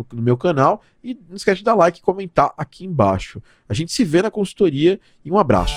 no, 0.00 0.16
no, 0.16 0.22
meu 0.22 0.36
canal. 0.36 0.82
E 1.02 1.18
não 1.28 1.36
esquece 1.36 1.58
de 1.58 1.64
dar 1.64 1.74
like 1.74 1.98
e 1.98 2.02
comentar 2.02 2.52
aqui 2.56 2.84
embaixo. 2.84 3.42
A 3.68 3.74
gente 3.74 3.92
se 3.92 4.04
vê 4.04 4.22
na 4.22 4.30
consultoria 4.30 5.00
e 5.24 5.30
um 5.30 5.38
abraço. 5.38 5.74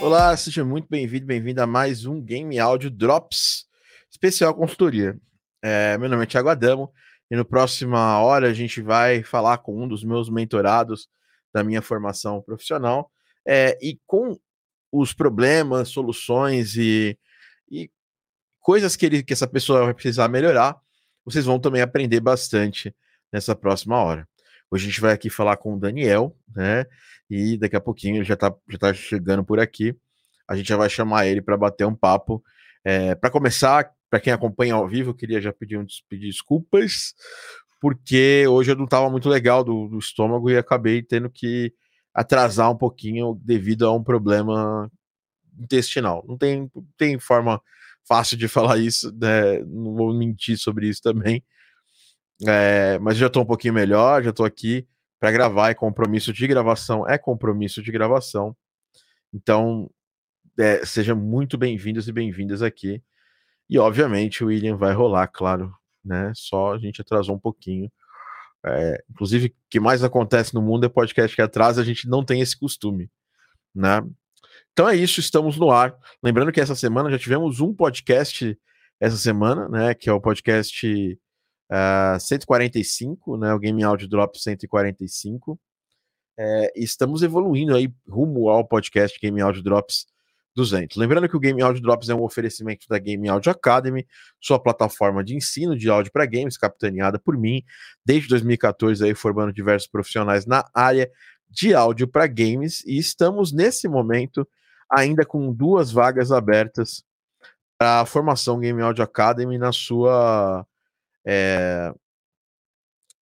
Olá, 0.00 0.34
seja 0.36 0.64
muito 0.64 0.86
bem-vindo, 0.88 1.26
bem-vindo 1.26 1.60
a 1.60 1.66
mais 1.66 2.06
um 2.06 2.20
Game 2.20 2.58
Audio 2.58 2.90
Drops 2.90 3.66
especial 4.10 4.54
consultoria. 4.54 5.18
É, 5.62 5.98
meu 5.98 6.08
nome 6.08 6.22
é 6.22 6.26
Thiago 6.26 6.48
Adamo 6.48 6.90
e 7.30 7.36
no 7.36 7.44
próxima 7.44 8.18
hora 8.20 8.48
a 8.48 8.54
gente 8.54 8.80
vai 8.80 9.22
falar 9.22 9.58
com 9.58 9.82
um 9.82 9.88
dos 9.88 10.02
meus 10.02 10.30
mentorados 10.30 11.08
da 11.52 11.62
minha 11.62 11.82
formação 11.82 12.42
profissional 12.42 13.10
é, 13.46 13.78
e 13.80 13.98
com 14.06 14.38
os 14.92 15.12
problemas, 15.12 15.88
soluções 15.88 16.76
e, 16.76 17.18
e 17.70 17.90
coisas 18.60 18.96
que, 18.96 19.06
ele, 19.06 19.22
que 19.22 19.32
essa 19.32 19.46
pessoa 19.46 19.84
vai 19.84 19.94
precisar 19.94 20.28
melhorar, 20.28 20.76
vocês 21.24 21.44
vão 21.44 21.58
também 21.58 21.82
aprender 21.82 22.20
bastante 22.20 22.94
nessa 23.32 23.54
próxima 23.54 24.02
hora. 24.02 24.26
Hoje 24.70 24.84
a 24.84 24.90
gente 24.90 25.00
vai 25.00 25.12
aqui 25.12 25.30
falar 25.30 25.56
com 25.56 25.74
o 25.74 25.78
Daniel, 25.78 26.36
né? 26.54 26.84
E 27.30 27.56
daqui 27.56 27.76
a 27.76 27.80
pouquinho 27.80 28.16
ele 28.16 28.24
já 28.24 28.34
está 28.34 28.54
já 28.68 28.78
tá 28.78 28.94
chegando 28.94 29.44
por 29.44 29.58
aqui. 29.58 29.96
A 30.46 30.56
gente 30.56 30.68
já 30.68 30.76
vai 30.76 30.88
chamar 30.88 31.26
ele 31.26 31.40
para 31.40 31.56
bater 31.56 31.86
um 31.86 31.94
papo. 31.94 32.42
É, 32.84 33.14
para 33.14 33.30
começar, 33.30 33.90
para 34.10 34.20
quem 34.20 34.32
acompanha 34.32 34.74
ao 34.74 34.88
vivo, 34.88 35.10
eu 35.10 35.14
queria 35.14 35.40
já 35.40 35.52
pedir, 35.52 35.78
um, 35.78 35.86
pedir 36.08 36.26
desculpas, 36.26 37.14
porque 37.80 38.46
hoje 38.48 38.72
eu 38.72 38.76
não 38.76 38.84
estava 38.84 39.08
muito 39.10 39.28
legal 39.28 39.62
do, 39.62 39.88
do, 39.88 39.98
estômago 39.98 40.50
e 40.50 40.56
acabei 40.56 41.02
tendo 41.02 41.30
que 41.30 41.72
atrasar 42.12 42.70
um 42.70 42.76
pouquinho 42.76 43.38
devido 43.44 43.86
a 43.86 43.92
um 43.92 44.02
problema 44.02 44.90
intestinal. 45.58 46.24
Não 46.26 46.36
tem, 46.36 46.70
tem 46.96 47.18
forma 47.18 47.60
fácil 48.06 48.36
de 48.36 48.48
falar 48.48 48.78
isso, 48.78 49.12
né? 49.12 49.58
não 49.60 49.94
vou 49.94 50.14
mentir 50.14 50.58
sobre 50.58 50.88
isso 50.88 51.02
também. 51.02 51.44
É, 52.46 52.98
mas 53.00 53.16
já 53.16 53.26
estou 53.26 53.42
um 53.42 53.46
pouquinho 53.46 53.74
melhor, 53.74 54.22
já 54.22 54.30
estou 54.30 54.46
aqui 54.46 54.86
para 55.18 55.32
gravar, 55.32 55.70
é 55.70 55.74
compromisso 55.74 56.32
de 56.32 56.46
gravação, 56.46 57.08
é 57.08 57.18
compromisso 57.18 57.82
de 57.82 57.90
gravação. 57.90 58.56
Então, 59.32 59.90
é, 60.58 60.84
sejam 60.84 61.16
muito 61.16 61.58
bem-vindos 61.58 62.08
e 62.08 62.12
bem-vindas 62.12 62.62
aqui. 62.62 63.02
E 63.68 63.78
obviamente 63.78 64.42
o 64.42 64.48
William 64.48 64.76
vai 64.76 64.94
rolar, 64.94 65.28
claro, 65.28 65.74
né? 66.04 66.32
Só 66.34 66.74
a 66.74 66.78
gente 66.78 67.00
atrasou 67.00 67.34
um 67.36 67.38
pouquinho. 67.38 67.90
É, 68.64 69.04
inclusive, 69.10 69.48
o 69.48 69.52
que 69.70 69.80
mais 69.80 70.02
acontece 70.02 70.54
no 70.54 70.62
mundo 70.62 70.86
é 70.86 70.88
podcast 70.88 71.34
que 71.34 71.42
atrasa, 71.42 71.80
a 71.80 71.84
gente 71.84 72.08
não 72.08 72.24
tem 72.24 72.40
esse 72.40 72.58
costume, 72.58 73.10
né? 73.74 74.02
Então 74.72 74.88
é 74.88 74.96
isso, 74.96 75.20
estamos 75.20 75.56
no 75.56 75.70
ar. 75.70 75.96
Lembrando 76.22 76.52
que 76.52 76.60
essa 76.60 76.74
semana 76.74 77.10
já 77.10 77.18
tivemos 77.18 77.60
um 77.60 77.74
podcast 77.74 78.58
essa 79.00 79.16
semana, 79.16 79.68
né? 79.68 79.94
Que 79.94 80.08
é 80.08 80.12
o 80.12 80.20
podcast 80.20 80.86
uh, 80.86 81.74
ah, 82.14 82.18
145, 82.20 83.36
né? 83.36 83.52
O 83.52 83.58
Game 83.58 83.82
Audio 83.82 84.08
Drop 84.08 84.38
145. 84.40 85.58
É, 86.38 86.72
estamos 86.76 87.22
evoluindo 87.22 87.74
aí 87.74 87.92
rumo 88.08 88.48
ao 88.48 88.64
podcast 88.64 89.18
Game 89.20 89.40
Audio 89.40 89.62
Drops 89.62 90.06
200. 90.54 90.96
Lembrando 90.96 91.28
que 91.28 91.36
o 91.36 91.40
Game 91.40 91.62
Audio 91.62 91.82
Drops 91.82 92.08
é 92.08 92.14
um 92.14 92.22
oferecimento 92.22 92.86
da 92.88 92.98
Game 92.98 93.28
Audio 93.28 93.50
Academy, 93.50 94.06
sua 94.40 94.58
plataforma 94.58 95.22
de 95.22 95.36
ensino 95.36 95.76
de 95.76 95.88
áudio 95.88 96.10
para 96.12 96.26
games, 96.26 96.56
capitaneada 96.56 97.18
por 97.18 97.36
mim, 97.36 97.62
desde 98.04 98.28
2014 98.28 99.04
aí 99.04 99.14
formando 99.14 99.52
diversos 99.52 99.88
profissionais 99.88 100.46
na 100.46 100.64
área 100.74 101.10
de 101.48 101.74
áudio 101.74 102.08
para 102.08 102.26
games 102.26 102.84
e 102.84 102.98
estamos 102.98 103.52
nesse 103.52 103.88
momento 103.88 104.46
ainda 104.90 105.24
com 105.24 105.52
duas 105.52 105.90
vagas 105.90 106.32
abertas 106.32 107.04
para 107.78 108.00
a 108.00 108.06
formação 108.06 108.58
Game 108.58 108.82
Audio 108.82 109.04
Academy 109.04 109.56
na 109.58 109.72
sua 109.72 110.66
é, 111.24 111.92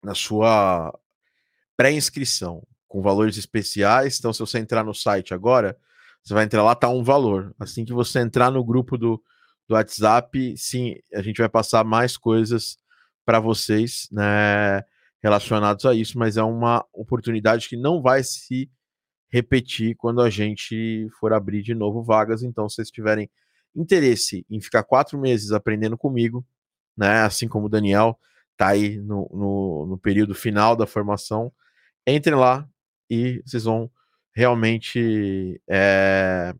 na 0.03 0.15
sua 0.15 0.97
pré-inscrição 1.77 2.63
com 2.89 3.03
valores 3.03 3.37
especiais. 3.37 4.19
Então, 4.19 4.33
se 4.33 4.41
você 4.41 4.59
entrar 4.59 4.85
no 4.85 4.95
site 4.95 5.35
agora, 5.35 5.77
você 6.27 6.35
vai 6.35 6.45
entrar 6.45 6.65
lá, 6.65 6.75
tá 6.75 6.89
um 6.89 7.05
valor. 7.05 7.55
Assim 7.57 7.85
que 7.85 7.93
você 7.93 8.19
entrar 8.19 8.51
no 8.51 8.65
grupo 8.65 8.99
do, 8.99 9.23
do 9.69 9.75
WhatsApp, 9.77 10.57
sim, 10.57 10.97
a 11.15 11.23
gente 11.23 11.39
vai 11.39 11.49
passar 11.49 11.85
mais 11.85 12.17
coisas 12.17 12.77
para 13.25 13.39
vocês, 13.39 14.09
né, 14.11 14.83
relacionados 15.23 15.87
a 15.87 15.95
isso, 15.95 16.19
mas 16.19 16.37
é 16.37 16.43
uma 16.43 16.85
oportunidade 16.93 17.69
que 17.69 17.77
não 17.77 18.03
vai 18.03 18.25
se 18.25 18.69
repetir 19.31 19.95
quando 19.95 20.21
a 20.21 20.29
gente 20.29 21.09
for 21.21 21.33
abrir 21.33 21.63
de 21.63 21.77
novo 21.77 22.03
vagas. 22.03 22.43
Então, 22.43 22.69
se 22.69 22.75
vocês 22.75 22.91
tiverem 22.91 23.31
interesse 23.75 24.45
em 24.51 24.61
ficar 24.61 24.83
quatro 24.83 25.17
meses 25.17 25.53
aprendendo 25.53 25.97
comigo, 25.97 26.45
né, 26.97 27.21
assim 27.21 27.47
como 27.47 27.67
o 27.67 27.71
Daniel 27.71 28.19
tá 28.57 28.69
aí 28.69 28.99
no, 28.99 29.31
no, 29.33 29.87
no 29.91 29.99
período 29.99 30.35
final 30.35 30.75
da 30.75 30.89
formação, 30.89 31.53
entrem 32.05 32.35
lá 32.35 32.69
e 33.09 33.41
vocês 33.47 33.63
vão 33.63 33.89
realmente 34.37 35.59
é, 35.67 36.55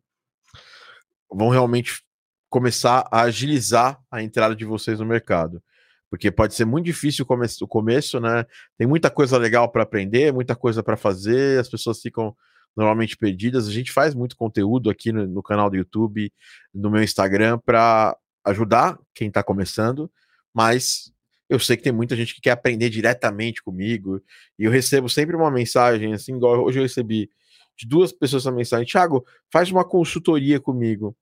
vão 1.31 1.51
realmente 1.51 2.03
começar 2.49 3.07
a 3.13 3.21
agilizar 3.21 4.01
a 4.11 4.23
entrada 4.23 4.57
de 4.57 4.65
vocês 4.65 4.99
no 4.99 5.05
mercado. 5.05 5.63
Porque 6.09 6.31
pode 6.31 6.55
ser 6.55 6.65
muito 6.65 6.87
difícil 6.87 7.25
o 7.25 7.27
começo, 7.27 7.63
o 7.63 7.69
começo 7.69 8.19
né? 8.19 8.47
Tem 8.79 8.87
muita 8.87 9.11
coisa 9.11 9.37
legal 9.37 9.71
para 9.71 9.83
aprender, 9.83 10.33
muita 10.33 10.57
coisa 10.57 10.83
para 10.83 10.97
fazer, 10.97 11.61
as 11.61 11.69
pessoas 11.69 12.01
ficam 12.01 12.35
normalmente 12.75 13.15
perdidas. 13.15 13.69
A 13.69 13.73
gente 13.73 13.93
faz 13.93 14.15
muito 14.15 14.37
conteúdo 14.37 14.89
aqui 14.89 15.13
no, 15.13 15.27
no 15.27 15.43
canal 15.43 15.69
do 15.69 15.77
YouTube, 15.77 16.33
no 16.73 16.91
meu 16.91 17.03
Instagram, 17.03 17.59
para 17.59 18.17
ajudar 18.43 18.99
quem 19.15 19.29
está 19.29 19.43
começando, 19.43 20.11
mas 20.55 21.13
eu 21.47 21.59
sei 21.59 21.77
que 21.77 21.83
tem 21.83 21.93
muita 21.93 22.17
gente 22.17 22.35
que 22.35 22.41
quer 22.41 22.53
aprender 22.53 22.89
diretamente 22.89 23.63
comigo, 23.63 24.23
e 24.59 24.65
eu 24.65 24.71
recebo 24.71 25.11
sempre 25.11 25.37
uma 25.37 25.51
mensagem, 25.51 26.15
assim, 26.15 26.37
igual 26.37 26.65
hoje 26.65 26.79
eu 26.79 26.83
recebi 26.83 27.29
de 27.77 27.87
duas 27.87 28.13
pessoas 28.13 28.45
na 28.45 28.53
mensagem: 28.53 28.87
Thiago, 28.87 29.25
faz 29.53 29.71
uma 29.71 29.85
consultoria 29.85 30.61
comigo. 30.61 31.17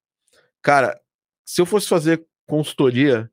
Cara, 0.62 0.98
se 1.44 1.60
eu 1.60 1.66
fosse 1.66 1.88
fazer 1.88 2.26
consultoria, 2.46 3.30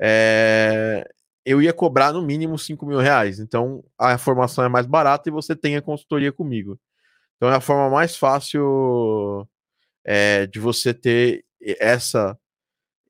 é, 0.00 1.08
eu 1.44 1.62
ia 1.62 1.72
cobrar 1.72 2.12
no 2.12 2.22
mínimo 2.22 2.58
5 2.58 2.84
mil 2.86 2.98
reais. 2.98 3.38
Então 3.40 3.84
a 3.98 4.18
formação 4.18 4.64
é 4.64 4.68
mais 4.68 4.86
barata 4.86 5.28
e 5.28 5.32
você 5.32 5.56
tem 5.56 5.76
a 5.76 5.82
consultoria 5.82 6.32
comigo. 6.32 6.78
Então 7.36 7.50
é 7.50 7.56
a 7.56 7.60
forma 7.60 7.90
mais 7.90 8.16
fácil 8.16 9.48
é, 10.04 10.46
de 10.46 10.58
você 10.60 10.94
ter 10.94 11.44
essa 11.80 12.38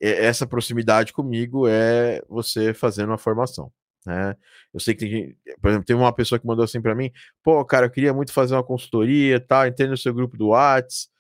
essa 0.00 0.46
proximidade 0.46 1.12
comigo 1.12 1.66
é 1.66 2.22
você 2.28 2.72
fazendo 2.72 3.08
uma 3.08 3.18
formação. 3.18 3.72
Né? 4.08 4.34
Eu 4.72 4.80
sei 4.80 4.94
que 4.94 5.00
tem 5.00 5.10
gente, 5.10 5.36
por 5.60 5.68
exemplo, 5.68 5.84
teve 5.84 6.00
uma 6.00 6.14
pessoa 6.14 6.38
que 6.38 6.46
mandou 6.46 6.64
assim 6.64 6.80
para 6.80 6.94
mim, 6.94 7.12
pô, 7.42 7.62
cara, 7.62 7.84
eu 7.86 7.90
queria 7.90 8.14
muito 8.14 8.32
fazer 8.32 8.54
uma 8.54 8.64
consultoria, 8.64 9.38
tá? 9.38 9.68
Entrei 9.68 9.86
no 9.86 9.98
seu 9.98 10.14
grupo 10.14 10.34
do 10.34 10.48
Whats. 10.48 11.10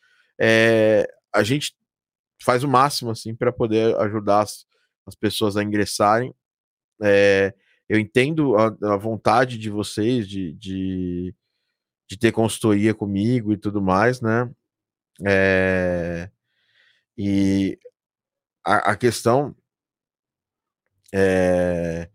É, 0.40 1.06
a 1.30 1.42
gente 1.42 1.76
faz 2.42 2.64
o 2.64 2.68
máximo 2.68 3.10
assim 3.10 3.34
para 3.34 3.52
poder 3.52 3.94
ajudar 4.00 4.40
as, 4.40 4.64
as, 5.06 5.14
pessoas 5.14 5.54
a 5.58 5.62
ingressarem. 5.62 6.34
É, 7.02 7.52
eu 7.90 7.98
entendo 7.98 8.56
a, 8.56 8.68
a, 8.94 8.96
vontade 8.96 9.58
de 9.58 9.68
vocês 9.68 10.26
de, 10.26 10.54
de, 10.54 11.34
de 12.08 12.18
ter 12.18 12.32
consultoria 12.32 12.94
comigo 12.94 13.52
e 13.52 13.58
tudo 13.58 13.82
mais, 13.82 14.22
né? 14.22 14.50
É, 15.26 16.30
e 17.18 17.78
a, 18.64 18.92
a 18.92 18.96
questão 18.96 19.54
é, 21.12 22.08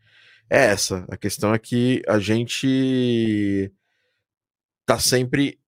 é 0.53 0.65
essa. 0.67 1.03
A 1.09 1.17
questão 1.17 1.51
é 1.51 1.57
que 1.57 2.03
a 2.07 2.19
gente 2.19 3.73
tá 4.85 4.99
sempre. 4.99 5.59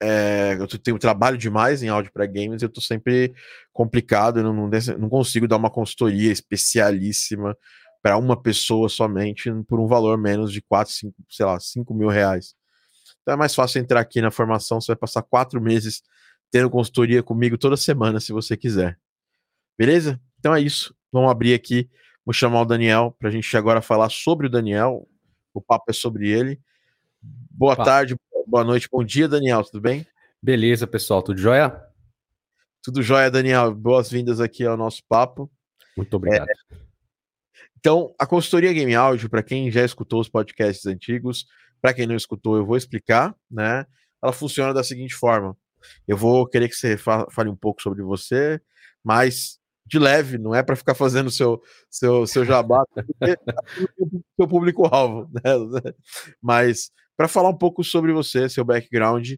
É, 0.00 0.56
eu 0.58 0.66
tenho 0.66 0.98
trabalho 0.98 1.36
demais 1.36 1.82
em 1.82 1.88
áudio 1.88 2.12
para 2.12 2.26
games, 2.26 2.62
eu 2.62 2.68
tô 2.68 2.80
sempre 2.80 3.32
complicado, 3.72 4.40
eu 4.40 4.42
não, 4.42 4.68
não, 4.98 5.08
consigo 5.08 5.46
dar 5.46 5.56
uma 5.56 5.70
consultoria 5.70 6.32
especialíssima 6.32 7.56
para 8.02 8.16
uma 8.16 8.40
pessoa 8.40 8.88
somente 8.88 9.48
por 9.68 9.78
um 9.78 9.86
valor 9.86 10.18
menos 10.18 10.52
de 10.52 10.60
4, 10.60 10.92
5, 10.92 11.14
sei 11.30 11.46
lá, 11.46 11.58
5 11.60 11.94
mil 11.94 12.08
reais. 12.08 12.54
Então 13.22 13.34
é 13.34 13.36
mais 13.36 13.54
fácil 13.54 13.80
entrar 13.80 14.00
aqui 14.00 14.20
na 14.20 14.32
formação, 14.32 14.80
você 14.80 14.88
vai 14.88 14.96
passar 14.96 15.22
quatro 15.22 15.60
meses 15.60 16.02
tendo 16.50 16.68
consultoria 16.68 17.22
comigo 17.22 17.56
toda 17.56 17.76
semana, 17.76 18.18
se 18.18 18.32
você 18.32 18.56
quiser. 18.56 18.98
Beleza? 19.78 20.20
Então 20.38 20.54
é 20.54 20.60
isso. 20.60 20.94
Vamos 21.12 21.30
abrir 21.30 21.54
aqui, 21.54 21.88
vou 22.24 22.32
chamar 22.32 22.62
o 22.62 22.64
Daniel 22.64 23.14
para 23.18 23.28
a 23.28 23.32
gente 23.32 23.56
agora 23.56 23.82
falar 23.82 24.10
sobre 24.10 24.46
o 24.46 24.50
Daniel. 24.50 25.08
O 25.52 25.60
papo 25.60 25.84
é 25.88 25.92
sobre 25.92 26.30
ele. 26.30 26.60
Boa 27.22 27.76
tarde, 27.76 28.16
boa 28.46 28.64
noite, 28.64 28.88
bom 28.90 29.04
dia, 29.04 29.28
Daniel, 29.28 29.62
tudo 29.62 29.80
bem? 29.80 30.06
Beleza, 30.42 30.86
pessoal, 30.86 31.22
tudo 31.22 31.38
jóia? 31.38 31.80
Tudo 32.82 33.02
jóia, 33.02 33.30
Daniel. 33.30 33.72
Boas-vindas 33.72 34.40
aqui 34.40 34.64
ao 34.64 34.76
nosso 34.76 35.02
papo. 35.08 35.48
Muito 35.96 36.16
obrigado. 36.16 36.48
É, 36.48 36.76
então, 37.78 38.14
a 38.18 38.26
consultoria 38.26 38.72
Game 38.72 38.94
Audio, 38.94 39.28
para 39.28 39.42
quem 39.42 39.70
já 39.70 39.84
escutou 39.84 40.20
os 40.20 40.28
podcasts 40.28 40.86
antigos, 40.86 41.46
para 41.80 41.94
quem 41.94 42.06
não 42.06 42.16
escutou, 42.16 42.56
eu 42.56 42.64
vou 42.64 42.76
explicar, 42.76 43.34
né? 43.50 43.86
Ela 44.22 44.32
funciona 44.32 44.72
da 44.72 44.84
seguinte 44.84 45.14
forma: 45.14 45.56
eu 46.06 46.16
vou 46.16 46.46
querer 46.46 46.68
que 46.68 46.74
você 46.74 46.96
fale 46.96 47.48
um 47.48 47.56
pouco 47.56 47.82
sobre 47.82 48.02
você, 48.02 48.60
mas 49.02 49.58
de 49.92 49.98
leve, 49.98 50.38
não 50.38 50.54
é 50.54 50.62
para 50.62 50.74
ficar 50.74 50.94
fazendo 50.94 51.30
seu 51.30 51.62
seu 51.90 52.26
seu 52.26 52.46
jabá, 52.46 52.82
seu 54.40 54.48
público-alvo, 54.48 55.30
né? 55.36 55.92
Mas 56.40 56.90
para 57.14 57.28
falar 57.28 57.50
um 57.50 57.56
pouco 57.56 57.84
sobre 57.84 58.10
você, 58.10 58.48
seu 58.48 58.64
background, 58.64 59.32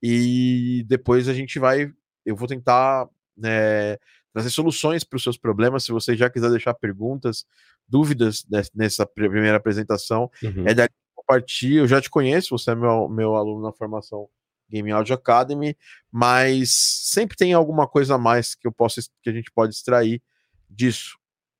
e 0.00 0.84
depois 0.86 1.28
a 1.28 1.34
gente 1.34 1.58
vai, 1.58 1.90
eu 2.24 2.36
vou 2.36 2.46
tentar 2.46 3.08
né, 3.36 3.96
trazer 4.32 4.50
soluções 4.50 5.02
para 5.02 5.16
os 5.16 5.24
seus 5.24 5.36
problemas. 5.36 5.82
Se 5.82 5.90
você 5.90 6.16
já 6.16 6.30
quiser 6.30 6.50
deixar 6.50 6.72
perguntas, 6.74 7.44
dúvidas 7.88 8.46
nessa 8.72 9.04
primeira 9.04 9.56
apresentação, 9.56 10.30
uhum. 10.40 10.68
é 10.68 10.72
daqui 10.72 10.94
partir. 11.26 11.74
Eu 11.74 11.88
já 11.88 12.00
te 12.00 12.08
conheço, 12.08 12.56
você 12.56 12.70
é 12.70 12.74
meu, 12.74 13.08
meu 13.08 13.34
aluno 13.34 13.62
na 13.62 13.72
formação 13.72 14.28
Game 14.68 14.90
Audio 14.90 15.14
Academy, 15.14 15.76
mas 16.10 16.70
sempre 16.70 17.36
tem 17.36 17.52
alguma 17.52 17.86
coisa 17.86 18.14
a 18.14 18.18
mais 18.18 18.54
que 18.54 18.66
eu 18.66 18.72
posso 18.72 19.00
que 19.22 19.30
a 19.30 19.32
gente 19.32 19.50
pode 19.50 19.74
extrair 19.74 20.22
disso. 20.68 21.16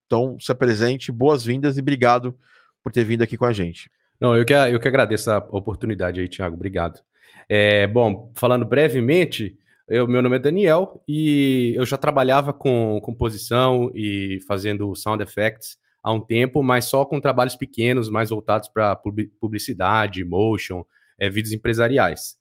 Então, 0.07 0.39
se 0.41 0.51
apresente, 0.53 1.11
boas-vindas 1.11 1.77
e 1.77 1.81
obrigado 1.81 2.37
por 2.83 2.93
ter 2.93 3.05
vindo 3.05 3.23
aqui 3.23 3.37
com 3.37 3.45
a 3.45 3.53
gente. 3.53 3.91
Não, 4.21 4.37
eu 4.37 4.45
que, 4.45 4.55
eu 4.55 4.81
que 4.81 4.89
agradeço 4.89 5.31
a 5.31 5.39
oportunidade 5.39 6.21
aí, 6.21 6.29
Thiago. 6.29 6.55
Obrigado. 6.55 7.01
É, 7.49 7.87
bom, 7.87 8.33
falando 8.35 8.65
brevemente, 8.65 9.59
eu, 9.89 10.09
meu 10.09 10.23
nome 10.23 10.37
é 10.37 10.41
Daniel 10.41 11.03
e 11.07 11.75
eu 11.77 11.85
já 11.87 11.97
trabalhava 11.97 12.53
com 12.53 13.01
composição 13.03 13.91
e 13.95 14.41
fazendo 14.47 14.95
sound 14.97 15.23
effects 15.23 15.77
há 16.03 16.13
um 16.13 16.21
tempo, 16.21 16.63
mas 16.63 16.87
só 16.87 17.05
com 17.05 17.21
trabalhos 17.21 17.57
pequenos, 17.57 18.09
mais 18.09 18.31
voltados 18.31 18.69
para 18.69 18.97
publicidade, 19.41 20.25
motion, 20.25 20.85
é, 21.19 21.29
vídeos 21.29 21.53
empresariais. 21.53 22.37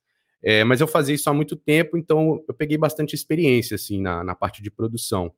É, 0.46 0.64
mas 0.64 0.80
eu 0.80 0.88
fazia 0.88 1.16
isso 1.16 1.28
há 1.28 1.34
muito 1.34 1.56
tempo, 1.56 1.98
então 1.98 2.40
eu 2.48 2.54
peguei 2.54 2.78
bastante 2.78 3.16
experiência 3.16 3.74
assim 3.74 4.00
na, 4.00 4.24
na 4.24 4.36
parte 4.36 4.62
de 4.62 4.70
produção. 4.70 5.34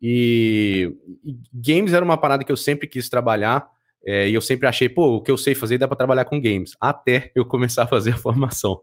E, 0.00 0.90
e, 1.22 1.36
games 1.52 1.92
era 1.92 2.02
uma 2.02 2.16
parada 2.16 2.42
que 2.42 2.50
eu 2.50 2.56
sempre 2.56 2.88
quis 2.88 3.10
trabalhar, 3.10 3.68
é, 4.02 4.26
e 4.26 4.32
eu 4.32 4.40
sempre 4.40 4.66
achei, 4.66 4.88
pô, 4.88 5.16
o 5.16 5.22
que 5.22 5.30
eu 5.30 5.36
sei 5.36 5.54
fazer 5.54 5.76
dá 5.76 5.86
para 5.86 5.98
trabalhar 5.98 6.24
com 6.24 6.40
games, 6.40 6.74
até 6.80 7.30
eu 7.36 7.44
começar 7.44 7.82
a 7.82 7.86
fazer 7.86 8.12
a 8.12 8.16
formação. 8.16 8.80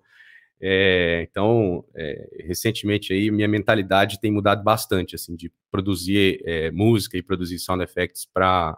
É, 0.62 1.28
então, 1.30 1.84
é, 1.96 2.44
recentemente 2.46 3.12
aí, 3.12 3.32
minha 3.32 3.48
mentalidade 3.48 4.22
tem 4.22 4.32
mudado 4.32 4.64
bastante, 4.64 5.16
assim, 5.16 5.36
de 5.36 5.52
produzir 5.72 6.42
é, 6.46 6.70
música 6.70 7.18
e 7.18 7.24
produzir 7.24 7.58
sound 7.58 7.84
effects 7.84 8.28
para 8.32 8.78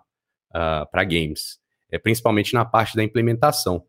uh, 0.56 0.88
ah, 0.92 1.04
games, 1.04 1.60
é, 1.92 2.00
principalmente 2.00 2.54
na 2.54 2.63
parte 2.63 2.95
da 2.95 3.04
implementação. 3.04 3.86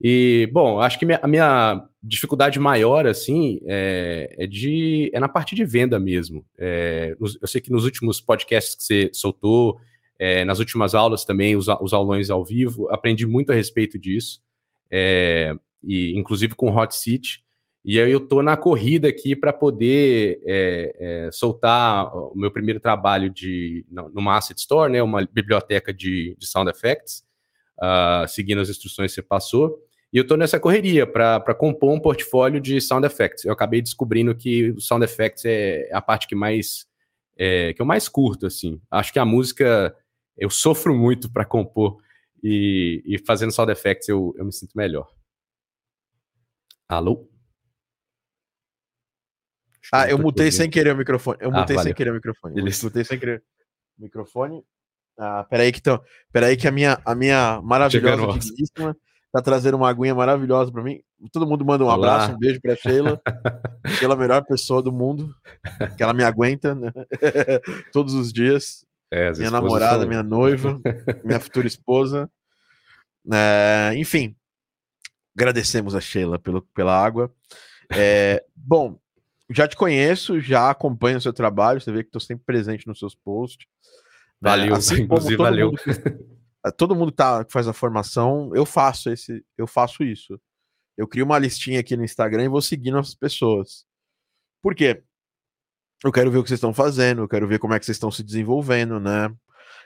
E, 0.00 0.48
bom, 0.52 0.80
acho 0.80 0.98
que 0.98 1.06
minha, 1.06 1.20
a 1.22 1.26
minha 1.26 1.88
dificuldade 2.02 2.58
maior, 2.58 3.06
assim, 3.06 3.60
é, 3.66 4.34
é, 4.38 4.46
de, 4.46 5.10
é 5.14 5.20
na 5.20 5.28
parte 5.28 5.54
de 5.54 5.64
venda 5.64 5.98
mesmo. 5.98 6.44
É, 6.58 7.16
eu 7.18 7.48
sei 7.48 7.60
que 7.60 7.72
nos 7.72 7.84
últimos 7.84 8.20
podcasts 8.20 8.74
que 8.74 8.82
você 8.82 9.10
soltou, 9.12 9.78
é, 10.18 10.44
nas 10.44 10.58
últimas 10.58 10.94
aulas 10.94 11.24
também, 11.24 11.56
os, 11.56 11.66
os 11.80 11.92
aulões 11.92 12.30
ao 12.30 12.44
vivo, 12.44 12.88
aprendi 12.90 13.26
muito 13.26 13.50
a 13.50 13.54
respeito 13.54 13.98
disso. 13.98 14.42
É, 14.90 15.56
e 15.86 16.16
inclusive 16.16 16.54
com 16.54 16.74
Hot 16.74 16.94
Seat. 16.94 17.44
E 17.84 18.00
aí 18.00 18.10
eu 18.10 18.18
estou 18.18 18.42
na 18.42 18.56
corrida 18.56 19.08
aqui 19.08 19.36
para 19.36 19.52
poder 19.52 20.40
é, 20.46 20.96
é, 20.98 21.30
soltar 21.30 22.16
o 22.16 22.32
meu 22.34 22.50
primeiro 22.50 22.80
trabalho 22.80 23.28
de 23.28 23.84
numa 23.90 24.38
asset 24.38 24.58
store, 24.58 24.90
né, 24.90 25.02
uma 25.02 25.28
biblioteca 25.30 25.92
de, 25.92 26.34
de 26.38 26.46
sound 26.46 26.70
effects, 26.70 27.22
uh, 27.78 28.26
seguindo 28.28 28.60
as 28.60 28.68
instruções 28.68 29.10
que 29.10 29.16
você 29.16 29.22
passou. 29.22 29.78
E 30.12 30.16
eu 30.16 30.22
estou 30.22 30.36
nessa 30.36 30.60
correria 30.60 31.06
para 31.06 31.54
compor 31.54 31.92
um 31.92 32.00
portfólio 32.00 32.60
de 32.60 32.80
sound 32.80 33.04
effects. 33.06 33.44
Eu 33.44 33.52
acabei 33.52 33.82
descobrindo 33.82 34.34
que 34.34 34.70
o 34.70 34.80
sound 34.80 35.04
effects 35.04 35.44
é 35.44 35.90
a 35.92 36.00
parte 36.00 36.28
que 36.28 36.36
mais 36.36 36.86
é, 37.36 37.72
que 37.72 37.82
eu 37.82 37.86
mais 37.86 38.08
curto, 38.08 38.46
assim. 38.46 38.80
Acho 38.90 39.12
que 39.12 39.18
a 39.18 39.24
música 39.24 39.96
eu 40.36 40.50
sofro 40.50 40.94
muito 40.94 41.32
para 41.32 41.44
compor 41.44 42.00
e, 42.42 43.02
e, 43.04 43.18
fazendo 43.18 43.52
sound 43.52 43.72
effects 43.72 44.08
eu, 44.08 44.34
eu 44.36 44.44
me 44.44 44.52
sinto 44.52 44.76
melhor. 44.76 45.12
Alô? 46.86 47.28
Ah, 49.92 50.08
eu 50.08 50.18
mutei 50.18 50.50
sem 50.50 50.70
querer 50.70 50.94
o 50.94 50.96
microfone. 50.96 51.38
Eu 51.40 51.50
ah, 51.54 51.60
mutei 51.60 51.78
sem 51.78 51.94
querer 51.94 52.10
o 52.10 52.14
microfone. 52.14 52.58
Eu 52.58 52.64
mutei 52.64 53.04
sem 53.04 53.18
querer 53.18 53.42
o 53.98 54.02
microfone. 54.02 54.64
Ah, 55.18 55.46
peraí 55.48 55.72
que, 55.72 55.78
então, 55.78 56.00
peraí 56.32 56.56
que 56.56 56.66
a 56.66 56.72
minha, 56.72 57.00
a 57.04 57.14
minha 57.14 57.60
maravilhosa 57.62 58.38
digníssima 58.38 58.96
tá 59.32 59.42
trazendo 59.42 59.76
uma 59.76 59.88
aguinha 59.88 60.14
maravilhosa 60.14 60.70
para 60.70 60.82
mim. 60.82 61.00
Todo 61.32 61.46
mundo 61.46 61.64
manda 61.64 61.84
um 61.84 61.88
Olá. 61.88 61.94
abraço, 61.94 62.34
um 62.34 62.38
beijo 62.38 62.60
para 62.60 62.76
Sheila. 62.76 63.20
Sheila 63.98 64.14
é 64.14 64.16
a 64.16 64.20
melhor 64.20 64.44
pessoa 64.44 64.82
do 64.82 64.92
mundo, 64.92 65.34
que 65.96 66.02
ela 66.02 66.12
me 66.12 66.24
aguenta 66.24 66.74
né? 66.74 66.92
todos 67.92 68.14
os 68.14 68.32
dias. 68.32 68.84
É, 69.10 69.32
minha 69.32 69.50
namorada, 69.50 70.00
são... 70.00 70.08
minha 70.08 70.22
noiva, 70.22 70.80
minha 71.24 71.40
futura 71.40 71.66
esposa. 71.66 72.28
É, 73.32 73.92
enfim, 73.96 74.36
Agradecemos 75.36 75.96
a 75.96 76.00
Sheila 76.00 76.38
pelo, 76.38 76.62
pela 76.74 76.96
água. 76.96 77.32
É, 77.92 78.44
bom, 78.54 78.96
já 79.50 79.66
te 79.66 79.76
conheço, 79.76 80.40
já 80.40 80.70
acompanho 80.70 81.18
o 81.18 81.20
seu 81.20 81.32
trabalho, 81.32 81.80
você 81.80 81.90
vê 81.90 82.04
que 82.04 82.08
estou 82.08 82.20
sempre 82.20 82.44
presente 82.44 82.86
nos 82.86 83.00
seus 83.00 83.16
posts. 83.16 83.66
Valeu, 84.44 84.74
assim 84.74 85.02
inclusive 85.02 85.36
valeu. 85.36 85.70
Mundo, 85.70 85.80
todo 86.76 86.94
mundo 86.94 87.12
tá, 87.12 87.44
que 87.44 87.52
faz 87.52 87.66
a 87.66 87.72
formação, 87.72 88.50
eu 88.54 88.64
faço 88.64 89.10
esse, 89.10 89.44
eu 89.56 89.66
faço 89.66 90.04
isso. 90.04 90.40
Eu 90.96 91.08
crio 91.08 91.24
uma 91.24 91.38
listinha 91.38 91.80
aqui 91.80 91.96
no 91.96 92.04
Instagram 92.04 92.44
e 92.44 92.48
vou 92.48 92.62
seguindo 92.62 92.98
as 92.98 93.14
pessoas. 93.14 93.84
Por 94.62 94.74
quê? 94.74 95.02
Eu 96.04 96.12
quero 96.12 96.30
ver 96.30 96.38
o 96.38 96.42
que 96.42 96.48
vocês 96.48 96.58
estão 96.58 96.74
fazendo, 96.74 97.22
eu 97.22 97.28
quero 97.28 97.48
ver 97.48 97.58
como 97.58 97.74
é 97.74 97.78
que 97.78 97.86
vocês 97.86 97.96
estão 97.96 98.10
se 98.10 98.22
desenvolvendo, 98.22 99.00
né? 99.00 99.34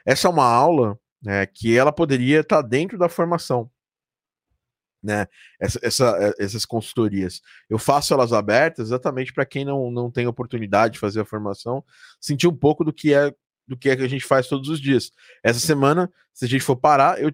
Essa 0.04 0.28
é 0.28 0.30
uma 0.30 0.44
aula 0.44 0.98
né, 1.22 1.46
que 1.46 1.76
ela 1.76 1.92
poderia 1.92 2.40
estar 2.40 2.62
tá 2.62 2.68
dentro 2.68 2.98
da 2.98 3.08
formação 3.08 3.70
né? 5.02 5.26
Essa, 5.60 5.78
essa, 5.82 6.18
eh, 6.20 6.44
essas 6.44 6.64
consultorias. 6.64 7.40
Eu 7.68 7.78
faço 7.78 8.12
elas 8.12 8.32
abertas 8.32 8.88
exatamente 8.88 9.32
para 9.32 9.46
quem 9.46 9.64
não, 9.64 9.90
não 9.90 10.10
tem 10.10 10.26
oportunidade 10.26 10.94
de 10.94 11.00
fazer 11.00 11.20
a 11.20 11.24
formação, 11.24 11.84
sentir 12.20 12.46
um 12.46 12.56
pouco 12.56 12.84
do 12.84 12.92
que 12.92 13.14
é 13.14 13.32
do 13.68 13.76
que 13.76 13.90
é 13.90 13.96
que 13.96 14.02
a 14.02 14.08
gente 14.08 14.24
faz 14.24 14.48
todos 14.48 14.68
os 14.68 14.80
dias. 14.80 15.12
Essa 15.44 15.60
semana, 15.60 16.10
se 16.32 16.44
a 16.44 16.48
gente 16.48 16.64
for 16.64 16.76
parar, 16.76 17.20
eu 17.20 17.32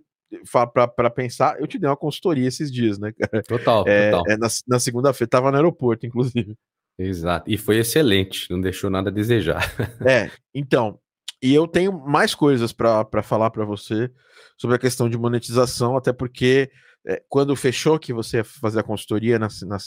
para 0.74 1.10
pensar, 1.10 1.60
eu 1.60 1.66
te 1.66 1.78
dei 1.78 1.88
uma 1.88 1.96
consultoria 1.96 2.48
esses 2.48 2.72
dias, 2.72 2.98
né? 2.98 3.12
Total, 3.46 3.84
é, 3.86 4.10
total. 4.10 4.24
É, 4.28 4.36
na, 4.36 4.48
na 4.66 4.80
segunda-feira, 4.80 5.30
tava 5.30 5.50
no 5.50 5.56
aeroporto, 5.56 6.06
inclusive. 6.06 6.56
Exato. 6.98 7.50
E 7.50 7.56
foi 7.56 7.78
excelente, 7.78 8.50
não 8.50 8.60
deixou 8.60 8.90
nada 8.90 9.10
a 9.10 9.12
desejar. 9.12 9.62
é, 10.06 10.30
então, 10.54 10.98
e 11.42 11.54
eu 11.54 11.66
tenho 11.66 11.92
mais 11.92 12.34
coisas 12.34 12.72
para 12.72 13.22
falar 13.22 13.50
para 13.50 13.64
você 13.64 14.10
sobre 14.56 14.76
a 14.76 14.78
questão 14.78 15.08
de 15.08 15.18
monetização, 15.18 15.96
até 15.96 16.12
porque 16.12 16.70
é, 17.06 17.22
quando 17.28 17.54
fechou 17.54 17.98
que 17.98 18.12
você 18.12 18.38
ia 18.38 18.44
fazer 18.44 18.80
a 18.80 18.84
consultoria 18.84 19.38
na, 19.38 19.48
na 19.66 19.78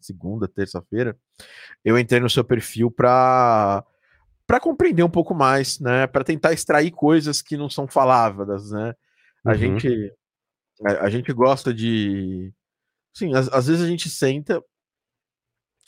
segunda, 0.00 0.46
terça-feira, 0.46 1.16
eu 1.84 1.98
entrei 1.98 2.20
no 2.20 2.30
seu 2.30 2.44
perfil 2.44 2.90
para 2.90 3.84
para 4.52 4.60
compreender 4.60 5.02
um 5.02 5.08
pouco 5.08 5.34
mais, 5.34 5.80
né? 5.80 6.06
Para 6.06 6.22
tentar 6.22 6.52
extrair 6.52 6.90
coisas 6.90 7.40
que 7.40 7.56
não 7.56 7.70
são 7.70 7.88
faláveis, 7.88 8.70
né? 8.70 8.94
A 9.42 9.52
uhum. 9.52 9.56
gente 9.56 10.14
a, 10.84 11.06
a, 11.06 11.08
gente 11.08 11.32
gosta 11.32 11.72
de 11.72 12.52
sim, 13.14 13.32
às, 13.34 13.66
vezes 13.66 13.82
a 13.82 13.88
gente 13.88 14.10
senta 14.10 14.62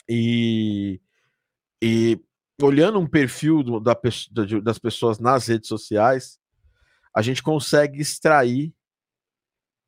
e, 0.09 0.99
e 1.79 2.19
olhando 2.59 2.99
um 2.99 3.05
perfil 3.07 3.61
do, 3.61 3.79
da, 3.79 3.95
das 4.63 4.79
pessoas 4.79 5.19
nas 5.19 5.45
redes 5.45 5.67
sociais, 5.67 6.39
a 7.15 7.21
gente 7.21 7.43
consegue 7.43 8.01
extrair 8.01 8.73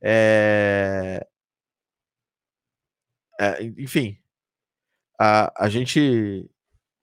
é, 0.04 1.26
é, 3.40 3.64
enfim, 3.64 4.22
a, 5.20 5.66
a 5.66 5.68
gente 5.68 6.48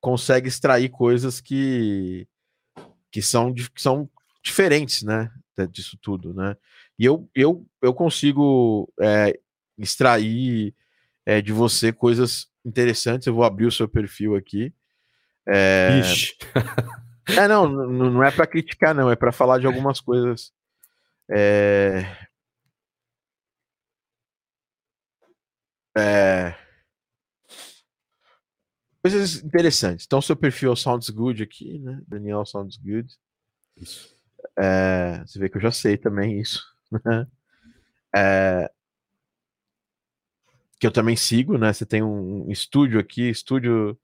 consegue 0.05 0.49
extrair 0.49 0.91
coisas 0.91 1.41
que, 1.41 2.29
que, 3.11 3.23
são, 3.23 3.55
que 3.55 3.81
são 3.81 4.07
diferentes, 4.43 5.03
né? 5.03 5.31
Disso 5.71 5.97
tudo, 5.97 6.35
né? 6.35 6.59
E 6.99 7.07
eu, 7.07 7.27
eu, 7.35 7.67
eu 7.81 7.95
consigo 7.95 8.93
é, 9.01 9.41
extrair 9.79 10.75
é, 11.25 11.41
de 11.41 11.55
você 11.55 11.91
coisas 11.91 12.49
interessantes. 12.63 13.27
Eu 13.27 13.35
vou 13.35 13.45
abrir 13.45 13.65
o 13.65 13.73
seu 13.73 13.89
perfil 13.89 14.37
aqui. 14.37 14.75
É, 15.49 16.01
Ixi. 16.01 16.37
é 17.39 17.49
não, 17.49 17.67
não 17.67 18.23
é 18.23 18.31
para 18.31 18.47
criticar, 18.47 18.95
não, 18.95 19.11
é 19.11 19.17
para 19.17 19.33
falar 19.33 19.59
de 19.59 19.67
algumas 19.67 20.01
coisas. 20.01 20.53
É, 21.31 22.05
é, 25.97 26.55
coisas 29.05 29.45
interessantes. 29.45 30.07
Então, 30.07 30.23
seu 30.23 30.35
perfil 30.35 30.73
é 30.73 30.77
Sounds 30.77 31.11
Good 31.11 31.43
aqui, 31.43 31.79
né? 31.79 32.01
Daniel 32.09 32.47
Sounds 32.47 32.79
Good. 32.79 33.15
Isso. 33.77 34.17
É, 34.57 35.23
você 35.27 35.39
vê 35.39 35.51
que 35.51 35.59
eu 35.59 35.61
já 35.61 35.71
sei 35.71 35.99
também 35.99 36.41
isso. 36.41 36.63
Né? 37.05 37.27
É, 38.17 38.71
que 40.81 40.87
eu 40.87 40.91
também 40.91 41.17
sigo, 41.17 41.59
né? 41.59 41.71
Você 41.73 41.85
tem 41.85 42.03
um 42.03 42.51
estúdio 42.51 42.99
aqui, 42.99 43.29
estúdio. 43.29 43.99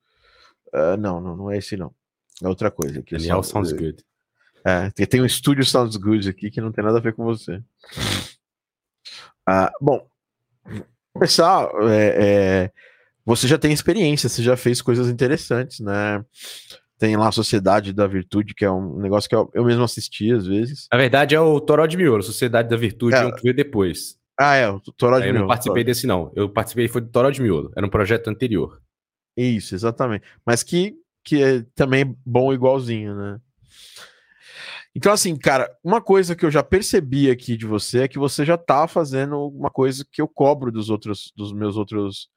Uh, 0.74 0.96
não, 0.98 1.18
não, 1.18 1.34
não 1.34 1.50
é 1.50 1.56
esse 1.56 1.78
não. 1.78 1.94
É 2.42 2.48
outra 2.48 2.70
coisa. 2.70 3.00
Aqui, 3.00 3.16
Daniel 3.16 3.42
Sounds, 3.42 3.70
Sounds 3.70 3.72
Good. 3.72 4.04
É, 4.64 4.90
tem 5.06 5.22
um 5.22 5.26
estúdio 5.26 5.64
Sounds 5.64 5.96
Good 5.96 6.28
aqui 6.28 6.50
que 6.50 6.60
não 6.60 6.72
tem 6.72 6.84
nada 6.84 6.98
a 6.98 7.00
ver 7.00 7.14
com 7.14 7.24
você. 7.24 7.62
Uh, 9.48 9.70
bom, 9.80 10.06
começar. 11.14 11.70
É, 11.88 12.64
é, 12.66 12.72
você 13.36 13.46
já 13.46 13.56
tem 13.56 13.72
experiência, 13.72 14.28
você 14.28 14.42
já 14.42 14.56
fez 14.56 14.82
coisas 14.82 15.08
interessantes, 15.08 15.78
né? 15.78 16.24
Tem 16.98 17.16
lá 17.16 17.28
a 17.28 17.32
Sociedade 17.32 17.92
da 17.92 18.06
Virtude, 18.06 18.54
que 18.54 18.64
é 18.64 18.70
um 18.70 18.98
negócio 18.98 19.28
que 19.28 19.36
eu, 19.36 19.48
eu 19.54 19.64
mesmo 19.64 19.84
assisti 19.84 20.32
às 20.32 20.46
vezes. 20.46 20.88
Na 20.92 20.98
verdade, 20.98 21.34
é 21.34 21.40
o 21.40 21.60
Toró 21.60 21.86
de 21.86 21.96
Miolo, 21.96 22.22
Sociedade 22.22 22.68
da 22.68 22.76
Virtude, 22.76 23.14
é, 23.14 23.24
um 23.24 23.34
que 23.34 23.42
veio 23.42 23.54
depois. 23.54 24.18
Ah, 24.38 24.56
é, 24.56 24.68
o 24.68 24.80
Toró 24.80 25.18
de 25.18 25.24
Miolo. 25.26 25.38
Eu 25.38 25.40
não 25.42 25.48
participei 25.48 25.84
desse, 25.84 26.06
não. 26.06 26.32
Eu 26.34 26.48
participei, 26.48 26.88
foi 26.88 27.00
do 27.00 27.08
Toró 27.08 27.30
de 27.30 27.40
Miolo. 27.40 27.72
Era 27.76 27.86
um 27.86 27.90
projeto 27.90 28.28
anterior. 28.28 28.82
Isso, 29.36 29.74
exatamente. 29.74 30.24
Mas 30.44 30.62
que, 30.64 30.96
que 31.24 31.42
é 31.42 31.64
também 31.74 32.16
bom 32.26 32.52
igualzinho, 32.52 33.14
né? 33.14 33.40
Então, 34.94 35.12
assim, 35.12 35.36
cara, 35.36 35.70
uma 35.84 36.00
coisa 36.00 36.34
que 36.34 36.44
eu 36.44 36.50
já 36.50 36.64
percebi 36.64 37.30
aqui 37.30 37.56
de 37.56 37.64
você 37.64 38.00
é 38.00 38.08
que 38.08 38.18
você 38.18 38.44
já 38.44 38.58
tá 38.58 38.88
fazendo 38.88 39.46
uma 39.46 39.70
coisa 39.70 40.04
que 40.10 40.20
eu 40.20 40.26
cobro 40.26 40.72
dos 40.72 40.90
outros, 40.90 41.32
dos 41.36 41.52
meus 41.52 41.76
outros 41.76 42.28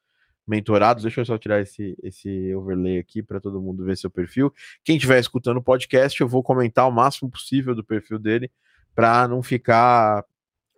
mentorados. 0.46 1.02
Deixa 1.02 1.20
eu 1.20 1.24
só 1.24 1.38
tirar 1.38 1.60
esse, 1.60 1.96
esse 2.02 2.54
overlay 2.54 2.98
aqui 2.98 3.22
para 3.22 3.40
todo 3.40 3.60
mundo 3.60 3.84
ver 3.84 3.96
seu 3.96 4.10
perfil. 4.10 4.52
Quem 4.84 4.96
estiver 4.96 5.18
escutando 5.18 5.58
o 5.58 5.62
podcast, 5.62 6.20
eu 6.20 6.28
vou 6.28 6.42
comentar 6.42 6.88
o 6.88 6.92
máximo 6.92 7.30
possível 7.30 7.74
do 7.74 7.84
perfil 7.84 8.18
dele 8.18 8.50
para 8.94 9.26
não 9.26 9.42
ficar 9.42 10.24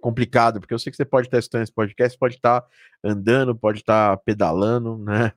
complicado, 0.01 0.61
porque 0.61 0.73
eu 0.73 0.79
sei 0.79 0.91
que 0.91 0.97
você 0.97 1.05
pode 1.05 1.27
estar 1.27 1.39
escutando 1.39 1.63
esse 1.63 1.73
podcast, 1.73 2.19
pode 2.19 2.37
estar 2.37 2.65
andando, 3.03 3.57
pode 3.57 3.81
estar 3.81 4.17
pedalando, 4.19 4.99
né? 4.99 5.33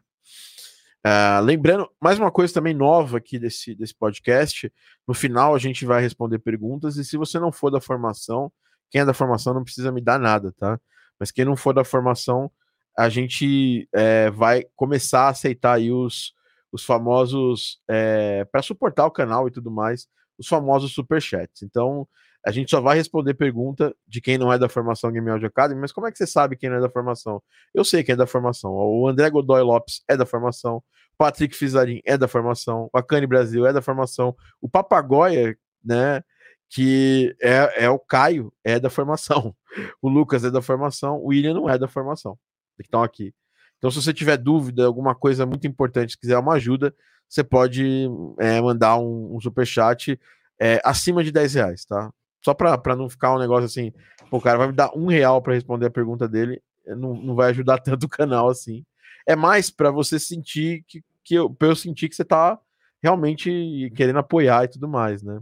Uh, 1.06 1.42
lembrando, 1.44 1.90
mais 2.00 2.20
uma 2.20 2.30
coisa 2.30 2.54
também 2.54 2.74
nova 2.74 3.18
aqui 3.18 3.40
desse, 3.40 3.74
desse 3.74 3.96
podcast: 3.96 4.72
no 5.08 5.14
final 5.14 5.56
a 5.56 5.60
gente 5.60 5.86
vai 5.86 6.02
responder 6.02 6.40
perguntas, 6.40 6.98
e 6.98 7.06
se 7.06 7.18
você 7.18 7.40
não 7.40 7.52
for 7.52 7.72
da 7.72 7.80
formação, 7.80 8.52
quem 8.92 9.02
é 9.02 9.06
da 9.06 9.14
formação 9.14 9.54
não 9.54 9.64
precisa 9.64 9.92
me 9.92 10.02
dar 10.02 10.20
nada, 10.20 10.52
tá? 10.52 10.80
Mas 11.20 11.32
quem 11.32 11.46
não 11.46 11.56
for 11.56 11.74
da 11.74 11.84
formação, 11.84 12.52
a 13.00 13.08
gente 13.08 13.88
é, 13.94 14.30
vai 14.30 14.66
começar 14.76 15.22
a 15.22 15.30
aceitar 15.30 15.78
aí 15.78 15.90
os, 15.90 16.34
os 16.70 16.84
famosos, 16.84 17.80
é, 17.90 18.44
para 18.52 18.62
suportar 18.62 19.06
o 19.06 19.12
canal 19.12 19.48
e 19.48 19.52
tudo 19.52 19.72
mais, 19.72 20.06
os 20.38 20.46
famosos 20.46 20.94
superchats. 20.94 21.64
Então, 21.64 22.06
a 22.46 22.52
gente 22.52 22.70
só 22.70 22.82
vai 22.82 22.98
responder 22.98 23.36
pergunta 23.36 23.96
de 24.06 24.20
quem 24.20 24.38
não 24.38 24.52
é 24.52 24.60
da 24.60 24.68
formação 24.68 25.14
Game 25.14 25.30
Audio 25.30 25.48
Academy, 25.48 25.80
mas 25.80 25.94
como 25.94 26.08
é 26.08 26.12
que 26.12 26.18
você 26.18 26.28
sabe 26.28 26.58
quem 26.58 26.70
não 26.70 26.76
é 26.76 26.82
da 26.82 26.90
formação? 26.90 27.42
Eu 27.74 27.86
sei 27.86 28.04
quem 28.04 28.12
é 28.12 28.18
da 28.18 28.28
formação. 28.28 28.70
O 28.74 29.08
André 29.08 29.30
Godoy 29.30 29.62
Lopes 29.62 30.04
é 30.06 30.18
da 30.18 30.26
formação, 30.26 30.84
Patrick 31.18 31.56
Fizarin 31.56 32.02
é 32.04 32.18
da 32.18 32.28
formação, 32.28 32.90
o 32.94 32.98
Acane 32.98 33.26
Brasil 33.26 33.66
é 33.66 33.72
da 33.72 33.82
formação, 33.82 34.36
o 34.60 34.68
Papagóia, 34.68 35.58
né, 35.82 36.22
que 36.70 37.34
é, 37.42 37.86
é 37.86 37.90
o 37.90 37.98
Caio, 37.98 38.52
é 38.62 38.78
da 38.78 38.90
formação, 38.90 39.56
o 40.02 40.10
Lucas 40.10 40.44
é 40.44 40.52
da 40.52 40.62
formação, 40.62 41.16
o 41.16 41.28
William 41.28 41.54
não 41.54 41.70
é 41.70 41.78
da 41.78 41.88
formação 41.88 42.38
que 42.84 42.88
estão 42.88 43.04
aqui. 43.04 43.34
Então, 43.78 43.90
se 43.90 44.02
você 44.02 44.14
tiver 44.14 44.38
dúvida, 44.38 44.86
alguma 44.86 45.16
coisa 45.16 45.46
muito 45.46 45.66
importante, 45.66 46.18
quiser 46.18 46.38
uma 46.38 46.54
ajuda, 46.54 46.94
você 47.28 47.44
pode 47.44 48.08
é, 48.40 48.60
mandar 48.62 48.98
um, 48.98 49.36
um 49.36 49.40
superchat 49.40 50.20
é, 50.60 50.82
acima 50.84 51.24
de 51.24 51.32
10 51.32 51.54
reais, 51.54 51.86
tá? 51.86 52.12
Só 52.44 52.54
para 52.54 52.96
não 52.96 53.10
ficar 53.10 53.34
um 53.34 53.40
negócio 53.40 53.66
assim, 53.66 53.94
o 54.32 54.42
cara 54.42 54.58
vai 54.58 54.68
me 54.68 54.74
dar 54.74 54.92
um 54.96 55.08
real 55.08 55.42
para 55.42 55.54
responder 55.54 55.86
a 55.86 55.92
pergunta 55.92 56.28
dele, 56.28 56.62
não, 56.86 57.14
não 57.16 57.36
vai 57.36 57.52
ajudar 57.52 57.80
tanto 57.80 58.06
o 58.06 58.10
canal 58.10 58.50
assim. 58.50 58.84
É 59.28 59.36
mais 59.36 59.70
para 59.70 59.92
você 59.92 60.20
sentir 60.20 60.84
que, 60.88 61.04
que 61.24 61.36
eu, 61.36 61.50
pra 61.50 61.70
eu 61.70 61.76
sentir 61.76 62.10
que 62.10 62.16
você 62.16 62.26
tá 62.26 62.60
realmente 63.02 63.92
querendo 63.96 64.20
apoiar 64.20 64.66
e 64.66 64.70
tudo 64.70 64.88
mais, 64.88 65.24
né? 65.24 65.40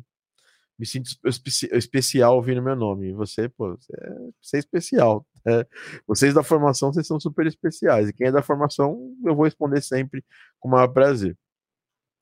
me 0.77 0.85
sinto 0.85 1.09
espe 1.25 1.49
especial 1.75 2.35
ouvindo 2.35 2.61
meu 2.61 2.75
nome. 2.75 3.09
E 3.09 3.13
você, 3.13 3.49
pô, 3.49 3.75
você 3.75 3.93
é, 3.99 4.09
você 4.41 4.57
é 4.57 4.59
especial. 4.59 5.25
É, 5.47 5.65
vocês 6.05 6.33
da 6.33 6.43
formação, 6.43 6.91
vocês 6.91 7.07
são 7.07 7.19
super 7.19 7.47
especiais. 7.47 8.09
E 8.09 8.13
quem 8.13 8.27
é 8.27 8.31
da 8.31 8.41
formação, 8.41 9.15
eu 9.25 9.33
vou 9.33 9.45
responder 9.45 9.81
sempre 9.81 10.23
com 10.59 10.67
o 10.67 10.71
maior 10.71 10.89
prazer. 10.89 11.37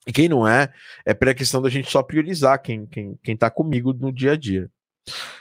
E 0.06 0.14
quem 0.14 0.30
não 0.30 0.48
é, 0.48 0.72
é 1.04 1.14
pela 1.14 1.34
questão 1.34 1.62
da 1.62 1.70
gente 1.70 1.90
só 1.90 2.04
priorizar 2.04 2.62
quem, 2.62 2.86
quem, 2.86 3.18
quem 3.24 3.36
tá 3.36 3.50
comigo 3.50 3.92
no 3.94 4.12
dia 4.12 4.34
a 4.34 4.36
dia. 4.38 4.70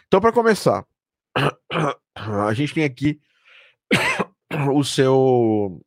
Então, 0.07 0.21
para 0.21 0.33
começar, 0.33 0.87
a 2.15 2.55
gente 2.55 2.73
tem 2.73 2.85
aqui 2.85 3.21
o 4.75 4.83
seu. 4.83 5.85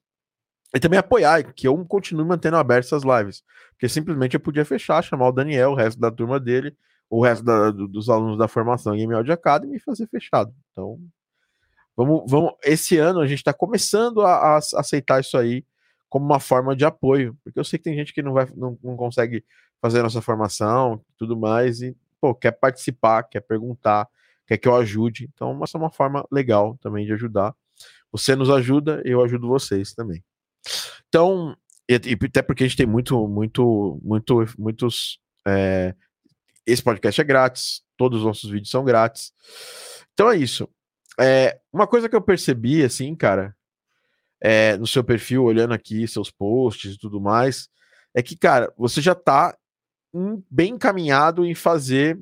E 0.76 0.80
também 0.80 1.00
apoiar 1.00 1.42
que 1.54 1.68
eu 1.68 1.86
continue 1.86 2.26
mantendo 2.26 2.58
abertas 2.58 2.88
essas 2.88 3.04
lives. 3.04 3.42
Porque 3.72 3.90
simplesmente 3.90 4.36
eu 4.36 4.40
podia 4.40 4.66
fechar, 4.66 5.02
chamar 5.04 5.30
o 5.30 5.32
Daniel, 5.32 5.72
o 5.72 5.76
resto 5.76 6.00
da 6.00 6.12
turma 6.12 6.40
dele, 6.40 6.76
o 7.10 7.24
resto 7.24 7.44
da, 7.44 7.72
dos 7.72 8.10
alunos 8.10 8.38
da 8.38 8.48
formação 8.48 8.96
Game 8.96 9.14
Audio 9.14 9.34
Academy 9.34 9.78
e 9.78 9.80
fazer 9.80 10.08
fechado. 10.08 10.54
Então, 10.72 11.00
vamos, 11.98 12.24
vamos. 12.30 12.54
Esse 12.64 12.98
ano 12.98 13.20
a 13.20 13.28
gente 13.28 13.40
está 13.40 13.54
começando 13.54 14.22
a, 14.22 14.56
a, 14.56 14.58
aceitar 14.58 15.20
isso 15.20 15.38
aí 15.38 15.66
como 16.08 16.26
uma 16.26 16.40
forma 16.40 16.76
de 16.76 16.86
apoio, 16.86 17.38
porque 17.44 17.60
eu 17.60 17.64
sei 17.64 17.78
que 17.78 17.84
tem 17.84 17.96
gente 17.96 18.14
que 18.14 18.22
não 18.22 18.32
vai, 18.32 18.48
não, 18.56 18.78
não 18.82 18.96
consegue 18.96 19.44
fazer 19.82 20.02
nossa 20.02 20.22
formação, 20.22 21.04
tudo 21.18 21.36
mais 21.38 21.82
e 21.82 21.98
pô, 22.22 22.34
quer 22.34 22.52
participar, 22.52 23.24
quer 23.24 23.42
perguntar, 23.42 24.08
quer 24.46 24.58
que 24.58 24.68
eu 24.68 24.76
ajude. 24.76 25.30
Então, 25.34 25.60
essa 25.64 25.78
é 25.78 25.82
uma 25.82 25.92
forma 25.92 26.26
legal 26.32 26.78
também 26.82 27.06
de 27.06 27.14
ajudar. 27.14 27.54
Você 28.12 28.36
nos 28.36 28.50
ajuda, 28.50 29.02
eu 29.04 29.22
ajudo 29.24 29.48
vocês 29.48 29.94
também. 29.94 30.24
Então, 31.10 31.56
e, 31.90 31.94
e 31.94 32.26
até 32.26 32.42
porque 32.42 32.64
a 32.64 32.68
gente 32.68 32.78
tem 32.78 32.86
muito, 32.86 33.28
muito, 33.28 34.00
muito, 34.04 34.46
muitos 34.58 35.20
é, 35.46 35.94
esse 36.68 36.84
podcast 36.84 37.22
é 37.22 37.24
grátis, 37.24 37.82
todos 37.96 38.20
os 38.20 38.26
nossos 38.26 38.50
vídeos 38.50 38.70
são 38.70 38.84
grátis. 38.84 39.32
Então 40.14 40.30
é 40.30 40.36
isso. 40.36 40.68
É, 41.20 41.60
uma 41.74 41.88
coisa 41.88 42.08
que 42.08 42.16
eu 42.16 42.22
percebi, 42.22 42.84
assim, 42.84 43.16
cara, 43.16 43.56
é, 44.42 44.78
no 44.78 44.86
seu 44.88 45.04
perfil, 45.04 45.44
olhando 45.44 45.74
aqui 45.74 46.08
seus 46.08 46.30
posts 46.30 46.94
e 46.94 46.98
tudo 46.98 47.20
mais, 47.20 47.70
é 48.14 48.22
que, 48.22 48.38
cara, 48.38 48.72
você 48.78 49.02
já 49.02 49.16
tá 49.16 49.58
bem 50.50 50.74
encaminhado 50.74 51.46
em 51.46 51.54
fazer 51.54 52.20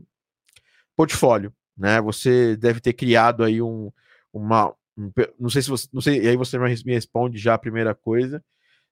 portfólio, 0.95 1.53
né? 1.77 2.01
Você 2.01 2.55
deve 2.57 2.79
ter 2.79 2.93
criado 2.93 3.43
aí 3.43 3.61
um, 3.61 3.91
uma, 4.33 4.73
um, 4.97 5.11
não 5.39 5.49
sei 5.49 5.61
se 5.61 5.69
você, 5.69 5.87
não 5.93 6.01
sei, 6.01 6.21
e 6.23 6.27
aí 6.27 6.37
você 6.37 6.57
me 6.57 6.93
responde 6.93 7.37
já 7.37 7.53
a 7.53 7.59
primeira 7.59 7.93
coisa, 7.93 8.43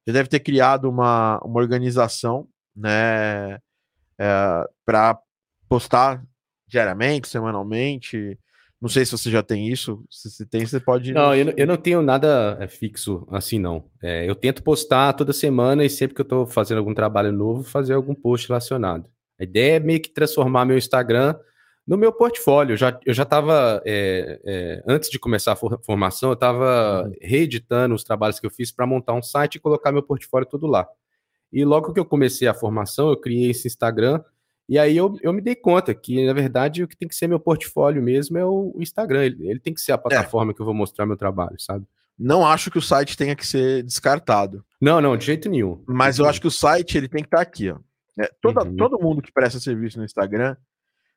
já 0.06 0.14
deve 0.14 0.30
ter 0.30 0.40
criado 0.40 0.90
uma, 0.90 1.40
uma 1.44 1.60
organização, 1.60 2.48
né, 2.76 3.56
é, 4.18 4.70
para 4.86 5.20
postar 5.68 6.24
diariamente, 6.68 7.28
semanalmente? 7.28 8.38
Não 8.84 8.90
sei 8.90 9.06
se 9.06 9.14
você 9.14 9.32
já 9.32 9.42
tem 9.42 9.70
isso. 9.70 10.04
Se 10.10 10.30
você 10.30 10.46
tem, 10.46 10.66
você 10.66 10.78
pode. 10.78 11.14
Não, 11.14 11.34
eu, 11.34 11.54
eu 11.56 11.66
não 11.66 11.78
tenho 11.78 12.02
nada 12.02 12.58
é, 12.60 12.68
fixo 12.68 13.26
assim, 13.32 13.58
não. 13.58 13.86
É, 14.02 14.30
eu 14.30 14.36
tento 14.36 14.62
postar 14.62 15.14
toda 15.14 15.32
semana 15.32 15.86
e 15.86 15.90
sempre 15.90 16.14
que 16.14 16.20
eu 16.20 16.26
estou 16.26 16.46
fazendo 16.46 16.80
algum 16.80 16.94
trabalho 16.94 17.32
novo, 17.32 17.64
fazer 17.64 17.94
algum 17.94 18.14
post 18.14 18.50
relacionado. 18.50 19.10
A 19.40 19.46
ideia 19.46 19.78
é 19.78 19.80
meio 19.80 20.02
que 20.02 20.10
transformar 20.10 20.66
meu 20.66 20.78
Instagram 20.78 21.34
No 21.88 21.98
meu 21.98 22.12
portfólio, 22.12 22.76
já, 22.76 23.00
eu 23.06 23.14
já 23.14 23.24
estava, 23.24 23.82
é, 23.86 24.40
é, 24.46 24.84
antes 24.86 25.10
de 25.10 25.18
começar 25.18 25.54
a 25.54 25.56
for 25.56 25.80
formação, 25.86 26.32
eu 26.32 26.34
estava 26.34 27.04
uhum. 27.06 27.14
reeditando 27.22 27.96
os 27.96 28.04
trabalhos 28.04 28.40
que 28.40 28.46
eu 28.46 28.52
fiz 28.52 28.70
para 28.70 28.86
montar 28.86 29.14
um 29.14 29.22
site 29.22 29.56
e 29.56 29.60
colocar 29.60 29.94
meu 29.94 30.04
portfólio 30.04 30.48
todo 30.48 30.68
lá. 30.68 30.86
E 31.52 31.64
logo 31.64 31.94
que 31.94 32.00
eu 32.00 32.06
comecei 32.06 32.48
a 32.50 32.54
formação, 32.54 33.10
eu 33.10 33.18
criei 33.18 33.52
esse 33.52 33.68
Instagram, 33.68 34.22
e 34.68 34.80
aí 34.80 34.96
eu, 34.96 35.18
eu 35.22 35.34
me 35.34 35.42
dei 35.42 35.56
conta 35.56 35.94
que, 35.94 36.26
na 36.26 36.34
verdade, 36.34 36.84
o 36.84 36.88
que 36.88 36.98
tem 36.98 37.08
que 37.08 37.16
ser 37.16 37.28
meu 37.28 37.40
portfólio 37.40 38.02
mesmo 38.02 38.38
é 38.38 38.46
o 38.46 38.74
Instagram. 38.78 39.26
Ele, 39.26 39.50
ele 39.50 39.60
tem 39.60 39.74
que 39.74 39.82
ser 39.82 39.92
a 39.92 39.96
é. 39.96 39.98
plataforma 39.98 40.52
é. 40.52 40.56
que 40.56 40.62
eu 40.62 40.66
vou 40.66 40.74
mostrar 40.74 41.06
meu 41.06 41.18
trabalho, 41.18 41.60
sabe? 41.60 41.86
Não 42.18 42.46
acho 42.46 42.70
que 42.70 42.78
o 42.78 42.82
site 42.82 43.18
tenha 43.18 43.36
que 43.36 43.46
ser 43.46 43.84
descartado. 43.84 44.64
Não, 44.80 45.02
não, 45.02 45.18
de 45.18 45.26
jeito 45.26 45.50
nenhum. 45.50 45.84
Mas 45.88 46.20
eu 46.20 46.26
acho 46.26 46.40
que 46.40 46.48
o 46.48 46.52
site 46.52 46.98
ele 46.98 47.10
tem 47.10 47.22
que 47.22 47.28
estar 47.28 47.42
aqui, 47.42 47.72
ó. 47.72 47.80
É, 48.20 48.30
toda, 48.40 48.64
uhum. 48.64 48.76
Todo 48.76 49.00
mundo 49.00 49.22
que 49.22 49.32
presta 49.32 49.60
serviço 49.60 49.98
no 49.98 50.06
Instagram 50.06 50.56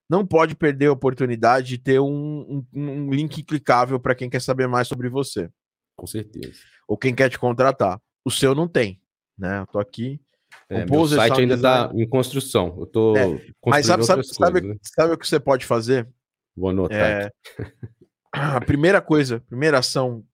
não 0.08 0.26
pode 0.26 0.54
perder 0.54 0.86
a 0.86 0.92
oportunidade 0.92 1.68
de 1.68 1.78
ter 1.78 2.00
um, 2.00 2.64
um, 2.72 2.80
um 2.80 3.10
link 3.10 3.42
clicável 3.42 4.00
para 4.00 4.14
quem 4.14 4.30
quer 4.30 4.40
saber 4.40 4.66
mais 4.66 4.88
sobre 4.88 5.08
você. 5.08 5.50
Com 5.94 6.06
certeza. 6.06 6.58
Ou 6.88 6.96
quem 6.96 7.14
quer 7.14 7.28
te 7.28 7.38
contratar. 7.38 8.00
O 8.24 8.30
seu 8.30 8.54
não 8.54 8.66
tem, 8.66 9.00
né? 9.36 9.60
Eu 9.60 9.66
tô 9.66 9.78
aqui. 9.78 10.20
É, 10.68 10.84
o 10.90 11.06
site 11.06 11.40
ainda 11.40 11.54
está 11.54 11.90
em 11.94 12.08
construção. 12.08 12.76
Eu 12.78 12.86
tô 12.86 13.16
é, 13.16 13.24
mas 13.64 13.86
sabe, 13.86 14.04
sabe, 14.04 14.22
coisas, 14.22 14.36
sabe, 14.36 14.60
né? 14.62 14.76
sabe, 14.82 15.14
o 15.14 15.18
que 15.18 15.26
você 15.26 15.38
pode 15.38 15.64
fazer? 15.64 16.08
Vou 16.56 16.70
anotar. 16.70 16.98
É, 16.98 17.30
a 18.32 18.60
primeira 18.60 19.00
coisa, 19.00 19.40
primeira 19.48 19.78
ação 19.78 20.24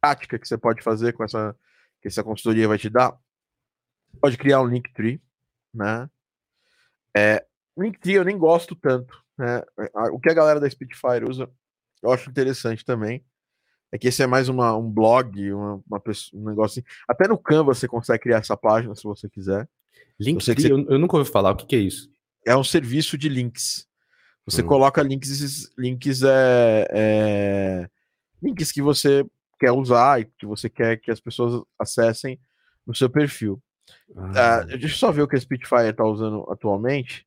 prática 0.00 0.38
que 0.38 0.46
você 0.46 0.56
pode 0.56 0.82
fazer 0.82 1.12
com 1.14 1.24
essa 1.24 1.54
que 2.00 2.08
essa 2.08 2.22
consultoria 2.22 2.68
vai 2.68 2.78
te 2.78 2.88
dar, 2.88 3.16
pode 4.20 4.38
criar 4.38 4.60
um 4.60 4.66
Linktree, 4.66 5.20
né? 5.74 6.08
É, 7.16 7.44
Linktree 7.76 8.14
eu 8.14 8.24
nem 8.24 8.38
gosto 8.38 8.76
tanto. 8.76 9.20
Né? 9.36 9.62
O 10.12 10.20
que 10.20 10.30
a 10.30 10.34
galera 10.34 10.60
da 10.60 10.70
Spitfire 10.70 11.28
usa, 11.28 11.50
eu 12.02 12.12
acho 12.12 12.30
interessante 12.30 12.84
também. 12.84 13.24
É 13.92 13.98
que 13.98 14.08
esse 14.08 14.22
é 14.22 14.26
mais 14.26 14.48
uma, 14.48 14.76
um 14.76 14.90
blog, 14.90 15.52
uma, 15.52 15.82
uma 15.88 16.00
pessoa, 16.00 16.42
um 16.42 16.48
negócio 16.48 16.80
assim. 16.80 16.88
Até 17.08 17.28
no 17.28 17.38
Canva 17.38 17.74
você 17.74 17.86
consegue 17.86 18.22
criar 18.24 18.38
essa 18.38 18.56
página 18.56 18.94
se 18.94 19.04
você 19.04 19.28
quiser. 19.28 19.68
Eu, 20.18 20.34
você... 20.34 20.54
eu, 20.70 20.98
nunca 20.98 21.16
ouvi 21.16 21.30
falar. 21.30 21.52
O 21.52 21.56
que, 21.56 21.66
que, 21.66 21.76
é 21.76 21.80
isso? 21.80 22.10
É 22.44 22.56
um 22.56 22.64
serviço 22.64 23.16
de 23.16 23.28
links. 23.28 23.86
Você 24.44 24.62
hum. 24.62 24.66
coloca 24.66 25.02
links, 25.02 25.70
links 25.76 26.22
é, 26.22 26.86
é, 26.90 27.90
links 28.42 28.72
que 28.72 28.82
você 28.82 29.24
quer 29.58 29.72
usar 29.72 30.20
e 30.20 30.24
que 30.24 30.46
você 30.46 30.68
quer 30.68 30.96
que 30.98 31.10
as 31.10 31.20
pessoas 31.20 31.62
acessem 31.78 32.38
no 32.86 32.94
seu 32.94 33.10
perfil. 33.10 33.60
Ah. 34.16 34.62
Uh, 34.64 34.66
deixa 34.66 34.86
eu 34.86 34.98
só 34.98 35.12
ver 35.12 35.22
o 35.22 35.28
que 35.28 35.36
a 35.36 35.40
Spitfire 35.40 35.88
está 35.88 36.04
usando 36.04 36.46
atualmente. 36.50 37.26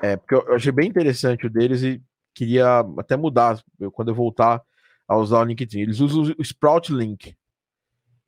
É, 0.00 0.16
porque 0.16 0.34
eu 0.34 0.54
achei 0.54 0.70
bem 0.70 0.88
interessante 0.88 1.46
o 1.46 1.50
deles 1.50 1.82
e 1.82 2.00
queria 2.34 2.84
até 2.96 3.16
mudar 3.16 3.60
eu, 3.80 3.90
quando 3.90 4.08
eu 4.08 4.14
voltar 4.14 4.62
a 5.08 5.16
usar 5.16 5.40
o 5.40 5.44
LinkedIn. 5.44 5.80
Eles 5.80 6.00
usam 6.00 6.34
o 6.38 6.42
Sprout 6.42 6.92
Link, 6.92 7.34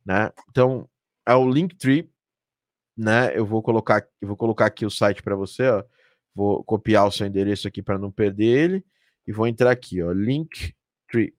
né? 0.05 0.33
Então 0.49 0.89
é 1.27 1.35
o 1.35 1.49
Linktree, 1.49 2.11
né? 2.97 3.37
Eu 3.37 3.45
vou 3.45 3.63
colocar, 3.63 4.07
eu 4.21 4.29
vou 4.29 4.37
colocar 4.37 4.67
aqui 4.67 4.87
o 4.87 4.91
site 4.91 5.23
para 5.23 5.37
você, 5.37 5.69
ó. 5.69 5.85
Vou 6.35 6.65
copiar 6.65 7.07
o 7.07 7.13
seu 7.13 7.27
endereço 7.27 7.69
aqui 7.69 7.83
para 7.83 7.99
não 7.99 8.11
perder 8.11 8.45
ele 8.47 8.85
e 9.27 9.33
vou 9.33 9.47
entrar 9.47 9.71
aqui, 9.71 10.03
ó, 10.03 10.11
Linktree. 10.13 11.35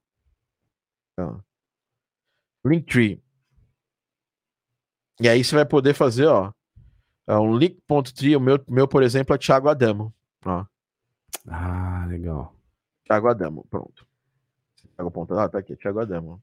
Ó. 1.17 1.39
Linktree. 2.63 3.21
E 5.19 5.27
aí 5.27 5.43
você 5.43 5.55
vai 5.55 5.65
poder 5.65 5.93
fazer, 5.93 6.25
ó, 6.25 6.53
é 7.27 7.35
um 7.35 7.55
link.tree, 7.55 8.35
o 8.35 8.39
meu, 8.39 8.63
meu, 8.67 8.87
por 8.87 9.03
exemplo, 9.03 9.35
é 9.35 9.37
Thiago 9.37 9.69
Adamo. 9.69 10.13
Ó. 10.45 10.65
Ah, 11.47 12.05
legal. 12.07 12.55
Thiago 13.05 13.27
Adamo, 13.27 13.65
pronto. 13.69 14.05
Thiago 15.01 15.11
ponto, 15.11 15.33
ah, 15.33 15.49
tá 15.49 15.57
aqui, 15.57 15.75
Thiago 15.75 15.99
Adamo. 15.99 16.41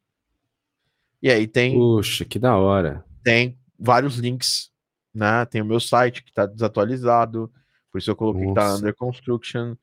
E 1.23 1.31
aí 1.31 1.47
tem. 1.47 1.75
Puxa, 1.75 2.25
que 2.25 2.39
da 2.39 2.57
hora. 2.57 3.05
Tem 3.23 3.57
vários 3.79 4.17
links, 4.17 4.71
né? 5.15 5.45
Tem 5.47 5.63
o 5.63 5.65
meu 5.65 5.79
site 5.79 6.25
que 6.25 6.33
tá 6.33 6.45
desatualizado, 6.45 7.53
por 7.91 7.99
isso 7.99 8.11
eu 8.11 8.17
coloquei 8.17 8.47
Nossa. 8.47 8.61
que 8.61 8.67
tá 8.67 8.75
under 8.75 8.95
construction, 8.95 9.77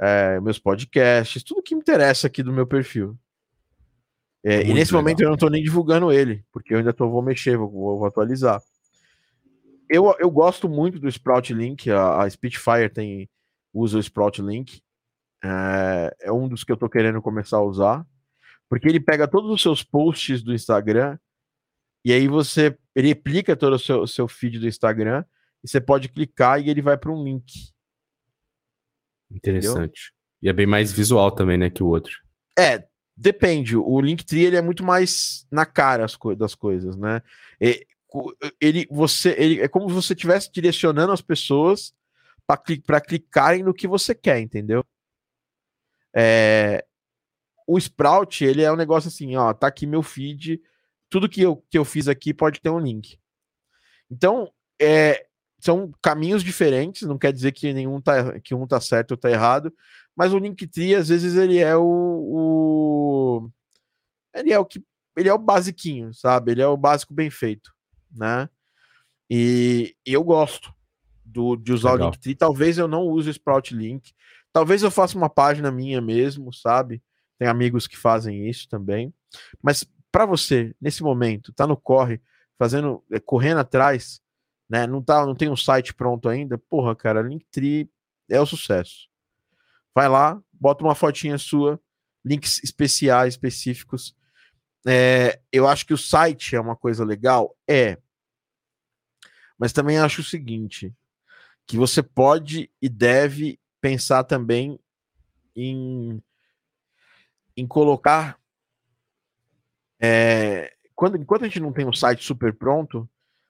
é, 0.00 0.40
meus 0.40 0.58
podcasts, 0.58 1.42
tudo 1.42 1.62
que 1.62 1.74
me 1.74 1.80
interessa 1.80 2.26
aqui 2.26 2.42
do 2.42 2.52
meu 2.52 2.66
perfil. 2.66 3.16
É, 4.44 4.62
e 4.62 4.74
nesse 4.74 4.92
legal. 4.92 5.02
momento 5.02 5.20
eu 5.20 5.30
não 5.30 5.36
tô 5.36 5.48
nem 5.48 5.62
divulgando 5.62 6.12
ele, 6.12 6.44
porque 6.52 6.74
eu 6.74 6.78
ainda 6.78 6.92
tô, 6.92 7.08
vou 7.08 7.22
mexer, 7.22 7.56
vou, 7.56 7.70
vou 7.70 8.06
atualizar. 8.06 8.60
Eu, 9.88 10.14
eu 10.18 10.30
gosto 10.30 10.68
muito 10.68 10.98
do 10.98 11.08
Sprout 11.08 11.52
Link, 11.54 11.90
a, 11.90 12.22
a 12.22 12.30
Spitfire 12.30 12.88
tem 12.88 13.28
usa 13.72 13.98
o 13.98 14.00
Sprout 14.00 14.42
Link. 14.42 14.80
É, 15.44 16.16
é 16.22 16.32
um 16.32 16.48
dos 16.48 16.64
que 16.64 16.72
eu 16.72 16.76
tô 16.76 16.88
querendo 16.88 17.22
começar 17.22 17.58
a 17.58 17.62
usar. 17.62 18.06
Porque 18.68 18.88
ele 18.88 19.00
pega 19.00 19.28
todos 19.28 19.50
os 19.50 19.62
seus 19.62 19.82
posts 19.82 20.42
do 20.42 20.52
Instagram 20.52 21.18
e 22.04 22.12
aí 22.12 22.28
você 22.28 22.76
ele 22.94 23.08
replica 23.08 23.56
todo 23.56 23.74
o 23.74 23.78
seu, 23.78 24.06
seu 24.06 24.26
feed 24.26 24.58
do 24.58 24.68
Instagram 24.68 25.24
e 25.62 25.68
você 25.68 25.80
pode 25.80 26.08
clicar 26.08 26.60
e 26.60 26.70
ele 26.70 26.82
vai 26.82 26.96
para 26.96 27.12
um 27.12 27.22
link. 27.22 27.72
Interessante. 29.30 29.74
Entendeu? 29.74 30.16
E 30.42 30.48
é 30.48 30.52
bem 30.52 30.66
mais 30.66 30.92
visual 30.92 31.30
também, 31.30 31.58
né, 31.58 31.70
que 31.70 31.82
o 31.82 31.88
outro. 31.88 32.12
É, 32.58 32.86
depende. 33.16 33.76
O 33.76 34.00
Linktree 34.00 34.44
ele 34.44 34.56
é 34.56 34.62
muito 34.62 34.84
mais 34.84 35.46
na 35.50 35.66
cara 35.66 36.06
co 36.18 36.34
das 36.34 36.54
coisas, 36.54 36.96
né? 36.96 37.22
Ele, 38.60 38.86
você, 38.90 39.34
ele 39.38 39.60
é 39.60 39.68
como 39.68 39.88
se 39.88 39.94
você 39.94 40.12
estivesse 40.12 40.50
direcionando 40.52 41.12
as 41.12 41.20
pessoas 41.20 41.94
para 42.46 43.00
clicarem 43.00 43.62
no 43.62 43.74
que 43.74 43.88
você 43.88 44.14
quer, 44.14 44.38
entendeu? 44.40 44.84
É, 46.14 46.84
o 47.66 47.78
Sprout, 47.78 48.44
ele 48.44 48.62
é 48.62 48.72
um 48.72 48.76
negócio 48.76 49.08
assim, 49.08 49.34
ó, 49.36 49.52
tá 49.52 49.66
aqui 49.66 49.86
meu 49.86 50.02
feed, 50.02 50.60
tudo 51.10 51.28
que 51.28 51.42
eu, 51.42 51.56
que 51.70 51.76
eu 51.76 51.84
fiz 51.84 52.08
aqui 52.08 52.32
pode 52.32 52.60
ter 52.60 52.70
um 52.70 52.78
link. 52.78 53.18
Então, 54.10 54.50
é, 54.80 55.26
são 55.58 55.92
caminhos 56.00 56.44
diferentes, 56.44 57.02
não 57.02 57.18
quer 57.18 57.32
dizer 57.32 57.52
que 57.52 57.72
nenhum 57.72 58.00
tá, 58.00 58.38
que 58.40 58.54
um 58.54 58.66
tá 58.66 58.80
certo 58.80 59.12
ou 59.12 59.16
tá 59.16 59.30
errado, 59.30 59.72
mas 60.16 60.32
o 60.32 60.38
Linktree, 60.38 60.94
às 60.94 61.08
vezes, 61.08 61.34
ele 61.34 61.58
é 61.58 61.76
o, 61.76 61.82
o, 61.82 63.50
ele 64.34 64.52
é 64.52 64.58
o 64.58 64.64
que 64.64 64.82
ele 65.16 65.28
é 65.30 65.32
o 65.32 65.38
basiquinho, 65.38 66.12
sabe? 66.12 66.52
Ele 66.52 66.60
é 66.60 66.66
o 66.66 66.76
básico 66.76 67.14
bem 67.14 67.30
feito, 67.30 67.72
né? 68.10 68.50
E, 69.30 69.96
e 70.06 70.12
eu 70.12 70.22
gosto 70.22 70.74
do, 71.24 71.56
de 71.56 71.72
usar 71.72 71.92
Legal. 71.92 72.08
o 72.08 72.10
Linktree. 72.10 72.34
Talvez 72.34 72.76
eu 72.76 72.86
não 72.86 73.02
use 73.04 73.30
o 73.30 73.32
Sprout 73.32 73.74
Link. 73.74 74.12
Talvez 74.52 74.82
eu 74.82 74.90
faça 74.90 75.16
uma 75.16 75.30
página 75.30 75.70
minha 75.70 76.02
mesmo, 76.02 76.52
sabe? 76.52 77.02
Tem 77.38 77.48
amigos 77.48 77.86
que 77.86 77.96
fazem 77.96 78.48
isso 78.48 78.68
também. 78.68 79.12
Mas 79.62 79.84
para 80.10 80.24
você, 80.24 80.74
nesse 80.80 81.02
momento, 81.02 81.52
tá 81.52 81.66
no 81.66 81.76
corre, 81.76 82.20
fazendo, 82.58 83.04
é, 83.10 83.20
correndo 83.20 83.58
atrás, 83.58 84.20
né? 84.68 84.86
Não 84.86 85.02
tá, 85.02 85.24
não 85.26 85.34
tem 85.34 85.50
um 85.50 85.56
site 85.56 85.94
pronto 85.94 86.28
ainda. 86.28 86.56
Porra, 86.58 86.96
cara, 86.96 87.22
Linktree 87.22 87.90
é 88.28 88.40
o 88.40 88.46
sucesso. 88.46 89.08
Vai 89.94 90.08
lá, 90.08 90.40
bota 90.52 90.84
uma 90.84 90.94
fotinha 90.94 91.38
sua, 91.38 91.80
links 92.24 92.62
especiais, 92.62 93.34
específicos. 93.34 94.16
É, 94.86 95.40
eu 95.52 95.66
acho 95.66 95.86
que 95.86 95.94
o 95.94 95.98
site 95.98 96.54
é 96.54 96.60
uma 96.60 96.76
coisa 96.76 97.04
legal, 97.04 97.56
é. 97.68 97.98
Mas 99.58 99.72
também 99.72 99.98
acho 99.98 100.20
o 100.20 100.24
seguinte: 100.24 100.94
que 101.66 101.76
você 101.76 102.02
pode 102.02 102.70
e 102.80 102.88
deve 102.88 103.58
pensar 103.80 104.24
também 104.24 104.78
em, 105.54 106.22
em 107.56 107.66
colocar. 107.66 108.38
É, 109.98 110.72
quando, 110.94 111.16
enquanto 111.16 111.42
a 111.42 111.46
gente 111.46 111.60
não 111.60 111.72
tem 111.72 111.86
um 111.86 111.92
site 111.92 112.24
super 112.24 112.52
pronto, 112.54 113.08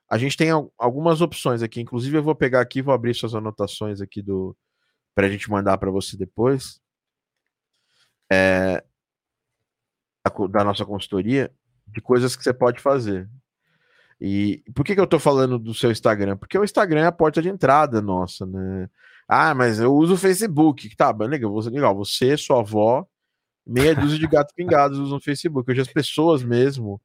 a 0.09 0.17
gente 0.19 0.37
tem 0.37 0.51
algumas 0.79 1.21
opções 1.21 1.63
aqui. 1.63 1.81
Inclusive, 1.81 2.17
eu 2.17 2.23
vou 2.23 2.35
pegar 2.35 2.61
aqui, 2.61 2.83
vou 2.83 2.95
abrir 2.95 3.15
suas 3.15 3.35
anotações 3.35 4.01
aqui 4.01 4.23
do 4.23 4.57
para 5.15 5.27
a 5.27 5.31
gente 5.31 5.51
mandar 5.51 5.79
para 5.79 5.91
você 5.91 6.17
depois. 6.17 6.81
É, 8.31 8.85
da 10.51 10.65
nossa 10.65 10.85
consultoria 10.85 11.51
de 11.87 12.01
coisas 12.01 12.37
que 12.37 12.43
você 12.43 12.53
pode 12.53 12.81
fazer. 12.81 13.29
E 14.21 14.63
por 14.75 14.85
que, 14.85 14.95
que 14.95 15.01
eu 15.01 15.05
estou 15.05 15.21
falando 15.21 15.59
do 15.59 15.75
seu 15.75 15.91
Instagram? 15.91 16.37
Porque 16.37 16.59
o 16.59 16.65
Instagram 16.65 17.03
é 17.03 17.07
a 17.07 17.13
porta 17.13 17.41
de 17.43 17.49
entrada 17.49 18.01
nossa, 18.01 18.47
né? 18.47 18.89
Ah, 19.29 19.55
mas 19.55 19.79
eu 19.79 19.95
uso 19.95 20.15
o 20.15 20.19
Facebook. 20.19 20.95
Tá, 20.97 21.11
legal, 21.11 21.53
você, 21.53 21.71
legal. 21.71 21.95
Você, 21.97 22.37
sua 22.37 22.61
avó, 22.61 23.07
meia 23.67 23.95
dúzia 23.95 24.19
de 24.19 24.27
gatos 24.27 24.55
pingados 24.55 24.99
usam 24.99 25.19
o 25.19 25.21
Facebook. 25.21 25.71
Hoje 25.71 25.81
as 25.81 25.93
pessoas 25.93 26.43
mesmo, 26.43 27.01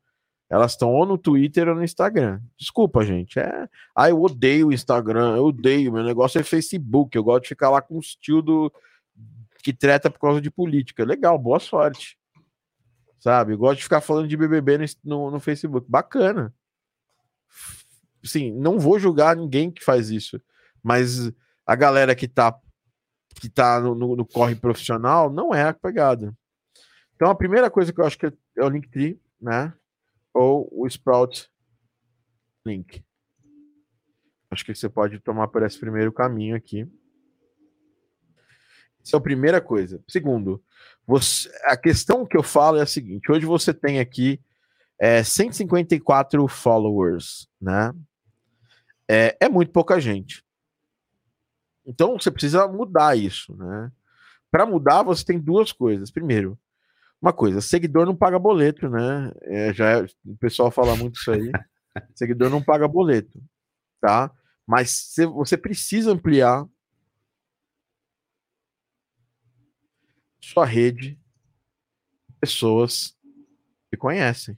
elas 0.49 0.71
estão 0.71 0.89
ou 0.89 1.05
no 1.05 1.17
Twitter 1.17 1.67
ou 1.67 1.75
no 1.75 1.83
Instagram. 1.83 2.39
Desculpa, 2.57 3.03
gente. 3.03 3.39
É... 3.39 3.67
Ah, 3.95 4.09
eu 4.09 4.21
odeio 4.21 4.67
o 4.67 4.73
Instagram, 4.73 5.35
eu 5.35 5.45
odeio. 5.45 5.91
Meu 5.91 6.03
negócio 6.03 6.39
é 6.39 6.43
Facebook. 6.43 7.15
Eu 7.15 7.23
gosto 7.23 7.43
de 7.43 7.49
ficar 7.49 7.69
lá 7.69 7.81
com 7.81 7.97
os 7.97 8.15
tio 8.15 8.41
do 8.41 8.71
que 9.63 9.73
treta 9.73 10.09
por 10.09 10.19
causa 10.19 10.41
de 10.41 10.49
política. 10.49 11.05
Legal, 11.05 11.37
boa 11.37 11.59
sorte. 11.59 12.17
Sabe? 13.19 13.53
Eu 13.53 13.57
gosto 13.57 13.77
de 13.77 13.83
ficar 13.83 14.01
falando 14.01 14.27
de 14.27 14.35
BBB 14.35 14.77
no, 14.77 14.85
no, 15.03 15.31
no 15.31 15.39
Facebook. 15.39 15.85
Bacana 15.89 16.53
sim, 18.23 18.51
não 18.51 18.79
vou 18.79 18.99
julgar 18.99 19.35
ninguém 19.35 19.71
que 19.71 19.83
faz 19.83 20.09
isso, 20.09 20.41
mas 20.83 21.31
a 21.65 21.75
galera 21.75 22.15
que 22.15 22.27
tá 22.27 22.57
que 23.39 23.47
está 23.47 23.79
no, 23.79 23.95
no, 23.95 24.15
no, 24.17 24.25
corre 24.25 24.55
profissional, 24.55 25.29
não 25.29 25.55
é 25.55 25.63
a 25.63 25.73
pegada. 25.73 26.35
Então 27.21 27.29
a 27.29 27.35
primeira 27.35 27.69
coisa 27.69 27.93
que 27.93 28.01
eu 28.01 28.05
acho 28.07 28.17
que 28.17 28.25
é, 28.25 28.33
o 28.63 28.67
Linktree, 28.67 29.21
né? 29.39 29.71
Ou 30.33 30.67
o 30.71 30.87
Sprout 30.87 31.47
Link. 32.65 33.05
Acho 34.49 34.65
que 34.65 34.73
você 34.73 34.89
pode 34.89 35.19
tomar 35.19 35.47
por 35.49 35.61
esse 35.61 35.79
primeiro 35.79 36.11
caminho 36.11 36.55
aqui. 36.55 36.91
Essa 39.05 39.17
é 39.17 39.19
a 39.19 39.21
primeira 39.21 39.61
coisa. 39.61 40.03
Segundo, 40.07 40.63
você, 41.05 41.47
a 41.65 41.77
questão 41.77 42.25
que 42.25 42.35
eu 42.35 42.41
falo 42.41 42.79
é 42.79 42.81
a 42.81 42.87
seguinte: 42.87 43.31
hoje 43.31 43.45
você 43.45 43.71
tem 43.71 43.99
aqui 43.99 44.41
é, 44.97 45.23
154 45.23 46.47
followers, 46.47 47.47
né? 47.61 47.93
É, 49.07 49.37
é 49.41 49.47
muito 49.47 49.71
pouca 49.71 50.01
gente. 50.01 50.43
Então 51.85 52.19
você 52.19 52.31
precisa 52.31 52.67
mudar 52.67 53.15
isso, 53.15 53.55
né? 53.55 53.91
Para 54.49 54.65
mudar, 54.65 55.03
você 55.03 55.23
tem 55.23 55.39
duas 55.39 55.71
coisas. 55.71 56.09
Primeiro, 56.09 56.57
uma 57.21 57.31
coisa, 57.31 57.61
seguidor 57.61 58.05
não 58.05 58.15
paga 58.15 58.39
boleto, 58.39 58.89
né? 58.89 59.31
É, 59.43 59.73
já 59.73 59.89
é, 59.91 60.05
o 60.25 60.35
pessoal 60.37 60.71
fala 60.71 60.95
muito 60.95 61.19
isso 61.19 61.31
aí. 61.31 61.51
seguidor 62.15 62.49
não 62.49 62.63
paga 62.63 62.87
boleto, 62.87 63.39
tá? 64.01 64.31
Mas 64.65 65.13
você 65.33 65.57
precisa 65.57 66.11
ampliar 66.11 66.65
sua 70.41 70.65
rede 70.65 71.11
de 72.27 72.35
pessoas 72.39 73.15
que 73.89 73.97
conhecem. 73.97 74.57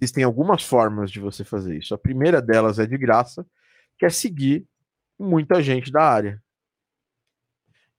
Existem 0.00 0.24
algumas 0.24 0.62
formas 0.62 1.10
de 1.10 1.18
você 1.18 1.44
fazer 1.44 1.78
isso. 1.78 1.94
A 1.94 1.98
primeira 1.98 2.42
delas 2.42 2.78
é 2.78 2.86
de 2.86 2.98
graça, 2.98 3.46
que 3.98 4.04
é 4.04 4.10
seguir 4.10 4.66
muita 5.18 5.62
gente 5.62 5.90
da 5.90 6.02
área. 6.02 6.42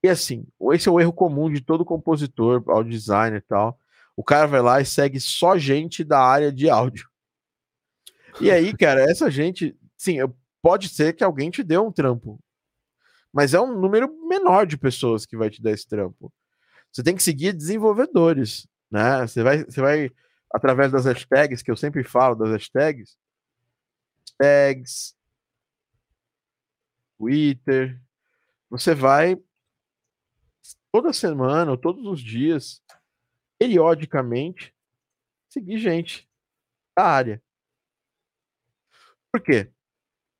E 0.03 0.10
assim, 0.10 0.45
esse 0.73 0.88
é 0.88 0.91
o 0.91 0.99
erro 0.99 1.13
comum 1.13 1.51
de 1.51 1.62
todo 1.62 1.86
compositor, 1.86 2.63
audio 2.67 2.91
designer 2.91 3.39
e 3.39 3.41
tal. 3.41 3.79
O 4.15 4.23
cara 4.23 4.47
vai 4.47 4.62
lá 4.62 4.81
e 4.81 4.86
segue 4.86 5.19
só 5.19 5.57
gente 5.57 6.03
da 6.03 6.19
área 6.19 6.51
de 6.51 6.69
áudio. 6.69 7.10
E 8.39 8.51
aí, 8.51 8.75
cara, 8.77 9.01
essa 9.01 9.29
gente, 9.29 9.77
sim, 9.97 10.17
pode 10.62 10.89
ser 10.89 11.13
que 11.13 11.23
alguém 11.23 11.49
te 11.49 11.63
dê 11.63 11.77
um 11.77 11.91
trampo, 11.91 12.39
mas 13.31 13.53
é 13.53 13.62
um 13.62 13.79
número 13.79 14.12
menor 14.27 14.65
de 14.65 14.77
pessoas 14.77 15.25
que 15.25 15.38
vai 15.38 15.49
te 15.49 15.62
dar 15.62 15.71
esse 15.71 15.88
trampo. 15.88 16.31
Você 16.91 17.03
tem 17.03 17.15
que 17.15 17.23
seguir 17.23 17.53
desenvolvedores, 17.53 18.67
né? 18.89 19.27
Você 19.27 19.43
vai, 19.43 19.63
você 19.63 19.81
vai 19.81 20.12
através 20.51 20.91
das 20.91 21.05
hashtags 21.05 21.62
que 21.62 21.69
eu 21.69 21.75
sempre 21.75 22.03
falo 22.03 22.36
das 22.36 22.49
hashtags, 22.49 23.17
hashtags, 24.39 25.15
Twitter, 27.17 27.99
você 28.69 28.93
vai 28.93 29.38
toda 30.91 31.13
semana 31.13 31.71
ou 31.71 31.78
todos 31.78 32.06
os 32.06 32.21
dias, 32.21 32.82
periodicamente, 33.58 34.73
seguir 35.50 35.78
gente 35.78 36.30
da 36.95 37.06
área. 37.06 37.43
Por 39.32 39.41
quê? 39.41 39.71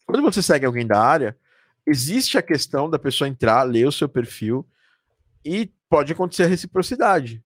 Quando 0.06 0.22
você 0.22 0.42
segue 0.42 0.66
alguém 0.66 0.88
da 0.88 1.02
área, 1.02 1.38
existe 1.86 2.38
a 2.38 2.42
questão 2.42 2.90
da 2.90 2.98
pessoa 2.98 3.28
entrar, 3.28 3.64
ler 3.64 3.88
o 3.88 3.92
seu 3.92 4.08
perfil 4.08 4.68
e 5.44 5.68
pode 5.90 6.14
acontecer 6.14 6.44
a 6.44 6.48
reciprocidade. 6.48 7.44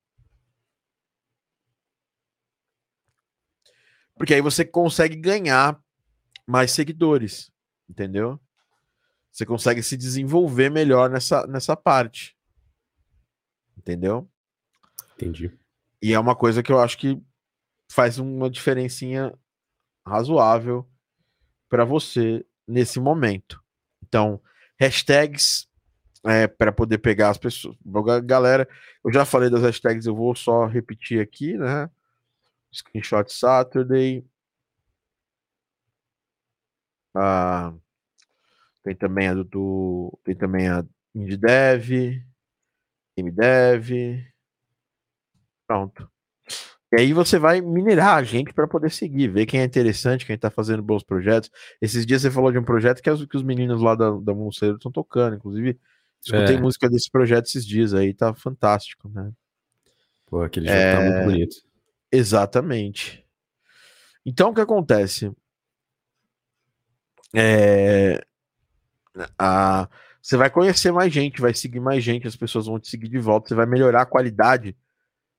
Porque 4.15 4.33
aí 4.33 4.41
você 4.41 4.63
consegue 4.63 5.15
ganhar 5.15 5.81
mais 6.45 6.71
seguidores, 6.71 7.51
entendeu? 7.89 8.39
Você 9.31 9.45
consegue 9.45 9.81
se 9.81 9.97
desenvolver 9.97 10.69
melhor 10.69 11.09
nessa, 11.09 11.47
nessa 11.47 11.75
parte. 11.75 12.37
Entendeu? 13.81 14.29
Entendi. 15.15 15.51
E 16.01 16.13
é 16.13 16.19
uma 16.19 16.35
coisa 16.35 16.61
que 16.61 16.71
eu 16.71 16.79
acho 16.79 16.97
que 16.97 17.21
faz 17.91 18.19
uma 18.19 18.49
diferencinha 18.49 19.33
razoável 20.05 20.87
para 21.67 21.83
você 21.83 22.45
nesse 22.67 22.99
momento. 22.99 23.61
Então, 24.03 24.41
hashtags 24.79 25.67
é, 26.23 26.47
para 26.47 26.71
poder 26.71 26.99
pegar 26.99 27.29
as 27.29 27.37
pessoas. 27.37 27.75
Galera, 28.23 28.67
eu 29.03 29.11
já 29.11 29.25
falei 29.25 29.49
das 29.49 29.61
hashtags, 29.61 30.05
eu 30.05 30.15
vou 30.15 30.35
só 30.35 30.65
repetir 30.65 31.19
aqui, 31.19 31.57
né? 31.57 31.89
Screenshot 32.73 33.31
Saturday. 33.33 34.25
Ah, 37.13 37.73
tem 38.83 38.95
também 38.95 39.27
a 39.27 39.33
do, 39.33 39.43
do 39.43 40.19
tem 40.23 40.35
também 40.35 40.69
a 40.69 40.85
IndieDev, 41.13 42.23
MDev. 43.17 44.25
Pronto. 45.67 46.09
E 46.93 46.99
aí 46.99 47.13
você 47.13 47.39
vai 47.39 47.61
minerar 47.61 48.17
a 48.17 48.23
gente 48.23 48.53
para 48.53 48.67
poder 48.67 48.91
seguir, 48.91 49.29
ver 49.29 49.45
quem 49.45 49.61
é 49.61 49.63
interessante, 49.63 50.25
quem 50.25 50.35
está 50.35 50.51
fazendo 50.51 50.83
bons 50.83 51.03
projetos. 51.03 51.49
Esses 51.81 52.05
dias 52.05 52.21
você 52.21 52.29
falou 52.29 52.51
de 52.51 52.57
um 52.57 52.65
projeto 52.65 53.01
que, 53.01 53.09
as, 53.09 53.23
que 53.23 53.37
os 53.37 53.43
meninos 53.43 53.81
lá 53.81 53.95
da, 53.95 54.11
da 54.11 54.33
Monceiro 54.33 54.75
estão 54.75 54.91
tocando, 54.91 55.37
inclusive 55.37 55.79
escutei 56.21 56.57
é. 56.57 56.59
música 56.59 56.89
desse 56.89 57.09
projeto 57.09 57.45
esses 57.45 57.65
dias 57.65 57.93
aí, 57.93 58.13
tá 58.13 58.33
fantástico, 58.33 59.09
né? 59.09 59.31
Pô, 60.27 60.41
aquele 60.41 60.67
jogo 60.67 60.79
é... 60.79 60.95
tá 60.95 61.01
muito 61.01 61.31
bonito. 61.31 61.55
Exatamente. 62.11 63.25
Então 64.25 64.49
o 64.49 64.53
que 64.53 64.61
acontece? 64.61 65.31
É 67.33 68.21
a, 69.39 69.89
você 70.21 70.37
vai 70.37 70.49
conhecer 70.49 70.91
mais 70.91 71.11
gente, 71.11 71.41
vai 71.41 71.53
seguir 71.53 71.79
mais 71.79 72.03
gente, 72.03 72.27
as 72.27 72.35
pessoas 72.35 72.67
vão 72.67 72.79
te 72.79 72.87
seguir 72.87 73.09
de 73.09 73.17
volta, 73.17 73.49
você 73.49 73.55
vai 73.55 73.65
melhorar 73.65 74.03
a 74.03 74.05
qualidade 74.05 74.75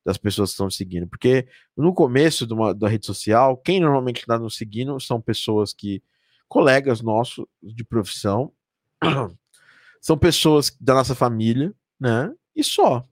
das 0.04 0.18
pessoas 0.18 0.50
que 0.50 0.54
estão 0.54 0.70
seguindo. 0.70 1.06
Porque 1.06 1.46
no 1.76 1.94
começo 1.94 2.46
de 2.46 2.52
uma, 2.52 2.74
da 2.74 2.88
rede 2.88 3.06
social, 3.06 3.56
quem 3.56 3.80
normalmente 3.80 4.20
está 4.20 4.38
nos 4.38 4.56
seguindo 4.56 4.98
são 5.00 5.20
pessoas 5.20 5.72
que, 5.72 6.02
colegas 6.48 7.00
nossos 7.00 7.46
de 7.62 7.84
profissão, 7.84 8.52
são 10.00 10.18
pessoas 10.18 10.76
da 10.80 10.94
nossa 10.94 11.14
família, 11.14 11.72
né? 11.98 12.32
E 12.54 12.64
só. 12.64 13.06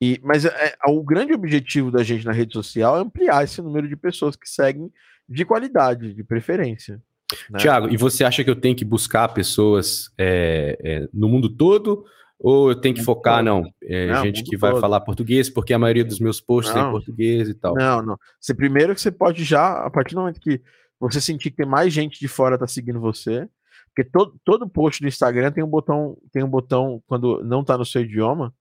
E, 0.00 0.20
mas 0.22 0.44
é, 0.44 0.48
é, 0.48 0.90
o 0.90 1.02
grande 1.02 1.32
objetivo 1.32 1.90
da 1.90 2.02
gente 2.02 2.26
na 2.26 2.32
rede 2.32 2.52
social 2.52 2.96
é 2.96 3.00
ampliar 3.00 3.44
esse 3.44 3.62
número 3.62 3.88
de 3.88 3.96
pessoas 3.96 4.36
que 4.36 4.48
seguem 4.48 4.92
de 5.28 5.44
qualidade, 5.44 6.12
de 6.12 6.24
preferência. 6.24 7.02
Né? 7.50 7.58
Tiago, 7.58 7.88
e 7.92 7.96
você 7.96 8.24
acha 8.24 8.44
que 8.44 8.50
eu 8.50 8.56
tenho 8.56 8.76
que 8.76 8.84
buscar 8.84 9.28
pessoas 9.28 10.10
é, 10.16 10.78
é, 10.82 11.08
no 11.12 11.28
mundo 11.28 11.48
todo? 11.48 12.04
Ou 12.38 12.70
eu 12.70 12.76
tenho 12.76 12.94
que 12.94 13.02
focar, 13.02 13.42
não, 13.42 13.64
é, 13.82 14.08
não 14.08 14.22
gente 14.22 14.42
que 14.42 14.58
vai 14.58 14.72
todo. 14.72 14.80
falar 14.80 15.00
português, 15.00 15.48
porque 15.48 15.72
a 15.72 15.78
maioria 15.78 16.04
dos 16.04 16.20
meus 16.20 16.38
posts 16.38 16.74
não. 16.74 16.82
tem 16.82 16.90
português 16.90 17.48
e 17.48 17.54
tal. 17.54 17.74
Não, 17.74 18.02
não. 18.02 18.18
Você 18.38 18.54
primeiro 18.54 18.94
que 18.94 19.00
você 19.00 19.10
pode 19.10 19.42
já, 19.42 19.84
a 19.84 19.90
partir 19.90 20.14
do 20.14 20.20
momento 20.20 20.40
que 20.40 20.60
você 21.00 21.20
sentir 21.20 21.50
que 21.50 21.56
tem 21.56 21.66
mais 21.66 21.92
gente 21.92 22.20
de 22.20 22.28
fora 22.28 22.58
tá 22.58 22.66
seguindo 22.66 23.00
você, 23.00 23.48
porque 23.86 24.04
todo, 24.04 24.38
todo 24.44 24.68
post 24.68 25.00
do 25.00 25.08
Instagram 25.08 25.50
tem 25.50 25.64
um 25.64 25.68
botão, 25.68 26.18
tem 26.30 26.44
um 26.44 26.48
botão 26.48 27.02
quando 27.06 27.42
não 27.42 27.64
tá 27.64 27.78
no 27.78 27.86
seu 27.86 28.02
idioma, 28.02 28.54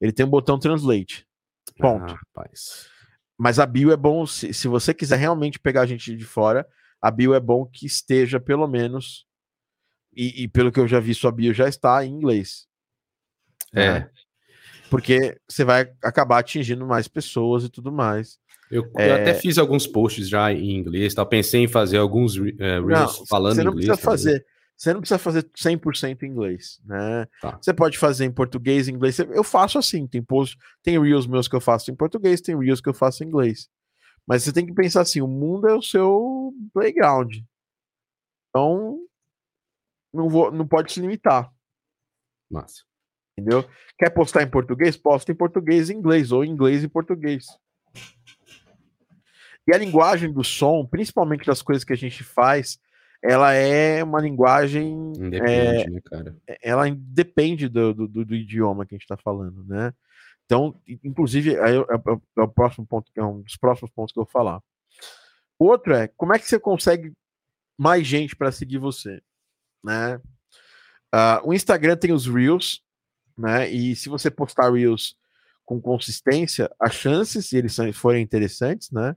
ele 0.00 0.12
tem 0.12 0.24
um 0.24 0.30
botão 0.30 0.56
translate. 0.56 1.26
Ponto. 1.78 2.16
Ah, 2.36 2.44
Mas 3.36 3.58
a 3.58 3.66
bio 3.66 3.90
é 3.90 3.96
bom 3.96 4.24
se, 4.24 4.54
se 4.54 4.68
você 4.68 4.94
quiser 4.94 5.16
realmente 5.16 5.58
pegar 5.58 5.86
gente 5.86 6.16
de 6.16 6.24
fora, 6.24 6.64
a 7.06 7.10
bio 7.10 7.34
é 7.34 7.40
bom 7.40 7.64
que 7.64 7.86
esteja 7.86 8.40
pelo 8.40 8.66
menos, 8.66 9.24
e, 10.12 10.42
e 10.42 10.48
pelo 10.48 10.72
que 10.72 10.80
eu 10.80 10.88
já 10.88 10.98
vi, 10.98 11.14
sua 11.14 11.30
bio 11.30 11.54
já 11.54 11.68
está 11.68 12.04
em 12.04 12.12
inglês. 12.12 12.66
É. 13.72 14.00
Né? 14.00 14.10
Porque 14.90 15.38
você 15.48 15.64
vai 15.64 15.92
acabar 16.02 16.38
atingindo 16.38 16.84
mais 16.84 17.06
pessoas 17.06 17.62
e 17.62 17.68
tudo 17.68 17.92
mais. 17.92 18.38
Eu, 18.70 18.90
é... 18.96 19.10
eu, 19.10 19.14
até 19.14 19.34
fiz 19.34 19.56
alguns 19.56 19.86
posts 19.86 20.28
já 20.28 20.52
em 20.52 20.76
inglês, 20.76 21.14
tá? 21.14 21.24
pensei 21.24 21.62
em 21.62 21.68
fazer 21.68 21.98
alguns 21.98 22.36
uh, 22.36 22.42
reels 22.84 23.18
não, 23.20 23.26
falando 23.26 23.54
você 23.54 23.62
não 23.62 23.72
inglês. 23.72 23.86
Precisa 23.86 24.04
fazer, 24.04 24.46
você 24.76 24.92
não 24.92 25.00
precisa 25.00 25.18
fazer 25.18 25.42
100% 25.44 26.22
em 26.22 26.26
inglês, 26.26 26.80
né? 26.84 27.26
Tá. 27.40 27.56
Você 27.60 27.72
pode 27.72 27.98
fazer 27.98 28.24
em 28.24 28.32
português, 28.32 28.88
em 28.88 28.94
inglês. 28.94 29.16
Eu 29.20 29.44
faço 29.44 29.78
assim, 29.78 30.08
tem 30.08 30.20
posts, 30.20 30.58
tem 30.82 31.00
reels 31.00 31.28
meus 31.28 31.46
que 31.46 31.54
eu 31.54 31.60
faço 31.60 31.88
em 31.92 31.94
português, 31.94 32.40
tem 32.40 32.58
reels 32.58 32.80
que 32.80 32.88
eu 32.88 32.94
faço 32.94 33.22
em 33.22 33.28
inglês. 33.28 33.68
Mas 34.26 34.42
você 34.42 34.52
tem 34.52 34.66
que 34.66 34.74
pensar 34.74 35.02
assim: 35.02 35.20
o 35.20 35.28
mundo 35.28 35.68
é 35.68 35.74
o 35.74 35.82
seu 35.82 36.52
playground. 36.72 37.36
Então, 38.50 38.98
não, 40.12 40.28
vou, 40.28 40.50
não 40.50 40.66
pode 40.66 40.92
se 40.92 41.00
limitar. 41.00 41.52
Massa. 42.50 42.82
Entendeu? 43.38 43.68
Quer 43.98 44.10
postar 44.10 44.42
em 44.42 44.50
português? 44.50 44.96
Posta 44.96 45.30
em 45.30 45.34
português 45.34 45.90
e 45.90 45.94
inglês, 45.94 46.32
ou 46.32 46.42
em 46.44 46.50
inglês 46.50 46.82
e 46.82 46.88
português. 46.88 47.46
E 49.68 49.74
a 49.74 49.78
linguagem 49.78 50.32
do 50.32 50.44
som, 50.44 50.86
principalmente 50.86 51.44
das 51.44 51.60
coisas 51.60 51.84
que 51.84 51.92
a 51.92 51.96
gente 51.96 52.22
faz, 52.22 52.78
ela 53.22 53.52
é 53.52 54.02
uma 54.02 54.20
linguagem. 54.20 55.12
Independe, 55.18 55.50
é, 55.50 55.90
né, 55.90 56.00
cara? 56.04 56.36
Ela 56.62 56.84
depende 56.90 57.68
do, 57.68 57.92
do, 57.92 58.24
do, 58.24 58.34
idioma 58.34 58.86
que 58.86 58.94
a 58.94 58.96
gente 58.96 59.02
está 59.02 59.16
falando, 59.16 59.64
né? 59.64 59.92
Então, 60.46 60.80
inclusive, 61.04 61.56
é, 61.56 61.76
é, 61.76 61.80
é, 62.38 62.40
o 62.40 62.48
próximo 62.48 62.86
ponto, 62.86 63.10
é 63.14 63.22
um 63.22 63.42
dos 63.42 63.56
próximos 63.56 63.90
pontos 63.90 64.12
que 64.12 64.18
eu 64.18 64.24
vou 64.24 64.30
falar. 64.30 64.62
O 65.58 65.66
outro 65.66 65.92
é 65.92 66.06
como 66.08 66.32
é 66.32 66.38
que 66.38 66.46
você 66.46 66.58
consegue 66.58 67.12
mais 67.76 68.06
gente 68.06 68.34
para 68.34 68.52
seguir 68.52 68.78
você, 68.78 69.20
né? 69.84 70.16
Uh, 71.14 71.48
o 71.48 71.54
Instagram 71.54 71.96
tem 71.96 72.12
os 72.12 72.26
Reels, 72.26 72.82
né? 73.36 73.68
E 73.68 73.96
se 73.96 74.08
você 74.08 74.30
postar 74.30 74.72
Reels 74.72 75.16
com 75.64 75.80
consistência, 75.80 76.70
as 76.78 76.94
chances, 76.94 77.46
se 77.46 77.56
eles 77.56 77.76
forem 77.94 78.22
interessantes, 78.22 78.90
né? 78.90 79.16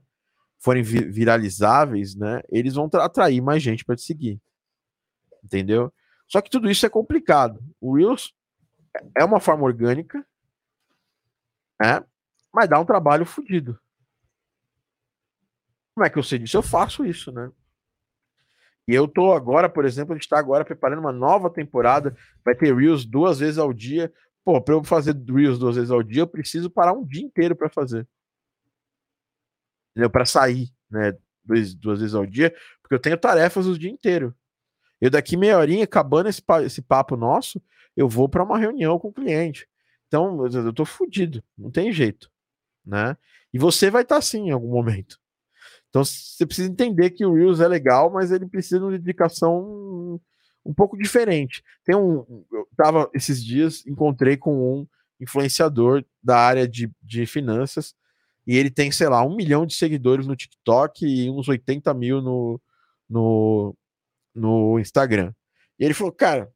Forem 0.58 0.82
viralizáveis, 0.82 2.14
né? 2.14 2.42
Eles 2.50 2.74
vão 2.74 2.90
atrair 2.94 3.40
mais 3.40 3.62
gente 3.62 3.84
para 3.84 3.96
te 3.96 4.02
seguir. 4.02 4.40
Entendeu? 5.44 5.92
Só 6.26 6.40
que 6.40 6.50
tudo 6.50 6.70
isso 6.70 6.84
é 6.84 6.88
complicado. 6.88 7.62
O 7.80 7.96
Reels 7.96 8.34
é 9.16 9.24
uma 9.24 9.40
forma 9.40 9.64
orgânica, 9.64 10.24
né? 11.80 12.04
Mas 12.52 12.68
dá 12.68 12.78
um 12.78 12.84
trabalho 12.84 13.24
fodido. 13.24 13.78
Como 15.94 16.06
é 16.06 16.10
que 16.10 16.18
eu 16.18 16.22
sei 16.22 16.38
disso? 16.38 16.56
Eu 16.56 16.62
faço 16.62 17.04
isso, 17.04 17.32
né? 17.32 17.50
E 18.86 18.94
eu 18.94 19.06
tô 19.06 19.32
agora, 19.32 19.68
por 19.68 19.84
exemplo, 19.84 20.12
a 20.12 20.16
gente 20.16 20.28
tá 20.28 20.38
agora 20.38 20.64
preparando 20.64 20.98
uma 20.98 21.12
nova 21.12 21.48
temporada, 21.48 22.16
vai 22.44 22.54
ter 22.54 22.74
Reels 22.74 23.04
duas 23.04 23.38
vezes 23.38 23.58
ao 23.58 23.72
dia. 23.72 24.12
Pô, 24.44 24.60
para 24.60 24.74
eu 24.74 24.82
fazer 24.82 25.14
Reels 25.14 25.58
duas 25.58 25.76
vezes 25.76 25.90
ao 25.90 26.02
dia, 26.02 26.22
eu 26.22 26.26
preciso 26.26 26.68
parar 26.68 26.92
um 26.92 27.06
dia 27.06 27.22
inteiro 27.22 27.54
para 27.54 27.68
fazer. 27.68 28.06
Entendeu? 29.92 30.10
Para 30.10 30.24
sair, 30.24 30.72
né? 30.90 31.16
Duas, 31.44 31.74
duas 31.74 32.00
vezes 32.00 32.14
ao 32.14 32.26
dia, 32.26 32.54
porque 32.82 32.94
eu 32.94 32.98
tenho 32.98 33.16
tarefas 33.16 33.66
o 33.66 33.78
dia 33.78 33.90
inteiro. 33.90 34.34
Eu 35.00 35.10
daqui 35.10 35.36
meia 35.36 35.58
horinha, 35.58 35.84
acabando 35.84 36.28
esse, 36.28 36.42
esse 36.64 36.82
papo 36.82 37.16
nosso, 37.16 37.62
eu 37.96 38.08
vou 38.08 38.28
para 38.28 38.42
uma 38.42 38.58
reunião 38.58 38.98
com 38.98 39.08
o 39.08 39.12
cliente. 39.12 39.68
Então, 40.10 40.44
eu 40.44 40.72
tô 40.72 40.84
fudido, 40.84 41.40
não 41.56 41.70
tem 41.70 41.92
jeito, 41.92 42.28
né? 42.84 43.16
E 43.54 43.58
você 43.60 43.88
vai 43.90 44.02
estar 44.02 44.16
tá 44.16 44.18
assim 44.18 44.48
em 44.48 44.50
algum 44.50 44.68
momento. 44.68 45.20
Então 45.88 46.04
você 46.04 46.44
precisa 46.44 46.68
entender 46.68 47.10
que 47.10 47.24
o 47.24 47.32
Reels 47.32 47.60
é 47.60 47.68
legal, 47.68 48.10
mas 48.10 48.32
ele 48.32 48.48
precisa 48.48 48.78
de 48.78 48.84
uma 48.84 48.98
dedicação 48.98 50.20
um 50.64 50.74
pouco 50.74 50.98
diferente. 50.98 51.62
Tem 51.84 51.94
um. 51.94 52.44
Eu 52.52 52.68
tava 52.76 53.08
esses 53.14 53.44
dias, 53.44 53.86
encontrei 53.86 54.36
com 54.36 54.80
um 54.80 54.86
influenciador 55.20 56.04
da 56.20 56.38
área 56.38 56.66
de, 56.66 56.90
de 57.00 57.24
finanças, 57.24 57.94
e 58.46 58.56
ele 58.56 58.70
tem, 58.70 58.90
sei 58.90 59.08
lá, 59.08 59.24
um 59.24 59.36
milhão 59.36 59.64
de 59.64 59.74
seguidores 59.74 60.26
no 60.26 60.34
TikTok 60.34 61.06
e 61.06 61.30
uns 61.30 61.48
80 61.48 61.94
mil 61.94 62.20
no, 62.20 62.60
no, 63.08 63.76
no 64.34 64.78
Instagram. 64.80 65.32
E 65.78 65.84
ele 65.84 65.94
falou, 65.94 66.12
cara, 66.12 66.50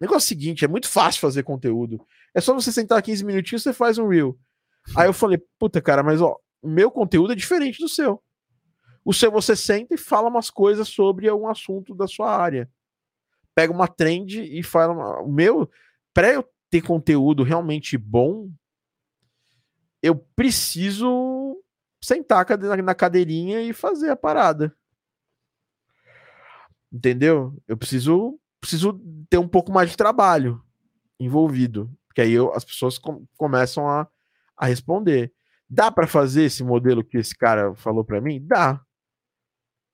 negócio 0.00 0.24
é 0.24 0.26
o 0.26 0.28
seguinte, 0.28 0.64
é 0.64 0.68
muito 0.68 0.88
fácil 0.88 1.20
fazer 1.20 1.42
conteúdo. 1.42 2.00
É 2.34 2.40
só 2.40 2.52
você 2.52 2.72
sentar 2.72 3.00
15 3.00 3.24
minutinhos 3.24 3.62
e 3.62 3.64
você 3.64 3.72
faz 3.72 3.98
um 3.98 4.08
Reel. 4.08 4.38
Aí 4.96 5.06
eu 5.06 5.12
falei, 5.12 5.42
puta, 5.58 5.80
cara, 5.80 6.02
mas 6.02 6.20
ó, 6.20 6.36
o 6.60 6.68
meu 6.68 6.90
conteúdo 6.90 7.32
é 7.32 7.36
diferente 7.36 7.78
do 7.78 7.88
seu. 7.88 8.22
O 9.04 9.12
seu 9.12 9.30
você 9.30 9.54
senta 9.54 9.94
e 9.94 9.98
fala 9.98 10.28
umas 10.28 10.50
coisas 10.50 10.88
sobre 10.88 11.30
um 11.30 11.46
assunto 11.46 11.94
da 11.94 12.06
sua 12.06 12.34
área. 12.34 12.70
Pega 13.54 13.72
uma 13.72 13.86
trend 13.86 14.40
e 14.42 14.62
fala. 14.62 15.22
O 15.22 15.30
meu, 15.30 15.70
para 16.12 16.32
eu 16.32 16.44
ter 16.70 16.82
conteúdo 16.82 17.42
realmente 17.42 17.96
bom, 17.96 18.50
eu 20.02 20.16
preciso 20.34 21.62
sentar 22.02 22.46
na 22.82 22.94
cadeirinha 22.94 23.62
e 23.62 23.72
fazer 23.72 24.10
a 24.10 24.16
parada. 24.16 24.74
Entendeu? 26.92 27.56
Eu 27.68 27.76
preciso 27.76 28.38
preciso 28.60 28.98
ter 29.28 29.36
um 29.36 29.48
pouco 29.48 29.70
mais 29.70 29.90
de 29.90 29.96
trabalho 29.96 30.64
envolvido, 31.20 31.90
porque 32.14 32.20
aí 32.20 32.32
eu, 32.32 32.54
as 32.54 32.64
pessoas 32.64 32.96
com, 32.96 33.26
começam 33.36 33.88
a, 33.88 34.08
a 34.56 34.66
responder. 34.66 35.32
Dá 35.68 35.90
para 35.90 36.06
fazer 36.06 36.44
esse 36.44 36.62
modelo 36.62 37.02
que 37.02 37.18
esse 37.18 37.36
cara 37.36 37.74
falou 37.74 38.04
para 38.04 38.20
mim? 38.20 38.40
Dá. 38.40 38.80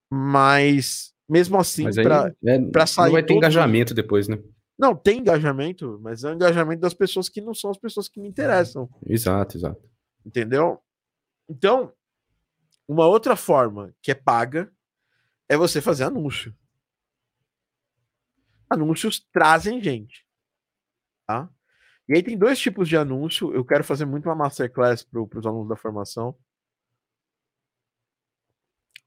Mas 0.07 1.15
mesmo 1.27 1.57
assim, 1.57 1.85
para 2.03 2.31
é, 2.45 2.85
sair. 2.85 3.05
Não 3.05 3.13
vai 3.13 3.23
ter 3.23 3.33
engajamento 3.33 3.95
depois, 3.95 4.27
né? 4.27 4.37
Não, 4.77 4.95
tem 4.95 5.19
engajamento, 5.19 5.99
mas 6.03 6.23
é 6.23 6.29
o 6.29 6.35
engajamento 6.35 6.81
das 6.81 6.93
pessoas 6.93 7.27
que 7.27 7.41
não 7.41 7.55
são 7.55 7.71
as 7.71 7.77
pessoas 7.77 8.07
que 8.07 8.19
me 8.19 8.27
interessam. 8.27 8.87
Exato, 9.07 9.57
exato. 9.57 9.81
Entendeu? 10.23 10.79
Então, 11.49 11.91
uma 12.87 13.07
outra 13.07 13.35
forma 13.35 13.95
que 13.99 14.11
é 14.11 14.15
paga 14.15 14.71
é 15.49 15.57
você 15.57 15.81
fazer 15.81 16.03
anúncio. 16.03 16.55
Anúncios 18.69 19.19
trazem 19.31 19.81
gente. 19.81 20.25
Tá? 21.25 21.49
E 22.11 22.15
aí 22.15 22.21
tem 22.21 22.37
dois 22.37 22.59
tipos 22.59 22.89
de 22.89 22.97
anúncio. 22.97 23.53
Eu 23.53 23.63
quero 23.63 23.83
fazer 23.83 24.05
muito 24.05 24.25
uma 24.25 24.35
masterclass 24.35 25.01
para 25.03 25.39
os 25.39 25.45
alunos 25.45 25.69
da 25.69 25.75
formação 25.75 26.35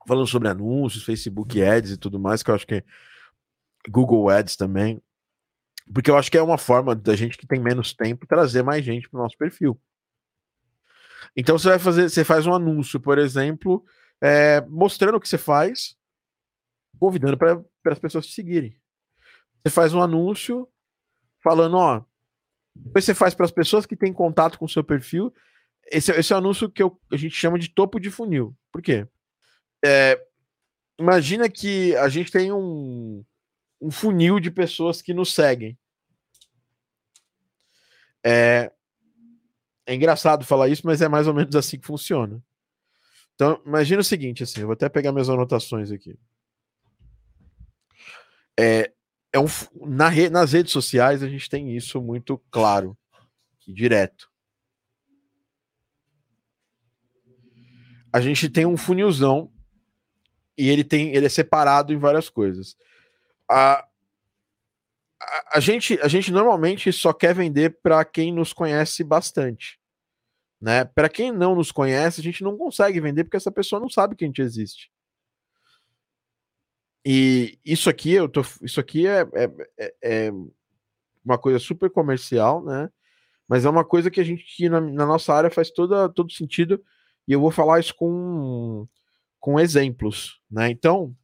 falando 0.06 0.26
sobre 0.26 0.48
anúncios, 0.48 1.04
Facebook 1.04 1.62
Ads 1.62 1.92
e 1.92 1.96
tudo 1.96 2.18
mais, 2.18 2.42
que 2.42 2.50
eu 2.50 2.54
acho 2.54 2.66
que 2.66 2.84
Google 3.88 4.28
Ads 4.28 4.56
também, 4.56 5.02
porque 5.92 6.10
eu 6.10 6.16
acho 6.16 6.30
que 6.30 6.38
é 6.38 6.42
uma 6.42 6.58
forma 6.58 6.94
da 6.94 7.14
gente 7.14 7.36
que 7.36 7.46
tem 7.46 7.60
menos 7.60 7.92
tempo 7.92 8.26
trazer 8.26 8.62
mais 8.62 8.84
gente 8.84 9.08
para 9.08 9.18
o 9.18 9.22
nosso 9.22 9.36
perfil. 9.36 9.80
Então 11.36 11.58
você 11.58 11.68
vai 11.68 11.78
fazer, 11.78 12.08
você 12.08 12.24
faz 12.24 12.46
um 12.46 12.54
anúncio, 12.54 13.00
por 13.00 13.18
exemplo, 13.18 13.84
é, 14.20 14.60
mostrando 14.62 15.16
o 15.16 15.20
que 15.20 15.28
você 15.28 15.38
faz, 15.38 15.96
convidando 16.98 17.36
para 17.36 17.62
as 17.86 17.98
pessoas 17.98 18.26
te 18.26 18.34
seguirem. 18.34 18.78
Você 19.62 19.70
faz 19.70 19.92
um 19.92 20.02
anúncio 20.02 20.68
falando, 21.42 21.76
ó, 21.76 22.04
depois 22.74 23.04
você 23.04 23.14
faz 23.14 23.34
para 23.34 23.44
as 23.44 23.52
pessoas 23.52 23.87
que 23.87 23.96
têm 23.96 24.12
contato 24.12 24.58
com 24.58 24.64
o 24.64 24.68
seu 24.68 24.82
perfil. 24.82 25.32
Esse, 25.90 26.10
esse 26.12 26.32
é 26.32 26.37
o 26.37 26.38
anúncio 26.38 26.70
que 26.70 26.82
eu, 26.82 27.00
a 27.12 27.16
gente 27.16 27.34
chama 27.34 27.58
de 27.58 27.68
topo 27.68 28.00
de 28.00 28.10
funil. 28.10 28.56
Por 28.72 28.82
quê? 28.82 29.06
É, 29.84 30.20
imagina 30.98 31.48
que 31.48 31.94
a 31.96 32.08
gente 32.08 32.32
tem 32.32 32.52
um, 32.52 33.24
um 33.80 33.90
funil 33.90 34.40
de 34.40 34.50
pessoas 34.50 35.02
que 35.02 35.14
nos 35.14 35.34
seguem. 35.34 35.78
É, 38.24 38.72
é 39.87 39.94
engraçado 39.94 40.44
falar 40.44 40.68
isso, 40.68 40.87
mas 40.87 41.02
é 41.02 41.08
mais 41.08 41.26
ou 41.26 41.34
menos 41.34 41.54
assim 41.54 41.78
que 41.78 41.87
funciona. 41.87 42.42
Então, 43.34 43.60
imagina 43.66 44.00
o 44.00 44.04
seguinte, 44.04 44.42
assim, 44.42 44.60
eu 44.60 44.66
vou 44.66 44.74
até 44.74 44.88
pegar 44.88 45.12
minhas 45.12 45.28
anotações 45.28 45.90
aqui. 45.90 46.18
É, 48.58 48.93
é 49.34 49.38
um, 49.40 49.46
na 49.84 50.08
re, 50.08 50.30
nas 50.30 50.52
redes 50.52 50.72
sociais 50.72 51.20
a 51.20 51.28
gente 51.28 51.50
tem 51.50 51.76
isso 51.76 52.00
muito 52.00 52.38
claro, 52.52 52.96
direto. 53.66 54.30
A 58.12 58.20
gente 58.20 58.48
tem 58.48 58.64
um 58.64 58.76
funilzão 58.76 59.52
e 60.56 60.70
ele 60.70 60.84
tem 60.84 61.12
ele 61.16 61.26
é 61.26 61.28
separado 61.28 61.92
em 61.92 61.98
várias 61.98 62.30
coisas. 62.30 62.76
A, 63.50 63.84
a, 65.20 65.56
a 65.56 65.60
gente 65.60 65.98
a 66.00 66.06
gente 66.06 66.30
normalmente 66.30 66.92
só 66.92 67.12
quer 67.12 67.34
vender 67.34 67.80
para 67.82 68.04
quem 68.04 68.32
nos 68.32 68.52
conhece 68.52 69.02
bastante, 69.02 69.80
né? 70.60 70.84
Para 70.84 71.08
quem 71.08 71.32
não 71.32 71.56
nos 71.56 71.72
conhece, 71.72 72.20
a 72.20 72.24
gente 72.24 72.44
não 72.44 72.56
consegue 72.56 73.00
vender 73.00 73.24
porque 73.24 73.36
essa 73.36 73.50
pessoa 73.50 73.80
não 73.80 73.90
sabe 73.90 74.14
que 74.14 74.22
a 74.24 74.28
gente 74.28 74.40
existe. 74.40 74.93
E 77.04 77.58
isso 77.64 77.90
aqui 77.90 78.12
eu 78.12 78.28
tô, 78.28 78.40
isso 78.62 78.80
aqui 78.80 79.06
é, 79.06 79.20
é, 79.34 79.50
é, 79.78 79.94
é 80.02 80.32
uma 81.24 81.38
coisa 81.38 81.58
super 81.58 81.90
comercial, 81.90 82.64
né? 82.64 82.90
Mas 83.46 83.64
é 83.64 83.70
uma 83.70 83.84
coisa 83.84 84.10
que 84.10 84.20
a 84.20 84.24
gente 84.24 84.68
na, 84.68 84.80
na 84.80 85.06
nossa 85.06 85.34
área 85.34 85.50
faz 85.50 85.70
toda, 85.70 86.08
todo 86.08 86.32
sentido 86.32 86.82
e 87.28 87.32
eu 87.32 87.40
vou 87.40 87.50
falar 87.50 87.80
isso 87.80 87.94
com 87.94 88.88
com 89.38 89.60
exemplos, 89.60 90.40
né? 90.50 90.70
Então, 90.70 91.14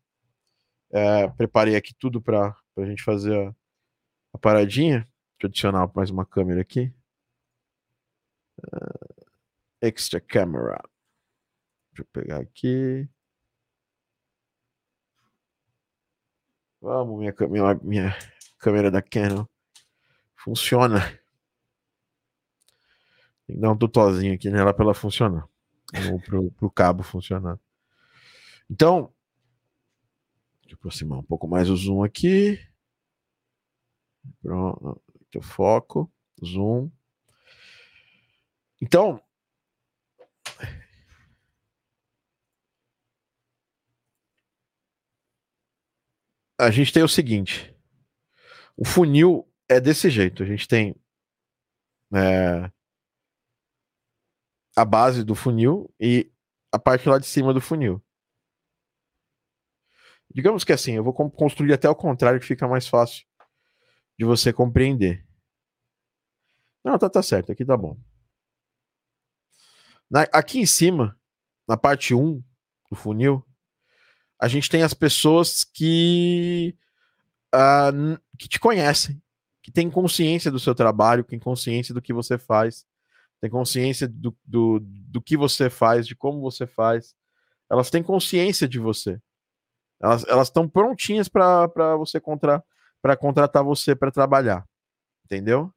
é, 0.90 1.26
preparei 1.28 1.74
aqui 1.74 1.94
tudo 1.98 2.20
para 2.20 2.54
a 2.76 2.84
gente 2.84 3.02
fazer 3.02 3.34
a, 3.34 3.54
a, 4.34 4.38
paradinha. 4.38 4.98
Deixa 4.98 5.44
eu 5.44 5.48
adicionar 5.48 5.90
mais 5.94 6.10
uma 6.10 6.26
câmera 6.26 6.60
aqui. 6.60 6.92
Uh, 8.58 9.26
extra 9.80 10.20
camera. 10.20 10.82
Deixa 11.92 12.02
eu 12.02 12.06
pegar 12.12 12.40
aqui. 12.40 13.08
Vamos, 16.80 17.18
minha, 17.18 17.34
minha, 17.48 17.74
minha 17.82 18.18
câmera 18.58 18.90
da 18.90 19.02
Canon. 19.02 19.44
Funciona. 20.34 21.00
Tem 23.46 23.56
que 23.56 23.60
dar 23.60 23.70
um 23.70 23.76
tutozinho 23.76 24.34
aqui 24.34 24.48
nela 24.50 24.72
para 24.72 24.84
ela 24.84 24.94
funcionar. 24.94 25.46
Ou 26.10 26.20
pro, 26.20 26.50
pro 26.52 26.70
cabo 26.70 27.02
funcionar. 27.02 27.58
Então, 28.70 29.12
deixa 30.62 30.74
eu 30.74 30.76
aproximar 30.76 31.18
um 31.18 31.22
pouco 31.22 31.46
mais 31.46 31.68
o 31.68 31.76
zoom 31.76 32.02
aqui. 32.02 32.58
Pronto, 34.42 35.02
o 35.36 35.42
foco, 35.42 36.10
zoom. 36.42 36.90
Então, 38.80 39.22
a 46.60 46.70
gente 46.70 46.92
tem 46.92 47.02
o 47.02 47.08
seguinte: 47.08 47.74
o 48.76 48.84
funil 48.84 49.50
é 49.68 49.80
desse 49.80 50.10
jeito. 50.10 50.42
A 50.42 50.46
gente 50.46 50.68
tem 50.68 50.94
é, 52.14 52.70
a 54.76 54.84
base 54.84 55.24
do 55.24 55.34
funil 55.34 55.92
e 55.98 56.30
a 56.72 56.78
parte 56.78 57.08
lá 57.08 57.18
de 57.18 57.26
cima 57.26 57.54
do 57.54 57.60
funil. 57.60 58.02
Digamos 60.32 60.62
que 60.62 60.72
assim, 60.72 60.92
eu 60.92 61.02
vou 61.02 61.12
construir 61.12 61.72
até 61.72 61.88
o 61.88 61.94
contrário, 61.94 62.38
que 62.38 62.46
fica 62.46 62.68
mais 62.68 62.86
fácil 62.86 63.26
de 64.18 64.24
você 64.24 64.52
compreender. 64.52 65.26
Não, 66.84 66.96
tá, 66.98 67.10
tá 67.10 67.22
certo, 67.22 67.50
aqui 67.50 67.64
tá 67.64 67.76
bom. 67.76 67.98
Na, 70.08 70.22
aqui 70.32 70.60
em 70.60 70.66
cima, 70.66 71.18
na 71.66 71.76
parte 71.76 72.14
1 72.14 72.42
do 72.90 72.96
funil, 72.96 73.44
a 74.40 74.48
gente 74.48 74.70
tem 74.70 74.82
as 74.82 74.94
pessoas 74.94 75.64
que, 75.64 76.74
uh, 77.54 78.18
que 78.38 78.48
te 78.48 78.58
conhecem, 78.58 79.20
que 79.62 79.70
têm 79.70 79.90
consciência 79.90 80.50
do 80.50 80.58
seu 80.58 80.74
trabalho, 80.74 81.22
que 81.22 81.30
têm 81.30 81.38
consciência 81.38 81.92
do 81.92 82.00
que 82.00 82.12
você 82.12 82.38
faz, 82.38 82.86
têm 83.38 83.50
consciência 83.50 84.08
do, 84.08 84.34
do, 84.44 84.80
do 84.80 85.20
que 85.20 85.36
você 85.36 85.68
faz, 85.68 86.06
de 86.06 86.16
como 86.16 86.40
você 86.40 86.66
faz. 86.66 87.14
Elas 87.70 87.90
têm 87.90 88.02
consciência 88.02 88.66
de 88.66 88.78
você. 88.78 89.20
Elas 90.00 90.48
estão 90.48 90.66
prontinhas 90.66 91.28
para 91.28 91.96
você 91.98 92.18
contra, 92.18 92.64
contratar 93.18 93.62
você 93.62 93.94
para 93.94 94.10
trabalhar. 94.10 94.66
Entendeu? 95.26 95.70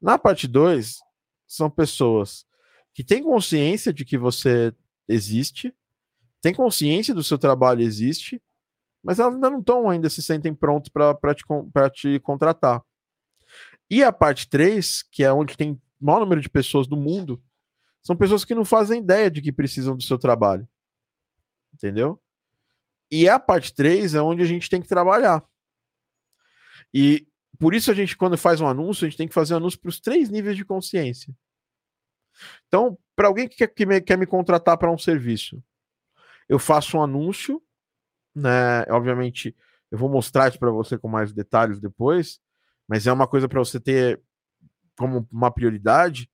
Na 0.00 0.18
parte 0.18 0.46
2, 0.46 0.98
são 1.46 1.70
pessoas 1.70 2.44
que 2.92 3.02
têm 3.02 3.22
consciência 3.22 3.92
de 3.92 4.04
que 4.04 4.18
você 4.18 4.74
existe, 5.08 5.74
têm 6.40 6.54
consciência 6.54 7.14
do 7.14 7.22
seu 7.22 7.38
trabalho 7.38 7.82
existe, 7.82 8.42
mas 9.02 9.18
elas 9.18 9.34
ainda 9.34 9.50
não 9.50 9.60
estão, 9.60 9.88
ainda 9.88 10.10
se 10.10 10.22
sentem 10.22 10.54
prontos 10.54 10.90
para 10.90 11.34
te, 11.34 11.44
te 11.92 12.20
contratar. 12.20 12.82
E 13.90 14.02
a 14.02 14.12
parte 14.12 14.48
3, 14.48 15.02
que 15.04 15.22
é 15.22 15.32
onde 15.32 15.56
tem 15.56 15.72
o 15.72 15.80
maior 16.00 16.20
número 16.20 16.40
de 16.40 16.48
pessoas 16.48 16.86
do 16.86 16.96
mundo, 16.96 17.42
são 18.02 18.16
pessoas 18.16 18.44
que 18.44 18.54
não 18.54 18.64
fazem 18.64 19.00
ideia 19.00 19.30
de 19.30 19.40
que 19.40 19.52
precisam 19.52 19.96
do 19.96 20.02
seu 20.02 20.18
trabalho. 20.18 20.68
Entendeu? 21.72 22.20
E 23.10 23.28
a 23.28 23.38
parte 23.38 23.74
3 23.74 24.14
é 24.14 24.22
onde 24.22 24.42
a 24.42 24.46
gente 24.46 24.68
tem 24.68 24.80
que 24.80 24.88
trabalhar. 24.88 25.44
E 26.92 27.26
por 27.58 27.74
isso 27.74 27.90
a 27.90 27.94
gente, 27.94 28.16
quando 28.16 28.36
faz 28.36 28.60
um 28.60 28.66
anúncio, 28.66 29.06
a 29.06 29.08
gente 29.08 29.18
tem 29.18 29.28
que 29.28 29.34
fazer 29.34 29.54
um 29.54 29.58
anúncio 29.58 29.78
para 29.80 29.88
os 29.88 30.00
três 30.00 30.28
níveis 30.28 30.56
de 30.56 30.64
consciência. 30.64 31.34
Então, 32.66 32.98
para 33.14 33.28
alguém 33.28 33.48
que 33.48 33.56
quer, 33.56 33.68
que 33.68 33.86
me, 33.86 34.00
quer 34.00 34.18
me 34.18 34.26
contratar 34.26 34.76
para 34.76 34.90
um 34.90 34.98
serviço, 34.98 35.62
eu 36.48 36.58
faço 36.58 36.96
um 36.96 37.02
anúncio, 37.02 37.62
né? 38.34 38.84
Obviamente, 38.88 39.56
eu 39.90 39.98
vou 39.98 40.08
mostrar 40.08 40.48
isso 40.48 40.58
para 40.58 40.70
você 40.70 40.98
com 40.98 41.08
mais 41.08 41.32
detalhes 41.32 41.80
depois, 41.80 42.40
mas 42.88 43.06
é 43.06 43.12
uma 43.12 43.26
coisa 43.26 43.48
para 43.48 43.58
você 43.58 43.80
ter 43.80 44.20
como 44.96 45.26
uma 45.30 45.50
prioridade. 45.50 46.30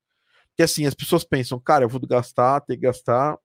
Que 0.56 0.62
assim, 0.62 0.86
as 0.86 0.94
pessoas 0.94 1.24
pensam, 1.24 1.58
cara, 1.58 1.84
eu 1.84 1.88
vou 1.88 2.00
gastar, 2.00 2.60
ter 2.60 2.76
que 2.76 2.82
gastar 2.82 3.38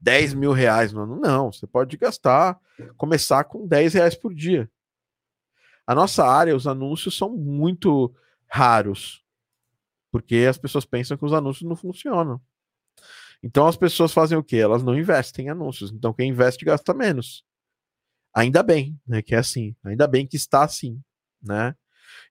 10 0.00 0.34
mil 0.34 0.52
reais 0.52 0.92
no 0.92 1.02
ano. 1.02 1.20
Não, 1.20 1.52
você 1.52 1.66
pode 1.66 1.96
gastar, 1.96 2.58
começar 2.96 3.44
com 3.44 3.66
10 3.66 3.94
reais 3.94 4.16
por 4.16 4.34
dia. 4.34 4.70
A 5.86 5.94
nossa 5.94 6.24
área, 6.26 6.56
os 6.56 6.66
anúncios 6.66 7.16
são 7.16 7.30
muito 7.30 8.14
raros, 8.48 9.24
porque 10.10 10.46
as 10.48 10.58
pessoas 10.58 10.84
pensam 10.84 11.16
que 11.16 11.24
os 11.24 11.32
anúncios 11.32 11.68
não 11.68 11.76
funcionam. 11.76 12.40
Então 13.42 13.66
as 13.66 13.76
pessoas 13.76 14.12
fazem 14.12 14.38
o 14.38 14.42
quê? 14.42 14.56
Elas 14.56 14.82
não 14.82 14.96
investem 14.96 15.46
em 15.46 15.48
anúncios. 15.50 15.90
Então 15.90 16.12
quem 16.12 16.30
investe 16.30 16.64
gasta 16.64 16.94
menos. 16.94 17.44
Ainda 18.34 18.62
bem, 18.62 18.98
né? 19.06 19.20
Que 19.22 19.34
é 19.34 19.38
assim. 19.38 19.76
Ainda 19.84 20.06
bem 20.06 20.26
que 20.26 20.36
está 20.36 20.64
assim, 20.64 21.00
né? 21.42 21.74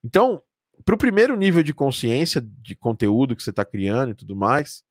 Então, 0.04 0.42
para 0.84 0.96
o 0.96 0.98
primeiro 0.98 1.36
nível 1.36 1.62
de 1.62 1.74
consciência 1.74 2.42
de 2.42 2.76
conteúdo 2.76 3.36
que 3.36 3.44
você 3.44 3.52
está 3.52 3.64
criando 3.64 4.12
e 4.12 4.16
tudo 4.16 4.36
mais, 4.36 4.84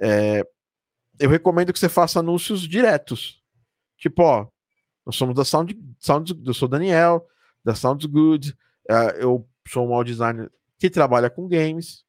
é, 0.00 0.44
eu 1.18 1.28
recomendo 1.28 1.72
que 1.72 1.78
você 1.78 1.88
faça 1.88 2.20
anúncios 2.20 2.62
diretos. 2.62 3.40
Tipo, 3.96 4.22
ó, 4.22 4.48
nós 5.04 5.16
somos 5.16 5.34
da 5.34 5.44
Sound, 5.44 5.78
Sound 5.98 6.40
eu 6.44 6.54
sou 6.54 6.66
Daniel, 6.68 7.26
da 7.64 7.74
Sounds 7.74 8.06
Good. 8.06 8.56
Uh, 8.90 9.16
eu 9.18 9.48
sou 9.68 9.86
um 9.86 9.94
audio 9.94 10.14
designer 10.14 10.50
que 10.78 10.90
trabalha 10.90 11.30
com 11.30 11.46
games. 11.46 12.04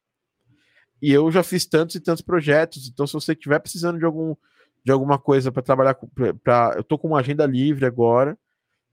E 1.02 1.12
eu 1.12 1.28
já 1.32 1.42
fiz 1.42 1.66
tantos 1.66 1.96
e 1.96 2.00
tantos 2.00 2.22
projetos. 2.22 2.88
Então, 2.88 3.08
se 3.08 3.12
você 3.12 3.32
estiver 3.32 3.58
precisando 3.58 3.98
de, 3.98 4.04
algum, 4.04 4.36
de 4.84 4.92
alguma 4.92 5.18
coisa 5.18 5.50
para 5.50 5.60
trabalhar 5.60 5.94
com. 5.94 6.08
Pra, 6.44 6.74
eu 6.76 6.84
tô 6.84 6.96
com 6.96 7.08
uma 7.08 7.18
agenda 7.18 7.44
livre 7.44 7.84
agora. 7.84 8.38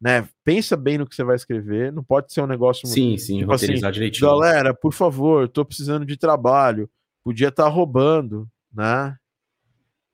Né? 0.01 0.27
Pensa 0.43 0.75
bem 0.75 0.97
no 0.97 1.05
que 1.05 1.13
você 1.13 1.23
vai 1.23 1.35
escrever. 1.35 1.93
Não 1.93 2.03
pode 2.03 2.33
ser 2.33 2.41
um 2.41 2.47
negócio. 2.47 2.87
Sim, 2.87 3.15
sim, 3.17 3.39
tipo 3.39 3.53
assim, 3.53 3.75
direitinho. 3.75 4.27
Galera, 4.27 4.73
por 4.73 4.91
favor, 4.91 5.45
estou 5.45 5.63
precisando 5.63 6.03
de 6.03 6.17
trabalho. 6.17 6.89
Podia 7.23 7.49
estar 7.49 7.65
tá 7.65 7.69
roubando, 7.69 8.49
né? 8.73 9.15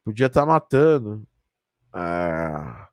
Podia 0.04 0.26
estar 0.26 0.42
tá 0.42 0.46
matando. 0.46 1.24
Ah, 1.94 2.90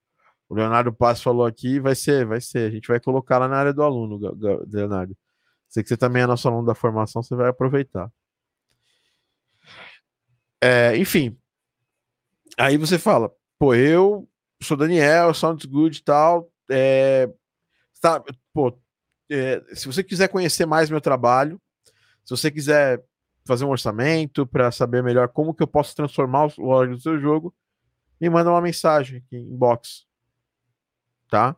o 0.49 0.55
Leonardo 0.55 0.93
Paz 0.93 1.21
falou 1.21 1.45
aqui, 1.45 1.81
vai 1.81 1.97
ser, 1.97 2.25
vai 2.25 2.41
ser. 2.41 2.69
A 2.69 2.71
gente 2.71 2.87
vai 2.87 3.01
colocar 3.01 3.39
lá 3.39 3.49
na 3.49 3.57
área 3.57 3.73
do 3.73 3.83
aluno, 3.83 4.21
Leonardo. 4.71 5.17
Sei 5.67 5.83
que 5.83 5.89
você 5.89 5.97
também 5.97 6.23
é 6.23 6.27
nosso 6.27 6.47
aluno 6.47 6.67
da 6.67 6.75
formação, 6.75 7.23
você 7.23 7.35
vai 7.35 7.49
aproveitar. 7.49 8.13
É, 10.63 10.97
enfim. 10.97 11.37
Aí 12.57 12.77
você 12.77 12.99
fala, 12.99 13.33
pô, 13.59 13.75
eu 13.75 14.29
sou 14.63 14.77
Daniel, 14.77 15.35
Sounds 15.35 15.65
Good 15.65 15.99
e 15.99 16.03
tal. 16.03 16.51
É, 16.71 17.29
tá, 18.01 18.23
pô, 18.53 18.79
é, 19.31 19.63
se 19.75 19.87
você 19.87 20.05
quiser 20.05 20.29
conhecer 20.29 20.67
mais 20.67 20.89
meu 20.89 21.01
trabalho, 21.01 21.61
se 22.25 22.31
você 22.31 22.51
quiser 22.51 23.03
fazer 23.45 23.65
um 23.65 23.71
orçamento 23.71 24.47
para 24.47 24.71
saber 24.71 25.03
melhor 25.03 25.29
como 25.29 25.53
que 25.53 25.63
eu 25.63 25.67
posso 25.67 25.97
transformar 25.97 26.47
o 26.59 26.65
log 26.65 26.91
do 26.91 27.01
seu 27.01 27.19
jogo, 27.19 27.55
me 28.21 28.31
manda 28.31 28.51
uma 28.51 28.61
mensagem 28.61 29.19
aqui 29.19 29.37
inbox 29.37 30.07
tá? 31.33 31.57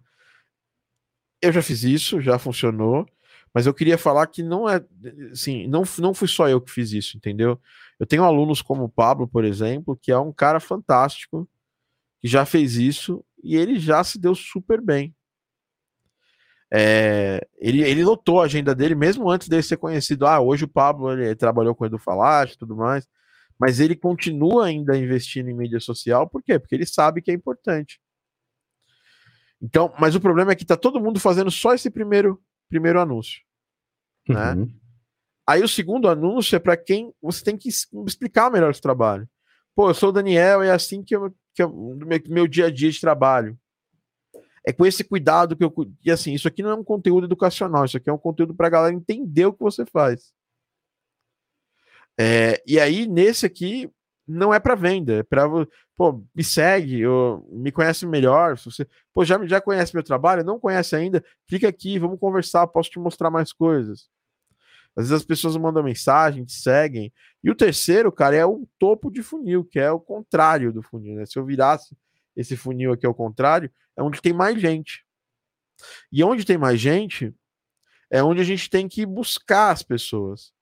Eu 1.43 1.53
já 1.53 1.61
fiz 1.61 1.83
isso, 1.83 2.21
já 2.21 2.39
funcionou, 2.39 3.05
mas 3.53 3.67
eu 3.67 3.75
queria 3.75 3.99
falar 3.99 4.29
que 4.29 4.41
não 4.41 4.69
é, 4.69 4.81
assim, 5.33 5.67
não, 5.67 5.83
não 5.99 6.15
fui 6.15 6.29
só 6.29 6.49
eu 6.49 6.61
que 6.61 6.71
fiz 6.71 6.93
isso, 6.93 7.17
entendeu? 7.17 7.61
Eu 7.99 8.07
tenho 8.07 8.25
alunos 8.25 8.61
como 8.61 8.85
o 8.85 8.89
Pablo, 8.89 9.29
por 9.29 9.45
exemplo, 9.45 9.97
que 10.01 10.11
é 10.11 10.19
um 10.19 10.33
cara 10.33 10.61
fantástico, 10.61 11.49
que 12.21 12.29
já 12.29 12.45
fez 12.45 12.77
isso 12.77 13.25
e 13.43 13.57
ele 13.57 13.79
já 13.79 14.03
se 14.03 14.19
deu 14.19 14.35
super 14.35 14.81
bem. 14.81 15.15
É, 16.73 17.47
ele, 17.59 17.83
ele 17.83 18.03
lotou 18.03 18.41
a 18.41 18.47
agenda 18.47 18.75
dele 18.75 18.95
mesmo 18.95 19.31
antes 19.31 19.49
dele 19.49 19.63
ser 19.63 19.77
conhecido. 19.77 20.27
Ah, 20.27 20.41
hoje 20.41 20.65
o 20.65 20.69
Pablo 20.69 21.13
ele 21.13 21.37
trabalhou 21.37 21.75
com 21.75 21.85
o 21.85 21.87
Edu 21.87 21.99
Falache 21.99 22.55
e 22.55 22.59
tudo 22.59 22.75
mais, 22.75 23.07
mas 23.59 23.79
ele 23.79 23.95
continua 23.95 24.67
ainda 24.67 24.97
investindo 24.97 25.49
em 25.49 25.55
mídia 25.55 25.79
social, 25.79 26.29
por 26.29 26.43
quê? 26.43 26.59
Porque 26.59 26.75
ele 26.75 26.87
sabe 26.87 27.23
que 27.23 27.31
é 27.31 27.35
importante. 27.35 28.01
Então, 29.63 29.95
mas 29.99 30.15
o 30.15 30.21
problema 30.21 30.53
é 30.53 30.55
que 30.57 30.65
tá 30.65 30.77
todo 30.77 31.01
mundo 31.01 31.21
fazendo 31.21 31.51
só 31.51 31.75
esse 31.75 31.91
primeiro, 31.91 32.43
primeiro 32.69 33.01
anúncio, 33.01 33.41
né? 34.29 34.55
Uhum. 34.55 34.84
Aí 35.47 35.63
o 35.63 35.69
segundo 35.69 36.09
anúncio 36.09 36.57
é 36.57 36.59
para 36.59 36.77
quem 36.77 37.13
você 37.21 37.45
tem 37.45 37.57
que 37.57 37.69
explicar 37.69 38.51
melhor 38.51 38.71
esse 38.71 38.81
trabalho. 38.81 39.29
Pô, 39.75 39.91
eu 39.91 39.95
sou 39.95 40.09
o 40.09 40.13
Daniel, 40.13 40.63
é 40.63 40.71
assim 40.71 41.03
que 41.03 41.15
eu, 41.15 41.35
que 41.55 41.63
eu 41.63 41.71
meu, 41.71 42.21
meu 42.29 42.47
dia 42.49 42.67
a 42.67 42.71
dia 42.71 42.91
de 42.91 43.01
trabalho. 43.01 43.59
É 44.67 44.73
com 44.73 44.87
esse 44.87 45.05
cuidado 45.05 45.55
que 45.57 45.65
eu. 45.65 45.73
E 46.03 46.11
assim, 46.11 46.33
isso 46.33 46.49
aqui 46.49 46.63
não 46.63 46.71
é 46.71 46.75
um 46.75 46.85
conteúdo 46.85 47.27
educacional, 47.27 47.85
isso 47.85 47.97
aqui 47.97 48.09
é 48.09 48.13
um 48.13 48.19
conteúdo 48.19 48.55
para 48.55 48.69
a 48.69 48.71
galera 48.71 48.95
entender 48.95 49.45
o 49.47 49.53
que 49.53 49.61
você 49.61 49.85
faz. 49.85 50.33
É, 52.19 52.63
e 52.67 52.79
aí, 52.81 53.07
nesse 53.07 53.45
aqui, 53.45 53.91
não 54.27 54.55
é 54.55 54.61
para 54.61 54.75
venda, 54.75 55.15
é 55.17 55.23
para 55.23 55.49
pô, 55.97 56.25
me 56.35 56.43
segue, 56.45 57.03
me 57.51 57.71
conhece 57.71 58.07
melhor, 58.07 58.57
se 58.57 58.67
você, 58.67 58.89
pô, 59.13 59.25
já 59.25 59.45
já 59.47 59.61
conhece 59.61 59.95
meu 59.95 60.03
trabalho, 60.03 60.45
não 60.45 60.59
conhece 60.59 60.97
ainda, 60.97 61.23
clica 61.47 61.69
aqui, 61.69 61.99
vamos 61.99 62.19
conversar, 62.19 62.67
posso 62.69 62.91
te 62.91 62.99
mostrar 62.99 63.31
mais 63.31 63.53
coisas. 63.53 64.09
Às 64.97 65.09
vezes 65.09 65.23
as 65.23 65.25
pessoas 65.25 65.57
mandam 65.57 65.83
mensagem, 65.83 66.45
te 66.45 66.53
seguem. 66.53 67.13
E 67.43 67.51
o 67.51 67.55
terceiro, 67.55 68.13
cara, 68.13 68.37
é 68.37 68.47
o 68.47 68.69
topo 68.79 69.11
de 69.11 69.23
funil, 69.23 69.65
que 69.65 69.79
é 69.79 69.91
o 69.91 70.01
contrário 70.01 70.73
do 70.73 70.83
funil, 70.83 71.17
né? 71.17 71.27
Se 71.27 71.39
eu 71.39 71.45
virasse 71.45 71.97
esse 72.37 72.57
funil 72.57 72.93
aqui 72.93 73.07
ao 73.07 73.15
contrário, 73.15 73.71
é 73.97 74.03
onde 74.03 74.21
tem 74.21 74.33
mais 74.33 74.61
gente. 74.61 75.05
E 76.13 76.23
onde 76.23 76.45
tem 76.45 76.57
mais 76.57 76.81
gente, 76.81 77.35
é 78.11 78.23
onde 78.23 78.41
a 78.41 78.45
gente 78.45 78.71
tem 78.71 78.89
que 78.89 79.05
buscar 79.05 79.71
as 79.71 79.83
pessoas. 79.83 80.53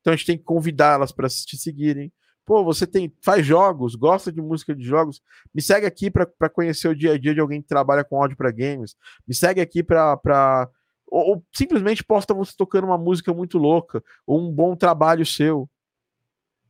Então 0.00 0.12
a 0.12 0.16
gente 0.16 0.26
tem 0.26 0.38
que 0.38 0.44
convidá-las 0.44 1.12
para 1.12 1.28
te 1.28 1.56
seguirem, 1.56 2.12
Pô, 2.44 2.64
você 2.64 2.86
tem 2.86 3.14
faz 3.22 3.46
jogos, 3.46 3.94
gosta 3.94 4.32
de 4.32 4.42
música 4.42 4.74
de 4.74 4.82
jogos? 4.82 5.22
Me 5.54 5.62
segue 5.62 5.86
aqui 5.86 6.10
para 6.10 6.50
conhecer 6.50 6.88
o 6.88 6.96
dia 6.96 7.12
a 7.12 7.18
dia 7.18 7.32
de 7.32 7.40
alguém 7.40 7.62
que 7.62 7.68
trabalha 7.68 8.02
com 8.02 8.20
áudio 8.20 8.36
para 8.36 8.50
games. 8.50 8.96
Me 9.26 9.34
segue 9.34 9.60
aqui 9.60 9.82
para 9.82 10.68
ou, 11.12 11.28
ou, 11.28 11.44
simplesmente 11.52 12.02
posta 12.02 12.32
você 12.32 12.54
tocando 12.56 12.84
uma 12.84 12.96
música 12.96 13.34
muito 13.34 13.58
louca 13.58 14.02
ou 14.26 14.40
um 14.40 14.50
bom 14.50 14.74
trabalho 14.74 15.26
seu. 15.26 15.68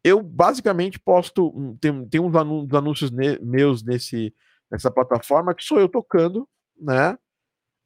Eu 0.03 0.20
basicamente 0.20 0.99
posto 0.99 1.47
hum, 1.57 1.76
tem, 1.80 2.09
tem 2.09 2.20
uns 2.20 2.34
anúncios 2.74 3.12
ne, 3.12 3.38
meus 3.38 3.84
nesse 3.84 4.34
nessa 4.68 4.90
plataforma 4.90 5.55
que 5.55 5.62
sou 5.62 5.78
eu 5.78 5.88
tocando, 5.88 6.49
né? 6.76 7.16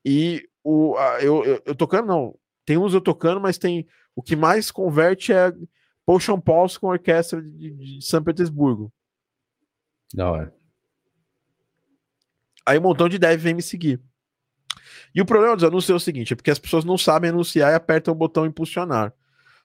E 0.03 0.49
o 0.65 0.97
eu, 1.21 1.45
eu, 1.45 1.63
eu 1.67 1.75
tocando 1.75 2.07
não, 2.07 2.35
tem 2.65 2.79
uns 2.79 2.95
eu 2.95 3.03
tocando, 3.03 3.39
mas 3.39 3.59
tem 3.59 3.87
o 4.15 4.23
que 4.23 4.35
mais 4.35 4.71
converte 4.71 5.35
é 5.35 5.53
Potion 6.07 6.41
Pulse 6.41 6.81
com 6.81 6.87
orquestra 6.87 7.43
de, 7.43 7.71
de 7.73 8.03
São 8.03 8.25
Petersburgo. 8.25 8.91
Da 10.15 10.31
hora. 10.31 10.55
Aí 12.65 12.79
um 12.79 12.83
montão 12.83 13.11
de 13.11 13.19
dev 13.19 13.39
vem 13.43 13.55
me 13.55 13.63
seguir. 13.63 14.01
E 15.15 15.21
o 15.21 15.27
problema 15.27 15.55
dos 15.55 15.65
anúncios 15.65 15.91
é 15.91 15.95
o 15.95 16.01
seguinte: 16.01 16.33
é 16.33 16.37
porque 16.37 16.51
as 16.51 16.59
pessoas 16.59 16.85
não 16.85 16.99
sabem 16.99 17.31
anunciar 17.31 17.73
e 17.73 17.75
apertam 17.75 18.13
o 18.13 18.17
botão 18.17 18.47
impulsionar. 18.47 19.13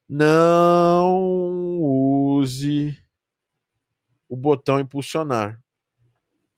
Não 0.08 1.80
use 1.80 2.98
o 4.28 4.36
botão 4.36 4.80
impulsionar. 4.80 5.62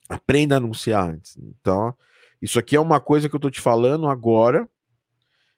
Aprenda 0.08 0.56
a 0.56 0.58
anunciar 0.58 1.08
antes. 1.08 1.36
Então, 1.36 1.96
isso 2.40 2.58
aqui 2.58 2.76
é 2.76 2.80
uma 2.80 3.00
coisa 3.00 3.28
que 3.28 3.34
eu 3.34 3.38
estou 3.38 3.50
te 3.50 3.60
falando 3.60 4.06
agora 4.08 4.68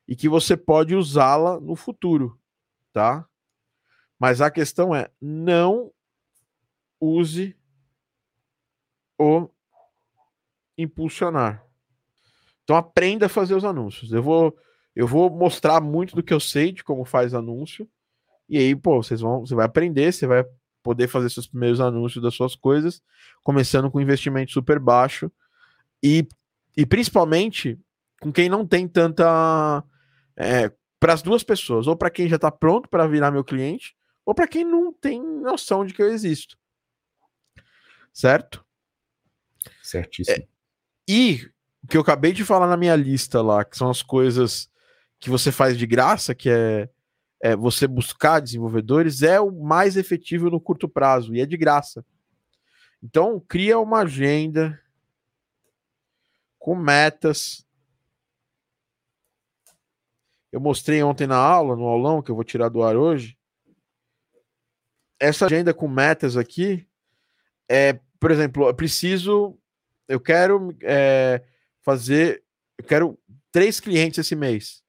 e 0.07 0.15
que 0.15 0.29
você 0.29 0.57
pode 0.57 0.95
usá-la 0.95 1.59
no 1.61 1.75
futuro, 1.75 2.39
tá? 2.93 3.27
Mas 4.19 4.41
a 4.41 4.51
questão 4.51 4.95
é: 4.95 5.11
não 5.21 5.91
use 7.01 7.57
o 9.19 9.49
impulsionar. 10.79 11.66
Então 12.67 12.77
aprenda 12.77 13.27
a 13.27 13.29
fazer 13.29 13.55
os 13.55 13.65
anúncios. 13.65 14.13
Eu 14.13 14.23
vou 14.23 14.57
eu 14.95 15.07
vou 15.07 15.31
mostrar 15.31 15.81
muito 15.81 16.17
do 16.17 16.23
que 16.23 16.35
eu 16.35 16.41
sei 16.41 16.73
de 16.73 16.83
como 16.83 17.05
faz 17.05 17.33
anúncio. 17.33 17.89
E 18.49 18.57
aí, 18.57 18.75
pô, 18.75 19.03
vocês 19.03 19.21
vão, 19.21 19.47
você 19.47 19.55
vai 19.55 19.67
aprender, 19.67 20.11
você 20.11 20.27
vai 20.27 20.43
poder 20.83 21.07
fazer 21.07 21.29
seus 21.29 21.47
primeiros 21.47 21.81
anúncios 21.81 22.23
das 22.23 22.35
suas 22.35 22.57
coisas, 22.57 23.03
começando 23.43 23.91
com 23.91 24.01
investimento 24.01 24.53
super 24.53 24.79
baixo 24.79 25.31
e, 26.03 26.27
e 26.77 26.87
principalmente 26.87 27.79
com 28.21 28.33
quem 28.33 28.49
não 28.49 28.67
tem 28.67 28.89
tanta 28.89 29.85
é, 30.35 30.73
para 30.99 31.13
as 31.13 31.23
duas 31.23 31.43
pessoas, 31.43 31.87
ou 31.87 31.97
para 31.97 32.11
quem 32.11 32.29
já 32.29 32.37
está 32.37 32.51
pronto 32.51 32.89
para 32.89 33.07
virar 33.07 33.31
meu 33.31 33.45
cliente, 33.45 33.95
ou 34.25 34.35
para 34.35 34.49
quem 34.49 34.65
não 34.65 34.93
tem 34.93 35.23
noção 35.23 35.85
de 35.85 35.93
que 35.93 36.03
eu 36.03 36.09
existo. 36.09 36.57
Certo? 38.13 38.65
Certíssimo. 39.83 40.37
É, 40.37 40.49
e 41.07 41.51
o 41.87 41.89
que 41.89 41.97
eu 41.97 42.01
acabei 42.01 42.33
de 42.33 42.45
falar 42.45 42.67
na 42.67 42.77
minha 42.77 42.97
lista 42.97 43.41
lá, 43.41 43.65
que 43.65 43.79
são 43.79 43.89
as 43.89 44.03
coisas 44.03 44.69
que 45.21 45.31
você 45.31 45.53
faz 45.53 45.79
de 45.79 45.87
graça, 45.87 46.35
que 46.35 46.51
é, 46.51 46.91
é 47.41 47.55
você 47.55 47.87
buscar 47.87 48.41
desenvolvedores, 48.41 49.23
é 49.23 49.41
o 49.41 49.53
mais 49.53 49.97
efetivo 49.97 50.51
no 50.51 50.61
curto 50.61 50.89
prazo 50.89 51.33
e 51.33 51.41
é 51.41 51.47
de 51.47 51.57
graça. 51.57 52.05
Então, 53.01 53.39
cria 53.39 53.79
uma 53.79 54.01
agenda 54.01 54.83
com 56.59 56.75
metas. 56.75 57.65
Eu 60.51 60.59
mostrei 60.59 61.01
ontem 61.05 61.29
na 61.29 61.37
aula, 61.37 61.77
no 61.77 61.85
aulão, 61.85 62.21
que 62.21 62.33
eu 62.33 62.35
vou 62.35 62.43
tirar 62.43 62.69
do 62.69 62.83
ar 62.83 62.97
hoje. 62.97 63.39
Essa 65.21 65.47
agenda 65.47 65.73
com 65.73 65.87
metas 65.87 66.37
aqui 66.37 66.85
é, 67.69 68.01
por 68.19 68.33
exemplo, 68.33 68.67
eu 68.67 68.75
preciso 68.75 69.57
eu 70.09 70.21
quero 70.21 70.77
é, 70.83 71.43
fazer, 71.87 72.43
eu 72.77 72.85
quero 72.85 73.19
três 73.53 73.79
clientes 73.79 74.19
esse 74.19 74.35
mês. 74.35 74.83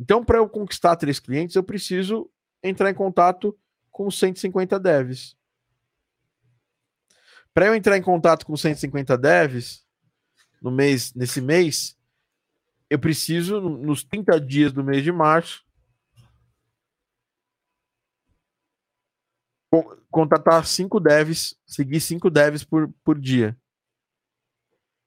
Então, 0.00 0.24
para 0.24 0.38
eu 0.38 0.48
conquistar 0.48 0.96
três 0.96 1.20
clientes, 1.20 1.54
eu 1.54 1.62
preciso 1.62 2.30
entrar 2.62 2.90
em 2.90 2.94
contato 2.94 3.56
com 3.90 4.10
150 4.10 4.80
devs. 4.80 5.36
Para 7.52 7.66
eu 7.66 7.74
entrar 7.74 7.98
em 7.98 8.02
contato 8.02 8.46
com 8.46 8.56
150 8.56 9.18
devs 9.18 9.84
no 10.62 10.70
mês, 10.70 11.12
nesse 11.12 11.42
mês, 11.42 11.98
eu 12.88 12.98
preciso, 12.98 13.60
nos 13.60 14.02
30 14.02 14.40
dias 14.40 14.72
do 14.72 14.82
mês 14.82 15.04
de 15.04 15.12
março, 15.12 15.66
contatar 20.10 20.64
cinco 20.64 20.98
devs, 20.98 21.54
seguir 21.66 22.00
cinco 22.00 22.30
devs 22.30 22.64
por, 22.64 22.88
por 23.04 23.20
dia. 23.20 23.54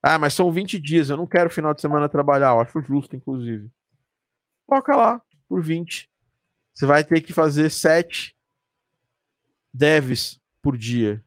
Ah, 0.02 0.18
mas 0.18 0.34
são 0.34 0.52
20 0.52 0.80
dias, 0.80 1.10
eu 1.10 1.18
não 1.18 1.28
quero 1.28 1.50
final 1.50 1.74
de 1.74 1.82
semana 1.82 2.10
trabalhar, 2.10 2.50
eu 2.50 2.60
acho 2.60 2.82
justo, 2.82 3.16
inclusive. 3.16 3.70
Coloca 4.66 4.96
lá, 4.96 5.22
por 5.48 5.62
20. 5.62 6.10
Você 6.74 6.86
vai 6.86 7.04
ter 7.04 7.22
que 7.22 7.34
fazer 7.34 7.70
7 7.70 8.36
devs 9.74 10.40
por 10.62 10.78
dia. 10.78 11.24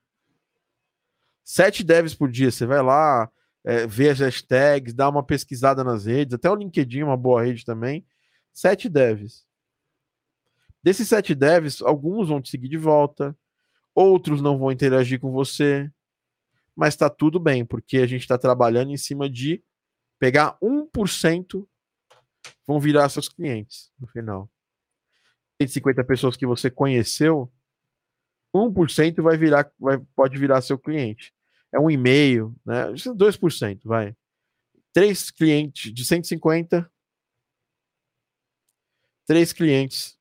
7 1.45 1.85
devs 1.85 2.15
por 2.15 2.31
dia. 2.31 2.51
Você 2.51 2.67
vai 2.67 2.83
lá, 2.83 3.31
é, 3.63 3.87
ver 3.87 4.11
as 4.11 4.21
hashtags, 4.21 4.95
dá 4.95 5.09
uma 5.09 5.23
pesquisada 5.23 5.85
nas 5.85 6.07
redes, 6.07 6.35
até 6.35 6.51
o 6.51 6.55
LinkedIn 6.55 7.01
é 7.01 7.05
uma 7.05 7.17
boa 7.17 7.45
rede 7.45 7.65
também. 7.65 8.05
7 8.53 8.89
devs. 8.89 9.47
Desses 10.83 11.09
7 11.09 11.35
devs, 11.35 11.81
alguns 11.81 12.29
vão 12.29 12.43
te 12.43 12.51
seguir 12.51 12.69
de 12.69 12.77
volta, 12.77 13.37
outros 13.95 14.43
não 14.43 14.59
vão 14.59 14.71
interagir 14.71 15.19
com 15.19 15.33
você, 15.33 15.91
mas 16.77 16.95
está 16.95 17.09
tudo 17.09 17.39
bem, 17.39 17.65
porque 17.65 17.99
a 17.99 18.07
gente 18.07 18.23
está 18.23 18.37
trabalhando 18.37 18.91
em 18.91 18.97
cima 18.97 19.29
de 19.29 19.63
pegar 20.19 20.59
1% 20.61 21.67
vão 22.67 22.81
virar 22.81 23.09
seus 23.09 23.29
clientes 23.29 23.93
no 23.99 24.07
final. 24.07 24.51
150 25.61 26.03
pessoas 26.05 26.37
que 26.37 26.47
você 26.47 26.71
conheceu, 26.71 27.53
1% 28.55 29.23
vai 29.23 29.37
virar, 29.37 29.71
vai, 29.79 29.99
pode 30.15 30.39
virar 30.39 30.61
seu 30.61 30.79
cliente. 30.79 31.33
É 31.73 31.79
um 31.79 31.91
e-mail, 31.91 32.55
né? 32.65 32.93
2%, 32.93 33.81
vai. 33.85 34.17
Três 34.93 35.31
clientes 35.31 35.93
de 35.93 36.05
150, 36.05 36.91
três 39.27 39.53
clientes 39.53 40.19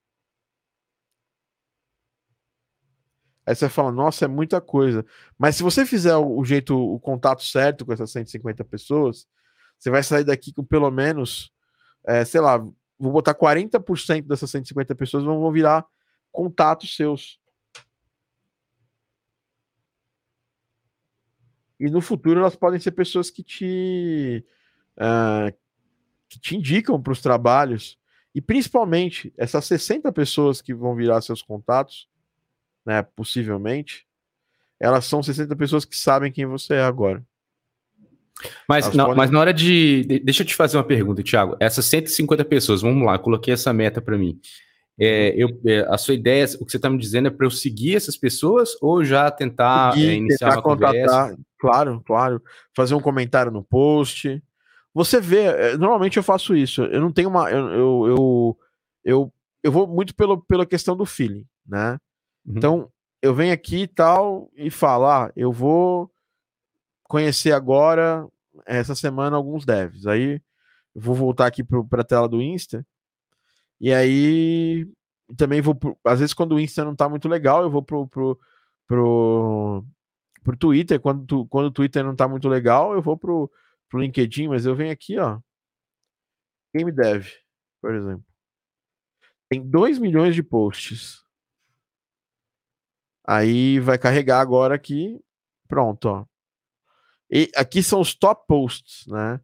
Aí 3.45 3.55
você 3.55 3.67
fala, 3.67 3.91
nossa, 3.91 4.25
é 4.25 4.27
muita 4.27 4.61
coisa. 4.61 5.05
Mas 5.37 5.55
se 5.55 5.63
você 5.63 5.85
fizer 5.85 6.15
o, 6.15 6.43
jeito, 6.45 6.77
o 6.77 6.99
contato 6.99 7.43
certo 7.43 7.85
com 7.85 7.91
essas 7.91 8.11
150 8.11 8.63
pessoas, 8.63 9.27
você 9.77 9.89
vai 9.89 10.01
sair 10.01 10.23
daqui 10.23 10.53
com 10.53 10.63
pelo 10.63 10.89
menos, 10.89 11.51
é, 12.05 12.23
sei 12.23 12.39
lá, 12.39 12.57
vou 12.97 13.11
botar 13.11 13.33
40% 13.33 14.27
dessas 14.27 14.49
150 14.49 14.95
pessoas 14.95 15.23
vão 15.25 15.51
virar 15.51 15.85
contatos 16.31 16.95
seus. 16.95 17.39
E 21.79 21.89
no 21.89 21.99
futuro 21.99 22.39
elas 22.39 22.55
podem 22.55 22.79
ser 22.79 22.91
pessoas 22.91 23.29
que 23.29 23.43
te, 23.43 24.45
uh, 24.97 25.53
que 26.29 26.39
te 26.39 26.55
indicam 26.55 27.01
para 27.01 27.11
os 27.11 27.21
trabalhos. 27.21 27.99
E 28.33 28.41
principalmente, 28.41 29.33
essas 29.37 29.65
60 29.65 30.11
pessoas 30.13 30.61
que 30.61 30.73
vão 30.73 30.95
virar 30.95 31.21
seus 31.21 31.41
contatos, 31.41 32.07
né, 32.85 33.01
possivelmente, 33.01 34.05
elas 34.79 35.05
são 35.05 35.23
60 35.23 35.55
pessoas 35.55 35.85
que 35.85 35.97
sabem 35.97 36.31
quem 36.31 36.45
você 36.45 36.75
é 36.75 36.83
agora. 36.83 37.23
Mas, 38.67 38.93
não, 38.93 39.05
podem... 39.05 39.17
mas 39.17 39.31
na 39.31 39.39
hora 39.39 39.53
de. 39.53 40.03
Deixa 40.23 40.43
eu 40.43 40.47
te 40.47 40.55
fazer 40.55 40.77
uma 40.77 40.83
pergunta, 40.83 41.23
Thiago. 41.23 41.55
Essas 41.59 41.85
150 41.85 42.43
pessoas, 42.45 42.81
vamos 42.81 43.05
lá, 43.05 43.17
coloquei 43.17 43.53
essa 43.53 43.71
meta 43.71 44.01
para 44.01 44.17
mim. 44.17 44.39
É, 44.99 45.33
eu, 45.35 45.49
é, 45.65 45.79
a 45.89 45.97
sua 45.97 46.13
ideia, 46.13 46.45
o 46.59 46.65
que 46.65 46.71
você 46.71 46.77
está 46.77 46.89
me 46.89 46.97
dizendo 46.97 47.27
é 47.27 47.31
para 47.31 47.45
eu 47.45 47.51
seguir 47.51 47.95
essas 47.95 48.15
pessoas 48.15 48.71
ou 48.79 49.03
já 49.03 49.31
tentar 49.31 49.93
seguir, 49.93 50.09
é, 50.09 50.13
iniciar 50.13 50.49
tentar 50.49 50.55
uma 50.55 50.61
contatar, 50.61 50.93
conversa? 50.93 51.39
Claro, 51.59 52.03
claro. 52.05 52.43
Fazer 52.75 52.93
um 52.93 53.01
comentário 53.01 53.51
no 53.51 53.63
post. 53.63 54.41
Você 54.93 55.19
vê, 55.19 55.45
é, 55.45 55.77
normalmente 55.77 56.17
eu 56.17 56.23
faço 56.23 56.55
isso. 56.55 56.83
Eu 56.83 57.01
não 57.01 57.11
tenho 57.11 57.29
uma. 57.29 57.49
Eu, 57.49 57.67
eu, 57.69 58.07
eu, 58.07 58.57
eu, 59.03 59.33
eu 59.63 59.71
vou 59.71 59.87
muito 59.87 60.13
pelo, 60.15 60.41
pela 60.43 60.65
questão 60.65 60.95
do 60.95 61.05
feeling, 61.05 61.45
né? 61.65 61.97
Uhum. 62.45 62.57
Então, 62.57 62.91
eu 63.21 63.33
venho 63.33 63.53
aqui 63.53 63.83
e 63.83 63.87
tal 63.87 64.51
e 64.55 64.69
falo: 64.69 65.05
ah, 65.05 65.31
eu 65.35 65.51
vou 65.51 66.11
conhecer 67.03 67.51
agora, 67.51 68.27
essa 68.65 68.95
semana, 68.95 69.35
alguns 69.35 69.65
devs. 69.65 70.05
Aí, 70.07 70.41
eu 70.95 71.01
vou 71.01 71.15
voltar 71.15 71.47
aqui 71.47 71.63
para 71.63 72.01
a 72.01 72.05
tela 72.05 72.27
do 72.27 72.41
Insta. 72.41 72.85
E 73.79 73.93
aí, 73.93 74.87
também 75.37 75.61
vou. 75.61 75.75
Pro, 75.75 75.97
às 76.05 76.19
vezes, 76.19 76.33
quando 76.33 76.55
o 76.55 76.59
Insta 76.59 76.83
não 76.85 76.95
tá 76.95 77.09
muito 77.09 77.27
legal, 77.27 77.63
eu 77.63 77.69
vou 77.69 77.83
pro. 77.83 78.07
pro, 78.07 78.39
pro 78.87 79.85
pro 80.43 80.57
Twitter, 80.57 80.99
quando, 80.99 81.25
tu, 81.25 81.47
quando 81.47 81.67
o 81.67 81.71
Twitter 81.71 82.03
não 82.03 82.15
tá 82.15 82.27
muito 82.27 82.47
legal, 82.49 82.93
eu 82.93 83.01
vou 83.01 83.17
pro, 83.17 83.49
pro 83.89 84.01
LinkedIn, 84.01 84.49
mas 84.49 84.65
eu 84.65 84.75
venho 84.75 84.91
aqui, 84.91 85.17
ó. 85.17 85.39
Game 86.75 86.91
Dev, 86.91 87.27
por 87.81 87.95
exemplo. 87.95 88.25
Tem 89.49 89.61
2 89.61 89.99
milhões 89.99 90.35
de 90.35 90.43
posts. 90.43 91.23
Aí 93.25 93.79
vai 93.79 93.97
carregar 93.97 94.39
agora 94.39 94.75
aqui. 94.75 95.19
Pronto, 95.67 96.05
ó. 96.09 96.25
E 97.31 97.49
aqui 97.55 97.81
são 97.81 97.99
os 97.99 98.13
top 98.13 98.45
posts, 98.47 99.07
né? 99.07 99.39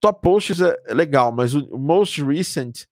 Top 0.00 0.22
posts 0.22 0.60
é 0.60 0.94
legal, 0.94 1.30
mas 1.30 1.54
o 1.54 1.76
most 1.76 2.22
recent 2.24 2.86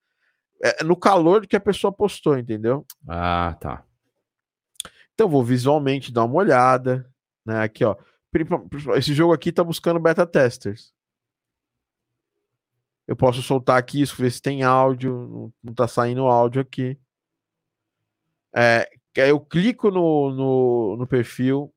é 0.62 0.84
no 0.84 0.96
calor 0.96 1.46
que 1.46 1.56
a 1.56 1.60
pessoa 1.60 1.92
postou, 1.92 2.36
entendeu? 2.36 2.84
Ah, 3.08 3.56
tá. 3.58 3.84
Então 5.14 5.28
vou 5.28 5.42
visualmente 5.42 6.12
dar 6.12 6.24
uma 6.24 6.34
olhada, 6.34 7.10
né? 7.44 7.62
Aqui, 7.62 7.84
ó. 7.84 7.96
Esse 8.96 9.14
jogo 9.14 9.32
aqui 9.32 9.50
tá 9.50 9.64
buscando 9.64 9.98
beta 9.98 10.26
testers. 10.26 10.92
Eu 13.06 13.16
posso 13.16 13.40
soltar 13.40 13.78
aqui 13.78 14.02
isso, 14.02 14.20
ver 14.20 14.30
se 14.30 14.42
tem 14.42 14.62
áudio. 14.62 15.52
Não 15.62 15.72
tá 15.72 15.88
saindo 15.88 16.26
áudio 16.26 16.60
aqui. 16.60 16.98
É, 18.54 18.86
eu 19.26 19.40
clico 19.40 19.90
no, 19.90 20.30
no, 20.30 20.96
no 20.98 21.06
perfil, 21.06 21.72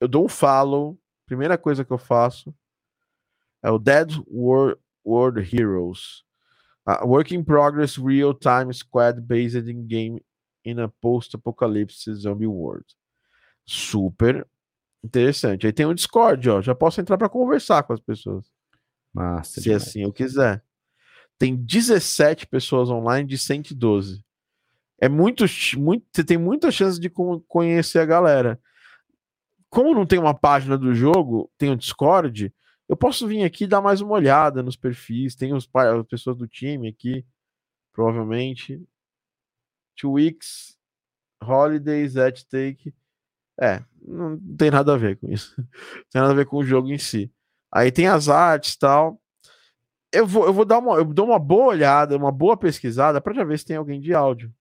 eu 0.00 0.06
dou 0.06 0.24
um 0.24 0.28
follow, 0.28 0.98
primeira 1.26 1.56
coisa 1.56 1.84
que 1.84 1.92
eu 1.92 1.98
faço 1.98 2.54
é 3.62 3.70
o 3.70 3.78
Dead 3.78 4.12
War, 4.28 4.76
World 5.04 5.40
Heroes. 5.40 6.24
Uh, 6.88 7.04
work 7.04 7.34
in 7.34 7.42
progress 7.42 7.98
real-time 7.98 8.72
squad 8.72 9.20
based 9.20 9.68
in 9.68 9.86
game 9.86 10.20
in 10.64 10.78
a 10.78 10.88
post-apocalypse 11.00 12.08
zombie 12.14 12.46
world. 12.46 12.84
Super 13.66 14.46
interessante. 15.02 15.66
Aí 15.66 15.72
tem 15.72 15.86
o 15.86 15.94
Discord, 15.94 16.48
ó. 16.48 16.62
Já 16.62 16.74
posso 16.74 17.00
entrar 17.00 17.18
para 17.18 17.28
conversar 17.28 17.82
com 17.82 17.92
as 17.92 18.00
pessoas. 18.00 18.46
Massa 19.12 19.54
se 19.54 19.62
demais. 19.62 19.82
assim 19.82 20.02
eu 20.02 20.12
quiser. 20.12 20.62
Tem 21.38 21.56
17 21.56 22.46
pessoas 22.46 22.88
online 22.88 23.28
de 23.28 23.36
112. 23.36 24.24
É 24.98 25.08
muito, 25.08 25.44
muito, 25.76 26.06
você 26.12 26.24
tem 26.24 26.38
muita 26.38 26.70
chance 26.70 26.98
de 26.98 27.10
conhecer 27.10 27.98
a 27.98 28.06
galera. 28.06 28.60
Como 29.68 29.94
não 29.94 30.06
tem 30.06 30.18
uma 30.18 30.34
página 30.34 30.78
do 30.78 30.94
jogo, 30.94 31.50
tem 31.58 31.70
o 31.70 31.76
Discord, 31.76 32.52
eu 32.88 32.96
posso 32.96 33.26
vir 33.26 33.42
aqui 33.42 33.66
dar 33.66 33.80
mais 33.80 34.00
uma 34.00 34.12
olhada 34.12 34.62
nos 34.62 34.76
perfis. 34.76 35.34
Tem 35.34 35.52
os, 35.52 35.68
as 35.74 36.06
pessoas 36.06 36.36
do 36.36 36.46
time 36.46 36.88
aqui, 36.88 37.26
provavelmente. 37.92 38.80
Two 39.96 40.12
Weeks, 40.12 40.78
Holidays, 41.42 42.16
at 42.16 42.42
Take. 42.44 42.94
É, 43.60 43.82
não 44.02 44.38
tem 44.56 44.70
nada 44.70 44.94
a 44.94 44.96
ver 44.96 45.16
com 45.18 45.28
isso. 45.28 45.54
Não 45.58 45.66
tem 46.12 46.20
nada 46.20 46.32
a 46.32 46.36
ver 46.36 46.46
com 46.46 46.58
o 46.58 46.64
jogo 46.64 46.90
em 46.90 46.98
si. 46.98 47.32
Aí 47.72 47.90
tem 47.90 48.06
as 48.06 48.28
artes 48.28 48.74
e 48.74 48.78
tal. 48.78 49.20
Eu 50.12 50.26
vou, 50.26 50.46
eu 50.46 50.52
vou 50.52 50.64
dar 50.64 50.78
uma, 50.78 50.96
eu 50.96 51.04
dou 51.04 51.26
uma 51.26 51.38
boa 51.38 51.66
olhada, 51.66 52.16
uma 52.16 52.30
boa 52.30 52.56
pesquisada 52.56 53.20
para 53.20 53.34
já 53.34 53.42
ver 53.42 53.58
se 53.58 53.64
tem 53.64 53.76
alguém 53.76 54.00
de 54.00 54.14
áudio. 54.14 54.54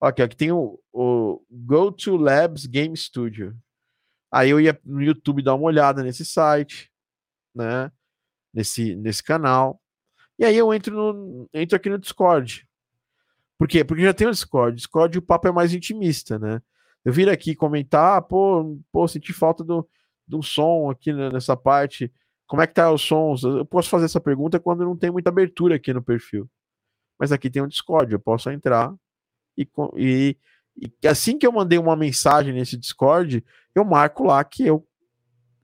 Aqui, 0.00 0.22
aqui 0.22 0.36
tem 0.36 0.50
o, 0.50 0.80
o 0.92 1.44
Go 1.50 1.92
to 1.92 2.16
Labs 2.16 2.64
Game 2.64 2.96
Studio. 2.96 3.54
Aí 4.32 4.48
eu 4.48 4.60
ia 4.60 4.78
no 4.84 5.02
YouTube 5.02 5.42
dar 5.42 5.54
uma 5.54 5.66
olhada 5.66 6.02
nesse 6.02 6.24
site, 6.24 6.90
né? 7.54 7.92
Nesse, 8.52 8.96
nesse 8.96 9.22
canal. 9.22 9.80
E 10.38 10.44
aí 10.44 10.56
eu 10.56 10.72
entro, 10.72 10.94
no, 10.96 11.48
entro 11.52 11.76
aqui 11.76 11.90
no 11.90 11.98
Discord. 11.98 12.66
Por 13.58 13.68
quê? 13.68 13.84
Porque 13.84 14.02
já 14.02 14.14
tem 14.14 14.26
o 14.26 14.30
Discord. 14.30 14.76
Discord 14.76 15.18
o 15.18 15.22
papo 15.22 15.48
é 15.48 15.52
mais 15.52 15.74
intimista, 15.74 16.38
né? 16.38 16.62
Eu 17.04 17.12
vir 17.12 17.28
aqui 17.28 17.54
comentar, 17.54 18.22
pô, 18.22 18.78
pô, 18.90 19.06
senti 19.06 19.32
falta 19.34 19.62
do, 19.62 19.86
do 20.26 20.42
som 20.42 20.90
aqui 20.90 21.12
nessa 21.12 21.56
parte. 21.56 22.10
Como 22.46 22.62
é 22.62 22.66
que 22.66 22.74
tá 22.74 22.90
os 22.90 23.02
sons? 23.02 23.44
Eu 23.44 23.66
posso 23.66 23.90
fazer 23.90 24.06
essa 24.06 24.20
pergunta 24.20 24.58
quando 24.58 24.84
não 24.84 24.96
tem 24.96 25.10
muita 25.10 25.28
abertura 25.28 25.76
aqui 25.76 25.92
no 25.92 26.02
perfil. 26.02 26.50
Mas 27.18 27.32
aqui 27.32 27.50
tem 27.50 27.62
um 27.62 27.68
Discord, 27.68 28.12
eu 28.12 28.20
posso 28.20 28.50
entrar 28.50 28.94
e, 29.96 30.36
e, 30.76 30.92
e 31.02 31.08
assim 31.08 31.38
que 31.38 31.46
eu 31.46 31.52
mandei 31.52 31.78
uma 31.78 31.96
mensagem 31.96 32.52
nesse 32.52 32.76
Discord, 32.76 33.44
eu 33.74 33.84
marco 33.84 34.24
lá 34.24 34.42
que 34.44 34.66
eu, 34.66 34.86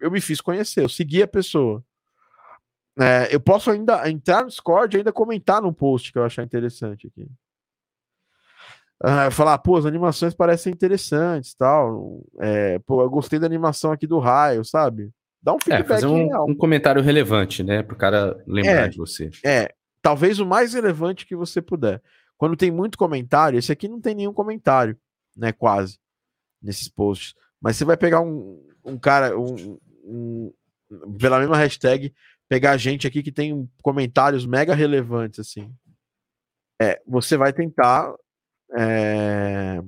eu 0.00 0.10
me 0.10 0.20
fiz 0.20 0.40
conhecer, 0.40 0.82
eu 0.82 0.88
segui 0.88 1.22
a 1.22 1.28
pessoa. 1.28 1.84
É, 2.98 3.34
eu 3.34 3.40
posso 3.40 3.70
ainda 3.70 4.08
entrar 4.08 4.42
no 4.42 4.48
Discord 4.48 4.96
e 4.96 4.98
ainda 4.98 5.12
comentar 5.12 5.60
num 5.60 5.72
post 5.72 6.12
que 6.12 6.18
eu 6.18 6.24
achar 6.24 6.42
interessante 6.42 7.06
aqui. 7.06 7.28
Uh, 9.04 9.30
falar, 9.30 9.58
pô, 9.58 9.76
as 9.76 9.84
animações 9.84 10.32
parecem 10.32 10.72
interessantes 10.72 11.54
tal. 11.54 12.24
É, 12.40 12.78
pô, 12.78 13.02
eu 13.02 13.10
gostei 13.10 13.38
da 13.38 13.44
animação 13.44 13.92
aqui 13.92 14.06
do 14.06 14.18
raio, 14.18 14.64
sabe? 14.64 15.10
Dá 15.42 15.52
um 15.52 15.58
feedback 15.58 15.84
é, 15.84 15.88
fazer 15.88 16.06
um, 16.06 16.28
real. 16.28 16.46
um 16.48 16.54
comentário 16.54 17.02
relevante, 17.02 17.62
né? 17.62 17.82
Para 17.82 17.94
o 17.94 17.98
cara 17.98 18.42
lembrar 18.46 18.86
é, 18.86 18.88
de 18.88 18.96
você. 18.96 19.30
É, 19.44 19.72
talvez 20.00 20.40
o 20.40 20.46
mais 20.46 20.72
relevante 20.72 21.26
que 21.26 21.36
você 21.36 21.60
puder. 21.60 22.00
Quando 22.38 22.56
tem 22.56 22.70
muito 22.70 22.98
comentário, 22.98 23.58
esse 23.58 23.72
aqui 23.72 23.88
não 23.88 24.00
tem 24.00 24.14
nenhum 24.14 24.32
comentário, 24.32 24.98
né? 25.36 25.52
Quase, 25.52 25.98
nesses 26.62 26.88
posts. 26.88 27.34
Mas 27.60 27.76
você 27.76 27.84
vai 27.84 27.96
pegar 27.96 28.20
um, 28.20 28.62
um 28.84 28.98
cara, 28.98 29.38
um, 29.38 29.78
um, 30.04 30.52
pela 31.18 31.38
mesma 31.38 31.56
hashtag, 31.56 32.14
pegar 32.48 32.76
gente 32.76 33.06
aqui 33.06 33.22
que 33.22 33.32
tem 33.32 33.68
comentários 33.82 34.46
mega 34.46 34.74
relevantes, 34.74 35.40
assim. 35.40 35.72
É, 36.80 37.00
você 37.06 37.36
vai 37.36 37.52
tentar. 37.52 38.14
É, 38.76 39.82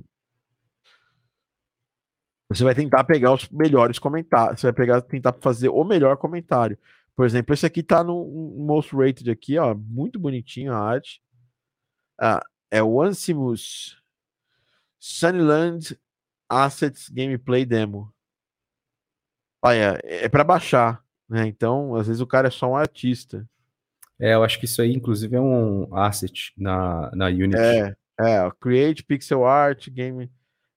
você 2.49 2.63
vai 2.63 2.73
tentar 2.73 3.03
pegar 3.03 3.33
os 3.33 3.47
melhores 3.49 3.99
comentários. 3.99 4.59
Você 4.59 4.67
vai 4.67 4.73
pegar, 4.73 5.01
tentar 5.01 5.33
fazer 5.39 5.69
o 5.69 5.83
melhor 5.83 6.17
comentário. 6.17 6.77
Por 7.15 7.25
exemplo, 7.25 7.53
esse 7.53 7.65
aqui 7.65 7.83
tá 7.83 8.03
no 8.03 8.25
Most 8.57 8.95
Rated 8.95 9.29
aqui, 9.29 9.57
ó. 9.57 9.75
Muito 9.75 10.19
bonitinho 10.19 10.73
a 10.73 10.77
arte. 10.77 11.21
Ah, 12.19 12.43
é 12.69 12.83
o 12.83 13.01
Ansimus 13.01 13.97
Sunnyland 14.99 15.97
Assets 16.49 17.09
Gameplay 17.09 17.65
Demo. 17.65 18.13
Olha, 19.61 19.99
é, 20.03 20.25
é 20.25 20.29
para 20.29 20.43
baixar, 20.43 21.03
né? 21.27 21.47
Então, 21.47 21.95
às 21.95 22.07
vezes 22.07 22.21
o 22.21 22.27
cara 22.27 22.47
é 22.47 22.51
só 22.51 22.71
um 22.71 22.75
artista. 22.75 23.47
É, 24.19 24.33
eu 24.33 24.43
acho 24.43 24.59
que 24.59 24.65
isso 24.65 24.81
aí, 24.81 24.93
inclusive, 24.93 25.35
é 25.35 25.39
um 25.39 25.95
asset 25.95 26.51
na, 26.57 27.09
na 27.15 27.27
Unity. 27.27 27.57
É, 27.57 27.95
é, 28.19 28.51
Create 28.59 29.03
Pixel 29.03 29.45
Art 29.45 29.89
Game, 29.89 30.25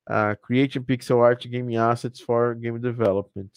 uh, 0.08 0.36
Creating 0.46 0.82
Pixel 0.82 1.22
Art 1.22 1.44
Game 1.48 1.76
Assets 1.76 2.20
for 2.20 2.54
Game 2.54 2.78
Development. 2.78 3.50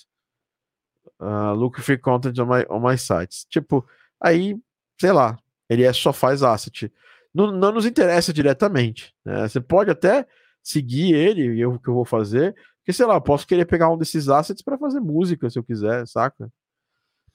Uh, 1.19 1.53
look 1.53 1.79
for 1.79 1.97
content 1.99 2.39
on 2.39 2.47
my, 2.47 2.65
on 2.67 2.79
my 2.79 2.97
sites. 2.97 3.45
Tipo, 3.45 3.85
aí, 4.19 4.57
sei 4.99 5.11
lá, 5.11 5.37
ele 5.69 5.83
é, 5.83 5.93
só 5.93 6.11
faz 6.11 6.41
asset. 6.41 6.91
Não, 7.35 7.51
não 7.51 7.73
nos 7.73 7.85
interessa 7.85 8.31
diretamente. 8.31 9.13
Né? 9.25 9.47
Você 9.47 9.59
pode 9.59 9.91
até 9.91 10.25
seguir 10.63 11.13
ele, 11.13 11.43
e 11.43 11.65
o 11.65 11.77
que 11.77 11.89
eu 11.89 11.93
vou 11.93 12.05
fazer, 12.05 12.55
porque 12.79 12.93
sei 12.93 13.05
lá, 13.05 13.15
eu 13.15 13.21
posso 13.21 13.45
querer 13.45 13.65
pegar 13.65 13.89
um 13.89 13.97
desses 13.97 14.29
assets 14.29 14.63
para 14.63 14.77
fazer 14.77 14.99
música, 14.99 15.49
se 15.49 15.59
eu 15.59 15.63
quiser, 15.63 16.07
saca? 16.07 16.49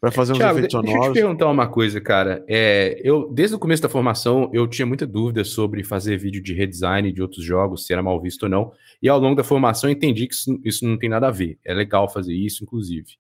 Para 0.01 0.11
fazer 0.11 0.33
uns 0.33 0.39
Thiago, 0.39 0.59
efeitos 0.59 0.73
sonoros. 0.73 0.95
Deixa 0.95 1.09
eu 1.09 1.13
te 1.13 1.21
perguntar 1.21 1.49
uma 1.51 1.69
coisa, 1.69 2.01
cara. 2.01 2.43
É, 2.49 2.99
eu, 3.05 3.31
desde 3.31 3.55
o 3.55 3.59
começo 3.59 3.83
da 3.83 3.89
formação, 3.89 4.51
eu 4.55 4.67
tinha 4.67 4.87
muita 4.87 5.07
dúvida 5.07 5.45
sobre 5.45 5.85
fazer 5.85 6.17
vídeo 6.17 6.43
de 6.43 6.55
redesign 6.55 7.13
de 7.13 7.21
outros 7.21 7.45
jogos, 7.45 7.85
se 7.85 7.93
era 7.93 8.03
mal 8.03 8.19
visto 8.19 8.45
ou 8.45 8.49
não. 8.49 8.73
E 9.03 9.11
ao 9.11 9.21
longo 9.21 9.37
da 9.37 9.45
formação 9.45 9.91
eu 9.91 9.93
entendi 9.93 10.27
que 10.27 10.35
isso, 10.35 10.59
isso 10.65 10.87
não 10.87 10.97
tem 10.97 11.11
nada 11.11 11.29
a 11.29 11.31
ver. 11.31 11.59
É 11.63 11.75
legal 11.75 12.09
fazer 12.09 12.33
isso, 12.33 12.65
inclusive. 12.65 13.19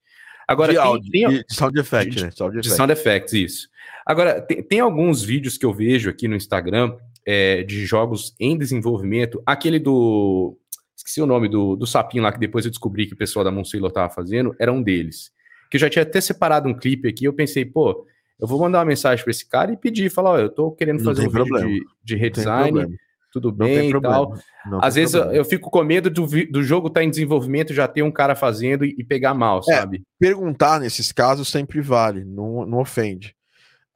Agora, 0.51 0.73
de, 0.73 0.79
tem, 0.79 0.87
áudio, 0.87 1.11
tem, 1.13 1.29
de 1.29 1.45
sound 1.49 1.79
effect, 1.79 2.17
de, 2.17 2.25
né? 2.25 2.31
Sound 2.33 2.59
effect. 2.59 2.69
De 2.69 2.77
sound 2.77 2.93
effects, 2.93 3.33
isso. 3.33 3.69
Agora, 4.05 4.41
tem, 4.41 4.61
tem 4.61 4.81
alguns 4.81 5.23
vídeos 5.23 5.57
que 5.57 5.65
eu 5.65 5.73
vejo 5.73 6.11
aqui 6.11 6.27
no 6.27 6.35
Instagram 6.35 6.97
é, 7.25 7.63
de 7.63 7.87
jogos 7.87 8.35
em 8.41 8.59
desenvolvimento. 8.59 9.41
Aquele 9.47 9.79
do. 9.79 10.59
Esqueci 10.97 11.23
o 11.23 11.27
nome 11.27 11.49
do, 11.49 11.77
do 11.77 11.87
sapinho 11.87 12.25
lá 12.25 12.33
que 12.33 12.39
depois 12.41 12.65
eu 12.65 12.71
descobri 12.71 13.07
que 13.07 13.15
o 13.15 13.17
pessoal 13.17 13.45
da 13.45 13.53
Monsailor 13.53 13.91
estava 13.91 14.13
fazendo, 14.13 14.55
era 14.59 14.73
um 14.73 14.83
deles. 14.83 15.31
Que 15.71 15.77
eu 15.77 15.81
já 15.81 15.89
tinha 15.89 16.03
até 16.03 16.21
separado 16.21 16.69
um 16.69 16.75
clipe 16.75 17.09
aqui, 17.09 17.25
eu 17.27 17.33
pensei, 17.33 17.65
pô, 17.65 18.05
eu 18.41 18.49
vou 18.49 18.59
mandar 18.59 18.79
uma 18.79 18.87
mensagem 18.87 19.23
para 19.23 19.31
esse 19.31 19.49
cara 19.49 19.73
e 19.73 19.77
pedir, 19.77 20.11
falar, 20.11 20.31
ó, 20.31 20.39
eu 20.39 20.49
tô 20.49 20.73
querendo 20.73 21.05
fazer 21.05 21.29
um 21.29 21.31
problema. 21.31 21.65
vídeo 21.65 21.85
de, 22.03 22.15
de 22.15 22.17
redesign, 22.17 22.99
tudo 23.31 23.53
bem 23.53 23.91
e 23.91 24.01
tal. 24.01 24.35
Não 24.67 24.83
Às 24.83 24.95
vezes 24.95 25.15
eu, 25.15 25.31
eu, 25.33 25.45
fico 25.45 25.71
com 25.71 25.83
medo 25.83 26.11
do, 26.11 26.27
do 26.27 26.63
jogo 26.63 26.89
estar 26.89 27.01
tá 27.01 27.05
em 27.05 27.11
desenvolvimento 27.11 27.73
já 27.73 27.87
ter 27.87 28.03
um 28.03 28.11
cara 28.11 28.35
fazendo 28.35 28.85
e, 28.85 28.95
e 28.99 29.05
pegar 29.05 29.35
mal, 29.35 29.61
é, 29.61 29.75
sabe? 29.75 30.03
Perguntar 30.19 30.81
nesses 30.81 31.13
casos 31.13 31.49
sempre 31.49 31.81
vale, 31.81 32.25
não, 32.25 32.67
não 32.67 32.79
ofende. 32.79 33.35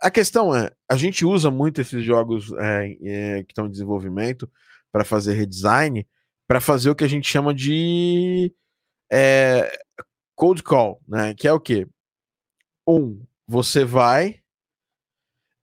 A 0.01 0.11
questão 0.11 0.55
é, 0.55 0.71
a 0.89 0.97
gente 0.97 1.25
usa 1.25 1.51
muito 1.51 1.81
esses 1.81 2.05
jogos 2.05 2.53
é, 2.59 2.97
é, 3.03 3.43
que 3.43 3.53
estão 3.53 3.67
em 3.67 3.71
desenvolvimento 3.71 4.51
para 4.93 5.05
fazer 5.05 5.35
redesign, 5.35 6.07
para 6.47 6.61
fazer 6.61 6.91
o 6.91 6.95
que 6.95 7.05
a 7.05 7.09
gente 7.09 7.29
chama 7.29 7.55
de 7.55 8.55
é, 9.11 9.77
cold 10.35 10.63
call, 10.63 11.01
né? 11.09 11.35
Que 11.35 11.49
é 11.49 11.53
o 11.53 11.61
quê? 11.61 11.87
Um, 12.87 13.25
você 13.47 13.85
vai, 13.85 14.41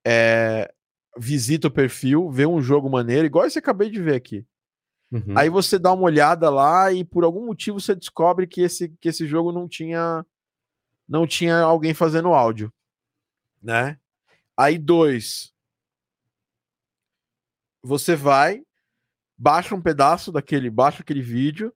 é, 0.05 0.73
visita 1.17 1.67
o 1.67 1.71
perfil, 1.71 2.29
vê 2.29 2.45
um 2.45 2.61
jogo 2.61 2.89
maneiro, 2.89 3.25
igual 3.25 3.45
esse 3.45 3.59
acabei 3.59 3.89
de 3.89 4.01
ver 4.01 4.15
aqui. 4.15 4.45
Uhum. 5.11 5.37
Aí 5.37 5.49
você 5.49 5.77
dá 5.77 5.91
uma 5.91 6.03
olhada 6.03 6.49
lá 6.49 6.91
e 6.91 7.03
por 7.03 7.23
algum 7.23 7.45
motivo 7.45 7.79
você 7.79 7.93
descobre 7.93 8.47
que 8.47 8.61
esse, 8.61 8.89
que 8.99 9.09
esse 9.09 9.27
jogo 9.27 9.51
não 9.51 9.67
tinha 9.67 10.25
não 11.07 11.27
tinha 11.27 11.59
alguém 11.59 11.93
fazendo 11.93 12.29
áudio, 12.29 12.73
né? 13.61 13.99
Aí, 14.55 14.77
dois, 14.77 15.53
você 17.83 18.15
vai, 18.15 18.63
baixa 19.37 19.75
um 19.75 19.81
pedaço 19.81 20.31
daquele, 20.31 20.69
baixa 20.69 21.01
aquele 21.01 21.21
vídeo, 21.21 21.73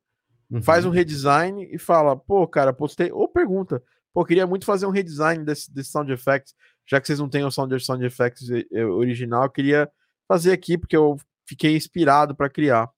uhum. 0.49 0.61
faz 0.61 0.85
um 0.85 0.89
redesign 0.89 1.67
e 1.69 1.77
fala, 1.77 2.15
pô, 2.15 2.47
cara, 2.47 2.71
postei, 2.71 3.11
ou 3.11 3.27
pergunta, 3.27 3.83
pô, 4.13 4.23
queria 4.23 4.47
muito 4.47 4.65
fazer 4.65 4.85
um 4.85 4.91
redesign 4.91 5.43
desse, 5.43 5.73
desse 5.73 5.91
sound 5.91 6.11
effects, 6.13 6.55
já 6.85 6.99
que 7.01 7.07
vocês 7.07 7.19
não 7.19 7.29
têm 7.29 7.43
o 7.43 7.51
sound, 7.51 7.77
sound 7.83 8.05
effects 8.05 8.49
eh, 8.49 8.65
eh, 8.71 8.85
original, 8.85 9.43
eu 9.43 9.49
queria 9.49 9.91
fazer 10.27 10.51
aqui 10.51 10.77
porque 10.77 10.95
eu 10.95 11.17
fiquei 11.47 11.75
inspirado 11.75 12.35
para 12.35 12.49
criar. 12.49 12.89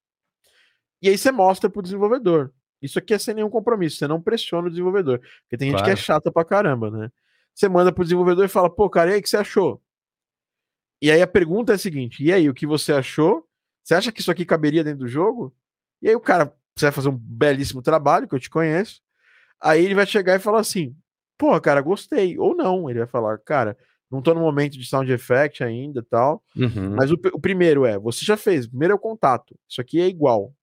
E 1.02 1.10
aí 1.10 1.18
você 1.18 1.32
mostra 1.32 1.70
pro 1.70 1.82
desenvolvedor. 1.82 2.54
Isso 2.82 3.00
aqui 3.00 3.14
é 3.14 3.20
sem 3.20 3.34
nenhum 3.34 3.50
compromisso, 3.50 3.98
você 3.98 4.08
não 4.08 4.22
pressiona 4.22 4.68
o 4.68 4.70
desenvolvedor, 4.70 5.20
porque 5.20 5.58
tem 5.58 5.72
claro. 5.72 5.86
gente 5.86 5.96
que 5.96 6.00
é 6.00 6.04
chata 6.04 6.32
pra 6.32 6.46
caramba, 6.46 6.92
né? 6.92 7.12
Você 7.54 7.68
manda 7.68 7.92
pro 7.92 8.04
desenvolvedor 8.04 8.46
e 8.46 8.50
fala, 8.50 8.70
pô, 8.70 8.88
cara, 8.88 9.10
e 9.10 9.14
aí, 9.14 9.20
o 9.20 9.24
que 9.24 9.30
você 9.30 9.38
achou? 9.38 9.82
E 11.02 11.12
aí 11.12 11.22
a 11.22 11.28
pergunta 11.28 11.72
é 11.72 11.76
a 11.76 11.78
seguinte: 11.78 12.24
e 12.24 12.32
aí, 12.34 12.50
o 12.50 12.54
que 12.54 12.66
você 12.66 12.94
achou? 12.94 13.48
Você 13.84 13.94
acha 13.94 14.12
que 14.12 14.22
isso 14.22 14.32
aqui 14.32 14.46
caberia 14.46 14.84
dentro 14.84 15.00
do 15.00 15.08
jogo? 15.08 15.56
E 16.02 16.10
aí 16.10 16.16
o 16.16 16.20
cara, 16.20 16.54
você 16.76 16.86
vai 16.86 16.92
fazer 16.92 17.10
um 17.10 17.18
belíssimo 17.18 17.82
trabalho, 17.82 18.28
que 18.28 18.36
eu 18.36 18.40
te 18.40 18.50
conheço. 18.50 19.02
Aí 19.62 19.84
ele 19.84 19.96
vai 19.96 20.06
chegar 20.06 20.36
e 20.36 20.40
falar 20.40 20.60
assim: 20.60 20.96
pô, 21.38 21.60
cara, 21.62 21.82
gostei. 21.82 22.38
Ou 22.38 22.56
não, 22.56 22.90
ele 22.90 23.00
vai 23.00 23.08
falar, 23.08 23.38
cara, 23.40 23.78
Não 24.10 24.22
tô 24.22 24.34
no 24.34 24.40
momento 24.40 24.78
de 24.78 24.86
sound 24.86 25.12
effect 25.12 25.64
ainda 25.64 26.02
tal. 26.02 26.42
Uhum. 26.56 26.96
Mas 26.96 27.12
o, 27.12 27.16
o 27.34 27.40
primeiro 27.40 27.86
é, 27.86 27.98
você 28.00 28.24
já 28.24 28.38
fez, 28.38 28.66
o 28.66 28.70
primeiro 28.70 28.94
é 28.94 28.96
o 28.96 29.00
contato. 29.00 29.58
Isso 29.68 29.82
aqui 29.82 30.00
é 30.00 30.08
igual. 30.08 30.54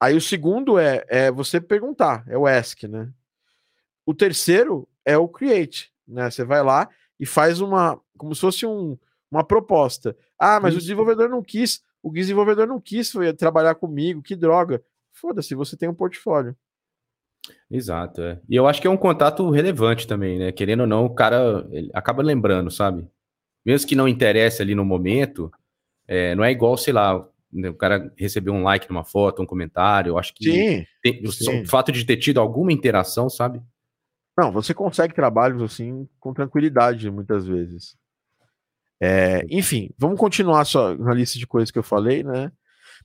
Aí 0.00 0.14
o 0.14 0.20
segundo 0.20 0.78
é, 0.78 1.04
é 1.08 1.30
você 1.30 1.60
perguntar, 1.60 2.22
é 2.28 2.36
o 2.38 2.46
ask, 2.46 2.84
né? 2.84 3.10
O 4.06 4.14
terceiro 4.14 4.86
é 5.04 5.16
o 5.18 5.26
create, 5.26 5.92
né? 6.06 6.30
Você 6.30 6.44
vai 6.44 6.62
lá 6.62 6.88
e 7.18 7.26
faz 7.26 7.60
uma, 7.60 8.00
como 8.16 8.34
se 8.34 8.40
fosse 8.40 8.64
um, 8.64 8.96
uma 9.30 9.42
proposta. 9.42 10.16
Ah, 10.38 10.60
mas 10.60 10.74
Isso. 10.74 10.78
o 10.78 10.82
desenvolvedor 10.82 11.28
não 11.28 11.42
quis, 11.42 11.82
o 12.02 12.12
desenvolvedor 12.12 12.66
não 12.66 12.80
quis 12.80 13.12
trabalhar 13.36 13.74
comigo, 13.74 14.22
que 14.22 14.36
droga. 14.36 14.82
Foda-se, 15.12 15.54
você 15.54 15.76
tem 15.76 15.88
um 15.88 15.94
portfólio. 15.94 16.56
Exato, 17.70 18.22
é. 18.22 18.40
E 18.48 18.56
eu 18.56 18.66
acho 18.66 18.80
que 18.80 18.86
é 18.86 18.90
um 18.90 18.96
contato 18.96 19.48
relevante 19.50 20.06
também, 20.06 20.38
né? 20.38 20.52
Querendo 20.52 20.80
ou 20.80 20.86
não, 20.86 21.04
o 21.04 21.14
cara 21.14 21.66
acaba 21.92 22.22
lembrando, 22.22 22.70
sabe? 22.70 23.06
Mesmo 23.64 23.88
que 23.88 23.96
não 23.96 24.08
interesse 24.08 24.62
ali 24.62 24.74
no 24.74 24.84
momento, 24.84 25.50
é, 26.06 26.34
não 26.34 26.44
é 26.44 26.50
igual, 26.50 26.76
sei 26.76 26.92
lá, 26.92 27.26
né, 27.52 27.68
o 27.68 27.74
cara 27.74 28.12
receber 28.16 28.50
um 28.50 28.62
like 28.62 28.88
numa 28.88 29.04
foto, 29.04 29.42
um 29.42 29.46
comentário. 29.46 30.10
Eu 30.10 30.18
acho 30.18 30.34
que 30.34 30.44
sim, 30.44 30.86
tem, 31.02 31.26
sim. 31.26 31.62
o 31.62 31.66
fato 31.66 31.92
de 31.92 32.04
ter 32.04 32.16
tido 32.16 32.40
alguma 32.40 32.72
interação, 32.72 33.28
sabe? 33.28 33.62
Não, 34.36 34.52
você 34.52 34.72
consegue 34.72 35.14
trabalhos 35.14 35.60
assim 35.62 36.08
com 36.20 36.32
tranquilidade 36.32 37.10
muitas 37.10 37.46
vezes. 37.46 37.96
É, 39.00 39.44
enfim, 39.50 39.90
vamos 39.98 40.18
continuar 40.18 40.64
só 40.64 40.94
na 40.94 41.12
lista 41.12 41.38
de 41.38 41.46
coisas 41.46 41.70
que 41.70 41.78
eu 41.78 41.82
falei, 41.82 42.22
né? 42.22 42.50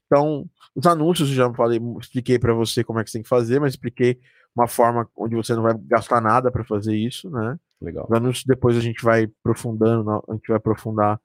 Então, 0.06 0.50
os 0.76 0.86
anúncios 0.86 1.30
eu 1.30 1.36
já 1.36 1.54
falei, 1.54 1.80
expliquei 2.00 2.40
para 2.40 2.54
você 2.54 2.84
como 2.84 3.00
é 3.00 3.04
que 3.04 3.10
você 3.10 3.18
tem 3.18 3.24
que 3.24 3.30
fazer, 3.30 3.60
mas 3.60 3.74
expliquei 3.74 4.20
uma 4.56 4.68
forma 4.68 5.10
onde 5.16 5.36
você 5.36 5.56
não 5.56 5.64
vai 5.64 5.74
gastar 5.86 6.22
nada 6.22 6.52
para 6.52 6.64
fazer 6.64 6.96
isso, 6.96 7.30
né? 7.30 7.58
Legal. 7.82 8.06
Os 8.10 8.16
anúncios 8.16 8.46
depois 8.46 8.78
a 8.78 8.80
gente 8.80 9.04
vai 9.04 9.24
aprofundando, 9.24 10.10
a 10.28 10.34
gente 10.34 10.48
vai 10.48 10.58
aprofundar 10.58 11.20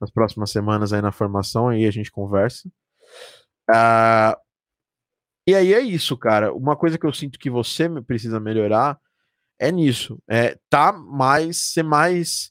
nas 0.00 0.10
próximas 0.10 0.50
semanas 0.50 0.92
aí 0.92 1.02
na 1.02 1.12
formação, 1.12 1.68
aí 1.68 1.86
a 1.86 1.90
gente 1.90 2.10
conversa. 2.10 2.68
Uh, 3.70 4.34
e 5.46 5.54
aí 5.54 5.74
é 5.74 5.80
isso, 5.80 6.16
cara. 6.16 6.52
Uma 6.52 6.76
coisa 6.76 6.98
que 6.98 7.06
eu 7.06 7.12
sinto 7.12 7.38
que 7.38 7.50
você 7.50 7.88
precisa 8.02 8.40
melhorar 8.40 8.98
é 9.58 9.70
nisso. 9.70 10.20
É 10.28 10.58
tá 10.68 10.92
mais, 10.92 11.72
ser 11.72 11.82
mais 11.82 12.50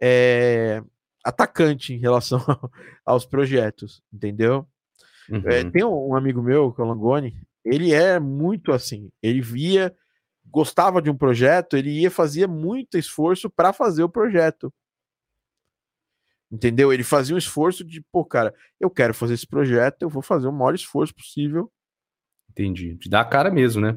é, 0.00 0.82
atacante 1.24 1.94
em 1.94 1.98
relação 1.98 2.40
aos 3.04 3.24
projetos, 3.24 4.02
entendeu? 4.12 4.66
É, 5.30 5.34
uhum. 5.34 5.42
É, 5.46 5.70
tem 5.70 5.84
um 5.84 6.14
amigo 6.14 6.42
meu, 6.42 6.72
que 6.72 6.80
é 6.80 6.84
o 6.84 6.86
Langoni, 6.86 7.36
ele 7.64 7.92
é 7.92 8.18
muito 8.18 8.72
assim. 8.72 9.10
Ele 9.22 9.40
via, 9.40 9.94
gostava 10.46 11.00
de 11.00 11.08
um 11.08 11.16
projeto, 11.16 11.76
ele 11.76 11.90
ia, 11.90 12.10
fazia 12.10 12.48
muito 12.48 12.98
esforço 12.98 13.48
para 13.48 13.72
fazer 13.72 14.02
o 14.02 14.08
projeto. 14.08 14.72
Entendeu? 16.50 16.92
Ele 16.92 17.04
fazia 17.04 17.34
um 17.34 17.38
esforço 17.38 17.84
de, 17.84 18.00
pô, 18.10 18.24
cara, 18.24 18.52
eu 18.80 18.90
quero 18.90 19.14
fazer 19.14 19.34
esse 19.34 19.46
projeto, 19.46 20.02
eu 20.02 20.08
vou 20.08 20.22
fazer 20.22 20.48
o 20.48 20.52
maior 20.52 20.74
esforço 20.74 21.14
possível. 21.14 21.70
Entendi. 22.50 22.94
De 22.94 23.08
dar 23.08 23.20
a 23.20 23.24
cara 23.24 23.50
mesmo, 23.50 23.80
né? 23.80 23.96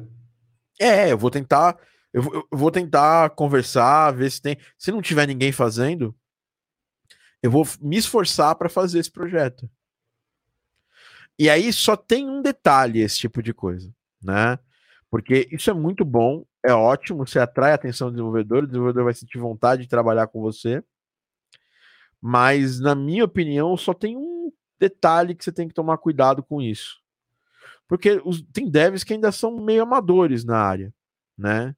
É, 0.80 1.10
eu 1.10 1.18
vou 1.18 1.30
tentar, 1.30 1.76
eu, 2.12 2.22
eu 2.32 2.46
vou 2.52 2.70
tentar 2.70 3.30
conversar, 3.30 4.12
ver 4.12 4.30
se 4.30 4.40
tem. 4.40 4.56
Se 4.78 4.92
não 4.92 5.02
tiver 5.02 5.26
ninguém 5.26 5.50
fazendo, 5.50 6.14
eu 7.42 7.50
vou 7.50 7.66
me 7.80 7.96
esforçar 7.96 8.54
para 8.54 8.68
fazer 8.68 9.00
esse 9.00 9.10
projeto. 9.10 9.68
E 11.38 11.50
aí 11.50 11.72
só 11.72 11.96
tem 11.96 12.28
um 12.28 12.40
detalhe 12.40 13.00
esse 13.00 13.18
tipo 13.18 13.42
de 13.42 13.52
coisa, 13.52 13.92
né? 14.22 14.58
Porque 15.10 15.48
isso 15.50 15.70
é 15.70 15.74
muito 15.74 16.04
bom, 16.04 16.44
é 16.64 16.72
ótimo, 16.72 17.26
você 17.26 17.38
atrai 17.38 17.72
a 17.72 17.74
atenção 17.74 18.08
do 18.08 18.14
desenvolvedor, 18.14 18.64
o 18.64 18.66
desenvolvedor 18.66 19.04
vai 19.04 19.14
sentir 19.14 19.38
vontade 19.38 19.82
de 19.82 19.88
trabalhar 19.88 20.26
com 20.26 20.40
você. 20.40 20.82
Mas, 22.20 22.80
na 22.80 22.94
minha 22.94 23.24
opinião, 23.24 23.76
só 23.76 23.94
tem 23.94 24.16
um 24.16 24.52
detalhe 24.78 25.34
que 25.34 25.44
você 25.44 25.52
tem 25.52 25.68
que 25.68 25.74
tomar 25.74 25.98
cuidado 25.98 26.42
com 26.42 26.60
isso. 26.60 27.00
Porque 27.86 28.20
os, 28.24 28.42
tem 28.52 28.68
devs 28.68 29.04
que 29.04 29.12
ainda 29.12 29.30
são 29.30 29.60
meio 29.60 29.82
amadores 29.82 30.44
na 30.44 30.58
área, 30.58 30.92
né? 31.38 31.76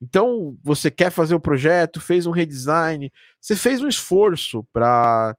Então, 0.00 0.56
você 0.62 0.90
quer 0.90 1.10
fazer 1.10 1.34
o 1.34 1.40
projeto, 1.40 2.00
fez 2.00 2.24
um 2.24 2.30
redesign, 2.30 3.12
você 3.38 3.54
fez 3.54 3.82
um 3.82 3.88
esforço 3.88 4.64
para 4.72 5.36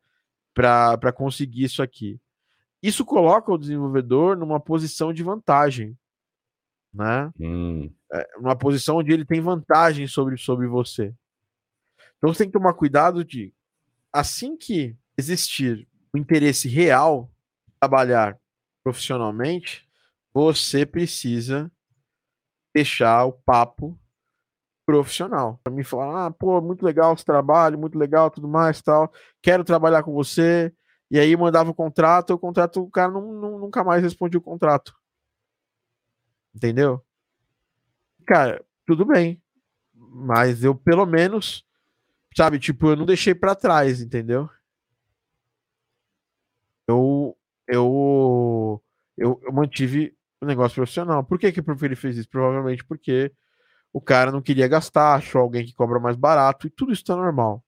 conseguir 1.16 1.64
isso 1.64 1.82
aqui. 1.82 2.20
Isso 2.82 3.06
coloca 3.06 3.52
o 3.52 3.58
desenvolvedor 3.58 4.36
numa 4.36 4.60
posição 4.60 5.14
de 5.14 5.24
vantagem, 5.24 5.98
né? 6.94 7.32
Hum. 7.40 7.92
É, 8.12 8.28
uma 8.38 8.56
posição 8.56 8.98
onde 8.98 9.12
ele 9.12 9.26
tem 9.26 9.40
vantagem 9.40 10.08
sobre, 10.08 10.38
sobre 10.38 10.68
você. 10.68 11.14
Então, 12.18 12.34
você 12.34 12.40
tem 12.40 12.48
que 12.48 12.58
tomar 12.58 12.74
cuidado 12.74 13.24
de 13.24 13.54
assim 14.12 14.58
que 14.58 14.96
existir 15.18 15.88
o 16.14 16.18
interesse 16.18 16.68
real 16.68 17.30
de 17.68 17.74
trabalhar 17.80 18.38
profissionalmente, 18.84 19.88
você 20.34 20.86
precisa 20.86 21.72
deixar 22.74 23.26
o 23.26 23.34
papo 23.34 23.98
profissional. 24.86 25.60
Para 25.64 25.74
mim 25.74 25.84
falar, 25.84 26.28
ah, 26.28 26.32
pô, 26.32 26.60
muito 26.62 26.84
legal 26.84 27.14
esse 27.14 27.24
trabalho, 27.24 27.78
muito 27.78 27.98
legal, 27.98 28.30
tudo 28.30 28.48
mais, 28.48 28.82
tal. 28.82 29.12
Quero 29.42 29.64
trabalhar 29.64 30.04
com 30.04 30.14
você. 30.14 30.74
E 31.12 31.20
aí 31.20 31.38
mandava 31.38 31.70
o 31.70 31.76
contrato, 31.76 32.34
o 32.34 32.40
contrato, 32.40 32.82
o 32.82 32.90
cara 32.90 33.12
não, 33.12 33.34
não, 33.34 33.60
nunca 33.60 33.84
mais 33.84 34.02
respondia 34.02 34.40
o 34.40 34.44
contrato. 34.44 34.96
Entendeu? 36.56 37.04
Cara, 38.26 38.64
tudo 38.88 39.06
bem. 39.06 39.40
Mas 39.94 40.64
eu 40.64 40.74
pelo 40.74 41.06
menos 41.06 41.66
Sabe, 42.36 42.60
tipo, 42.60 42.88
eu 42.90 42.96
não 42.96 43.06
deixei 43.06 43.36
para 43.36 43.56
trás, 43.56 44.02
entendeu? 44.02 44.50
Eu, 46.88 47.38
eu, 47.68 48.82
eu, 49.18 49.40
eu 49.44 49.54
mantive 49.54 50.16
o 50.42 50.46
negócio 50.46 50.76
profissional. 50.76 51.24
Por 51.24 51.38
que, 51.40 51.52
que 51.52 51.62
ele 51.84 51.96
fez 51.96 52.18
isso? 52.18 52.30
Provavelmente 52.30 52.84
porque 52.86 53.32
o 53.94 54.02
cara 54.02 54.32
não 54.32 54.42
queria 54.42 54.68
gastar, 54.68 55.16
achou 55.16 55.42
alguém 55.42 55.66
que 55.66 55.74
cobra 55.74 56.00
mais 56.00 56.16
barato, 56.16 56.68
e 56.68 56.70
tudo 56.70 56.94
isso 56.94 57.04
tá 57.04 57.16
normal. 57.16 57.64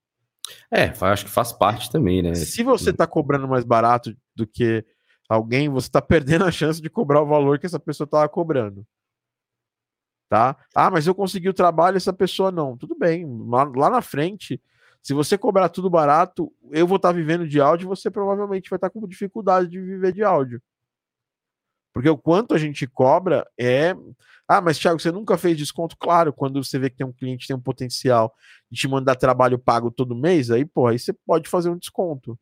É, 0.71 0.93
acho 1.01 1.25
que 1.25 1.31
faz 1.31 1.51
parte 1.51 1.89
também, 1.91 2.21
né? 2.21 2.35
Se 2.35 2.63
você 2.63 2.91
tá 2.91 3.07
cobrando 3.07 3.47
mais 3.47 3.63
barato 3.63 4.15
do 4.35 4.45
que 4.45 4.85
alguém, 5.29 5.69
você 5.69 5.89
tá 5.89 6.01
perdendo 6.03 6.45
a 6.45 6.51
chance 6.51 6.81
de 6.81 6.89
cobrar 6.89 7.21
o 7.21 7.27
valor 7.27 7.59
que 7.59 7.65
essa 7.65 7.79
pessoa 7.79 8.07
tava 8.07 8.27
cobrando 8.27 8.85
tá? 10.33 10.57
Ah, 10.73 10.89
mas 10.89 11.05
eu 11.05 11.13
consegui 11.13 11.47
o 11.47 11.53
trabalho, 11.53 11.95
essa 11.95 12.11
pessoa 12.11 12.51
não. 12.51 12.75
Tudo 12.75 12.97
bem, 12.97 13.23
lá, 13.47 13.71
lá 13.75 13.87
na 13.87 14.01
frente, 14.01 14.59
se 14.99 15.13
você 15.13 15.37
cobrar 15.37 15.69
tudo 15.69 15.91
barato, 15.91 16.51
eu 16.71 16.87
vou 16.87 16.95
estar 16.95 17.09
tá 17.09 17.13
vivendo 17.13 17.47
de 17.47 17.61
áudio, 17.61 17.87
você 17.87 18.09
provavelmente 18.09 18.67
vai 18.67 18.77
estar 18.77 18.89
tá 18.89 18.99
com 18.99 19.07
dificuldade 19.07 19.69
de 19.69 19.79
viver 19.79 20.11
de 20.11 20.23
áudio. 20.23 20.59
Porque 21.93 22.09
o 22.09 22.17
quanto 22.17 22.53
a 22.53 22.57
gente 22.57 22.87
cobra 22.87 23.47
é. 23.57 23.95
Ah, 24.47 24.59
mas 24.59 24.77
Thiago, 24.77 24.99
você 24.99 25.11
nunca 25.11 25.37
fez 25.37 25.57
desconto? 25.57 25.95
Claro, 25.97 26.33
quando 26.33 26.61
você 26.63 26.77
vê 26.77 26.89
que 26.89 26.97
tem 26.97 27.07
um 27.07 27.13
cliente 27.13 27.47
tem 27.47 27.55
um 27.55 27.61
potencial 27.61 28.33
de 28.69 28.81
te 28.81 28.87
mandar 28.87 29.15
trabalho 29.15 29.57
pago 29.57 29.89
todo 29.89 30.15
mês, 30.15 30.51
aí, 30.51 30.65
pô, 30.65 30.87
aí 30.87 30.99
você 30.99 31.13
pode 31.13 31.47
fazer 31.47 31.69
um 31.69 31.77
desconto. 31.77 32.37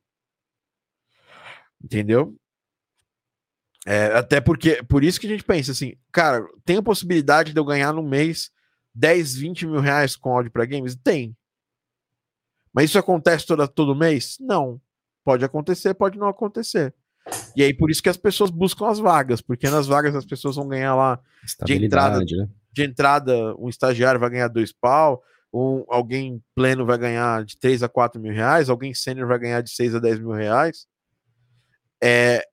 Entendeu? 1.83 2.35
É, 3.85 4.05
até 4.17 4.39
porque, 4.39 4.83
por 4.83 5.03
isso 5.03 5.19
que 5.19 5.27
a 5.27 5.29
gente 5.29 5.43
pensa 5.43 5.71
assim, 5.71 5.95
cara, 6.11 6.47
tem 6.63 6.77
a 6.77 6.83
possibilidade 6.83 7.51
de 7.51 7.59
eu 7.59 7.65
ganhar 7.65 7.91
no 7.93 8.03
mês 8.03 8.51
10, 8.93 9.35
20 9.35 9.65
mil 9.67 9.79
reais 9.79 10.15
com 10.15 10.33
áudio 10.33 10.51
para 10.51 10.65
games? 10.65 10.95
Tem. 10.95 11.35
Mas 12.73 12.85
isso 12.85 12.99
acontece 12.99 13.45
todo, 13.45 13.67
todo 13.67 13.95
mês? 13.95 14.37
Não. 14.39 14.79
Pode 15.23 15.43
acontecer, 15.43 15.93
pode 15.93 16.17
não 16.17 16.27
acontecer. 16.27 16.93
E 17.55 17.63
aí, 17.63 17.73
por 17.73 17.91
isso 17.91 18.01
que 18.01 18.09
as 18.09 18.17
pessoas 18.17 18.49
buscam 18.49 18.87
as 18.87 18.99
vagas, 18.99 19.41
porque 19.41 19.69
nas 19.69 19.87
vagas 19.87 20.15
as 20.15 20.25
pessoas 20.25 20.55
vão 20.55 20.67
ganhar 20.67 20.95
lá 20.95 21.19
de 21.63 21.73
entrada, 21.73 22.19
né? 22.19 22.49
de 22.73 22.83
entrada, 22.83 23.55
um 23.57 23.69
estagiário 23.69 24.19
vai 24.19 24.29
ganhar 24.29 24.47
dois 24.47 24.71
pau, 24.71 25.21
um, 25.53 25.83
alguém 25.89 26.41
pleno 26.55 26.85
vai 26.85 26.97
ganhar 26.97 27.43
de 27.43 27.57
3 27.57 27.83
a 27.83 27.89
4 27.89 28.19
mil 28.19 28.33
reais, 28.33 28.69
alguém 28.69 28.93
sênior 28.93 29.27
vai 29.27 29.37
ganhar 29.37 29.61
de 29.61 29.69
6 29.69 29.95
a 29.95 29.99
10 29.99 30.19
mil 30.19 30.31
reais. 30.31 30.87
É, 32.01 32.43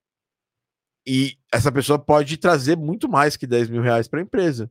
e 1.07 1.39
essa 1.53 1.73
pessoa 1.73 1.99
pode 1.99 2.37
trazer 2.37 2.77
muito 2.77 3.09
mais 3.09 3.37
que 3.37 3.47
10 3.47 3.71
mil 3.71 3.81
reais 3.81 4.09
para 4.09 4.21
a 4.21 4.23
empresa. 4.23 4.71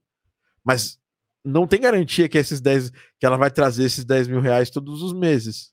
Mas 0.63 0.99
não 1.43 1.65
tem 1.65 1.79
garantia 1.79 2.27
que 2.27 2.37
esses 2.37 2.59
10 2.59 2.91
que 2.91 3.25
ela 3.25 3.37
vai 3.37 3.49
trazer 3.49 3.85
esses 3.85 4.03
10 4.03 4.27
mil 4.27 4.41
reais 4.41 4.69
todos 4.69 5.01
os 5.01 5.13
meses. 5.13 5.71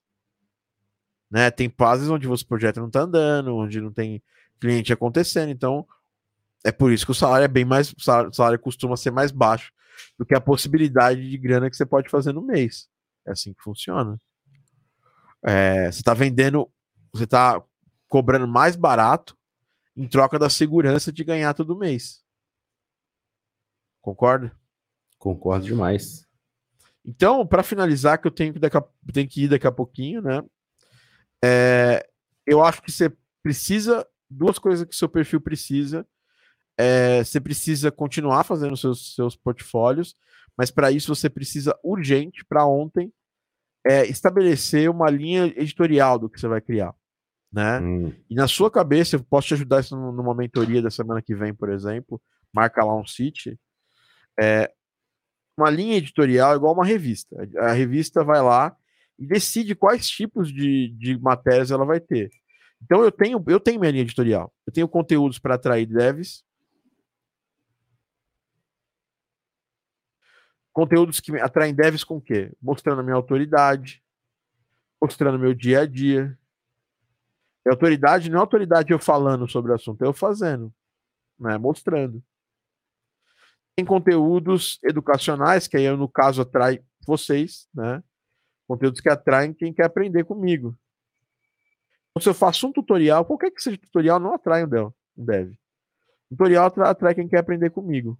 Né? 1.31 1.51
Tem 1.51 1.69
fases 1.69 2.09
onde 2.09 2.29
o 2.29 2.47
projeto 2.47 2.81
não 2.81 2.87
está 2.87 3.01
andando, 3.01 3.57
onde 3.57 3.81
não 3.81 3.93
tem 3.93 4.23
cliente 4.61 4.93
acontecendo. 4.93 5.51
Então, 5.51 5.87
é 6.65 6.73
por 6.73 6.93
isso 6.93 7.05
que 7.05 7.13
o 7.13 7.15
salário 7.15 7.45
é 7.45 7.49
bem 7.49 7.65
mais. 7.65 7.93
O 7.93 8.33
salário 8.33 8.59
costuma 8.59 8.97
ser 8.97 9.11
mais 9.11 9.31
baixo 9.31 9.73
do 10.19 10.25
que 10.25 10.35
a 10.35 10.41
possibilidade 10.41 11.29
de 11.29 11.39
grana 11.39 11.69
que 11.69 11.77
você 11.77 11.87
pode 11.87 12.09
fazer 12.09 12.33
no 12.33 12.43
mês. 12.43 12.89
É 13.27 13.33
assim 13.33 13.53
que 13.53 13.63
funciona. 13.63 14.21
É, 15.43 15.91
você 15.91 16.01
está 16.01 16.15
vendendo, 16.15 16.71
você 17.13 17.25
está 17.25 17.63
cobrando 18.09 18.49
mais 18.49 18.77
barato 18.77 19.37
em 19.97 20.09
troca 20.09 20.39
da 20.39 20.49
segurança 20.49 21.13
de 21.13 21.23
ganhar 21.23 21.53
todo 21.55 21.77
mês. 21.77 22.23
Concorda? 24.01 24.53
Concordo 25.19 25.67
demais. 25.67 26.27
Então, 27.05 27.47
para 27.47 27.63
finalizar, 27.63 28.19
que 28.19 28.27
eu 28.27 28.31
tenho 28.31 28.55
que, 28.55 28.59
daqui 28.59 28.77
a, 28.77 28.85
tenho 29.13 29.29
que 29.29 29.45
ir 29.45 29.49
daqui 29.49 29.67
a 29.67 29.73
pouquinho, 29.73 30.23
né? 30.23 30.43
É, 31.45 32.09
eu 32.47 32.65
acho 32.65 32.81
que 32.81 32.91
você 32.91 33.13
precisa, 33.43 34.07
duas 34.31 34.59
coisas 34.59 34.87
que 34.89 34.97
seu 34.97 35.09
perfil 35.09 35.43
precisa. 35.43 36.07
É, 36.79 37.23
você 37.23 37.39
precisa 37.39 37.93
continuar 37.93 38.45
fazendo 38.45 38.77
seus, 38.77 39.15
seus 39.15 39.37
portfólios, 39.37 40.17
mas 40.57 40.71
para 40.71 40.91
isso 40.91 41.15
você 41.15 41.29
precisa 41.29 41.79
urgente, 41.85 42.45
para 42.47 42.67
ontem, 42.67 43.13
é, 43.87 44.07
estabelecer 44.07 44.89
uma 44.89 45.11
linha 45.11 45.45
editorial 45.45 46.19
do 46.19 46.31
que 46.31 46.41
você 46.41 46.49
vai 46.49 46.63
criar. 46.63 46.95
Né? 47.53 47.79
Hum. 47.79 48.13
E 48.29 48.35
na 48.35 48.49
sua 48.49 48.71
cabeça, 48.71 49.17
eu 49.17 49.23
posso 49.23 49.49
te 49.49 49.55
ajudar 49.55 49.81
isso 49.81 49.95
numa 49.95 50.35
mentoria 50.35 50.81
da 50.81 50.91
semana 50.91 51.21
que 51.21 51.35
vem, 51.35 51.55
por 51.55 51.69
exemplo, 51.69 52.21
marca 52.53 52.83
lá 52.83 52.97
um 52.97 53.07
site. 53.07 53.61
É, 54.41 54.73
uma 55.57 55.71
linha 55.71 55.99
editorial 55.99 56.55
é 56.55 56.57
igual 56.57 56.73
uma 56.73 56.85
revista. 56.85 57.37
A 57.59 57.73
revista 57.73 58.25
vai 58.25 58.43
lá 58.43 58.75
e 59.19 59.27
decide 59.27 59.75
quais 59.75 60.09
tipos 60.09 60.53
de, 60.53 60.89
de 60.99 61.19
matérias 61.19 61.71
ela 61.71 61.85
vai 61.85 62.01
ter. 62.01 62.31
Então 62.83 63.03
eu 63.03 63.11
tenho, 63.11 63.43
eu 63.47 63.61
tenho 63.61 63.81
minha 63.81 63.93
linha 63.93 64.03
editorial. 64.03 64.53
Eu 64.67 64.73
tenho 64.73 64.89
conteúdos 64.89 65.39
para 65.39 65.55
atrair 65.55 65.87
devs. 65.87 66.45
Conteúdos 70.73 71.21
que 71.21 71.35
atraem 71.41 71.75
devs 71.75 72.03
com 72.03 72.17
o 72.17 72.21
quê? 72.21 72.53
Mostrando 72.61 73.01
a 73.01 73.03
minha 73.03 73.15
autoridade, 73.15 74.03
mostrando 75.01 75.39
meu 75.39 75.55
dia 75.55 75.83
a 75.83 75.87
dia. 75.87 76.37
E 77.65 77.71
autoridade 77.71 78.29
não 78.29 78.39
é 78.39 78.41
autoridade 78.41 78.93
eu 78.93 78.99
falando 78.99 79.49
sobre 79.49 79.73
o 79.73 79.75
assunto, 79.75 80.03
é 80.03 80.07
eu 80.07 80.13
fazendo, 80.13 80.75
né? 81.39 81.57
Mostrando. 81.57 82.23
Tem 83.77 83.85
conteúdos 83.85 84.79
educacionais, 84.85 85.67
que 85.67 85.77
aí 85.77 85.89
no 85.97 86.09
caso 86.09 86.43
atrai 86.43 86.85
vocês, 87.07 87.67
né? 87.73 88.03
Conteúdos 88.67 89.01
que 89.01 89.09
atraem 89.09 89.53
quem 89.53 89.73
quer 89.73 89.85
aprender 89.85 90.25
comigo. 90.25 90.77
Então, 92.11 92.23
se 92.23 92.29
eu 92.29 92.35
faço 92.35 92.67
um 92.67 92.73
tutorial, 92.73 93.25
qualquer 93.25 93.51
que 93.51 93.63
seja 93.63 93.77
tutorial, 93.77 94.21
não 94.21 94.35
atrai 94.35 94.65
um 94.65 94.93
dev. 95.17 95.53
Tutorial 96.31 96.73
atrai 96.79 97.15
quem 97.15 97.29
quer 97.29 97.39
aprender 97.39 97.71
comigo. 97.71 98.19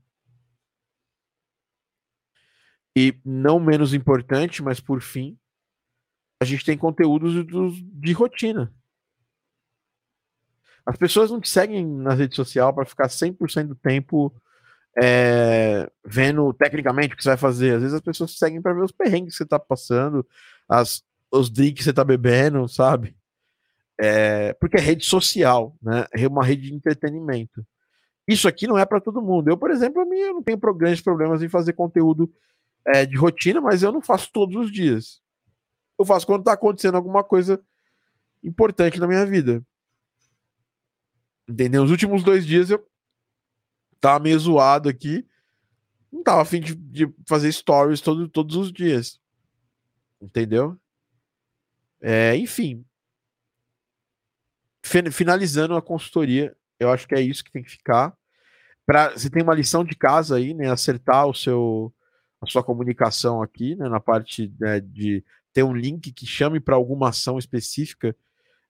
E 2.97 3.19
não 3.25 3.59
menos 3.59 3.95
importante, 3.95 4.63
mas 4.63 4.81
por 4.81 5.01
fim, 5.01 5.39
a 6.41 6.45
gente 6.45 6.65
tem 6.65 6.77
conteúdos 6.77 7.45
de 7.47 8.13
rotina. 8.13 8.73
As 10.85 10.97
pessoas 10.97 11.31
não 11.31 11.41
te 11.41 11.49
seguem 11.49 11.87
na 11.87 12.13
rede 12.13 12.37
social 12.37 12.75
para 12.75 12.85
ficar 12.85 13.09
100% 13.09 13.69
do 13.69 13.75
tempo 13.75 14.35
é, 15.03 15.91
vendo 16.05 16.53
tecnicamente 16.53 17.15
o 17.15 17.17
que 17.17 17.23
você 17.23 17.31
vai 17.31 17.39
fazer. 17.39 17.75
Às 17.75 17.81
vezes 17.81 17.95
as 17.95 18.01
pessoas 18.01 18.37
seguem 18.39 18.63
para 18.63 18.73
ver 18.73 18.85
os 18.85 18.93
perrengues 18.93 19.35
que 19.35 19.39
você 19.39 19.47
tá 19.47 19.59
passando, 19.59 20.27
as, 20.69 21.03
os 21.31 21.51
drinks 21.51 21.79
que 21.79 21.85
você 21.85 21.93
tá 21.93 22.05
bebendo, 22.05 22.69
sabe? 22.69 23.17
É, 24.01 24.53
porque 24.55 24.77
é 24.77 24.81
rede 24.81 25.05
social, 25.05 25.77
né? 25.83 26.07
É 26.13 26.27
uma 26.27 26.45
rede 26.45 26.69
de 26.69 26.75
entretenimento. 26.75 27.65
Isso 28.27 28.49
aqui 28.49 28.67
não 28.67 28.79
é 28.79 28.87
para 28.87 29.01
todo 29.01 29.23
mundo. 29.23 29.49
Eu, 29.49 29.57
por 29.57 29.71
exemplo, 29.71 30.01
a 30.01 30.17
eu 30.17 30.35
não 30.35 30.43
tenho 30.43 30.59
grandes 30.75 31.01
problemas 31.01 31.43
em 31.43 31.49
fazer 31.49 31.75
conteúdo 31.75 32.33
é, 32.87 33.05
de 33.05 33.17
rotina, 33.17 33.61
mas 33.61 33.83
eu 33.83 33.93
não 33.93 34.01
faço 34.01 34.31
todos 34.33 34.57
os 34.57 34.73
dias. 34.73 35.21
Eu 35.99 36.05
faço 36.05 36.27
quando 36.27 36.45
tá 36.45 36.53
acontecendo 36.53 36.97
alguma 36.97 37.23
coisa 37.23 37.61
importante 38.43 38.99
na 38.99 39.07
minha 39.07 39.27
vida. 39.27 39.63
Entendeu? 41.49 41.85
Os 41.85 41.91
últimos 41.91 42.23
dois 42.23 42.47
dias 42.47 42.71
eu 42.71 42.85
tava 44.05 44.23
meio 44.23 44.39
zoado 44.39 44.89
aqui. 44.89 45.27
Não 46.13 46.23
tava 46.23 46.43
afim 46.43 46.61
de, 46.61 46.75
de 46.75 47.15
fazer 47.27 47.51
stories 47.51 48.03
todo, 48.03 48.29
todos 48.29 48.55
os 48.55 48.71
dias. 48.71 49.19
Entendeu? 50.21 50.79
É, 52.03 52.37
enfim. 52.37 52.85
Finalizando 54.83 55.75
a 55.75 55.81
consultoria, 55.81 56.55
eu 56.79 56.91
acho 56.93 57.09
que 57.09 57.15
é 57.15 57.21
isso 57.21 57.43
que 57.43 57.51
tem 57.51 57.63
que 57.63 57.71
ficar. 57.71 58.15
Pra, 58.85 59.13
você 59.13 59.31
tem 59.31 59.43
uma 59.43 59.55
lição 59.55 59.83
de 59.83 59.97
casa 59.97 60.37
aí, 60.37 60.53
né? 60.53 60.71
Acertar 60.71 61.27
o 61.27 61.35
seu, 61.35 61.93
a 62.43 62.47
sua 62.47 62.63
comunicação 62.63 63.41
aqui, 63.41 63.75
né? 63.75 63.89
Na 63.89 64.01
parte 64.01 64.53
né, 64.61 64.81
de 64.81 65.25
ter 65.55 65.63
um 65.63 65.75
link 65.75 66.13
que 66.13 66.27
chame 66.27 66.61
para 66.61 66.77
alguma 66.77 67.09
ação 67.09 67.39
específica, 67.39 68.15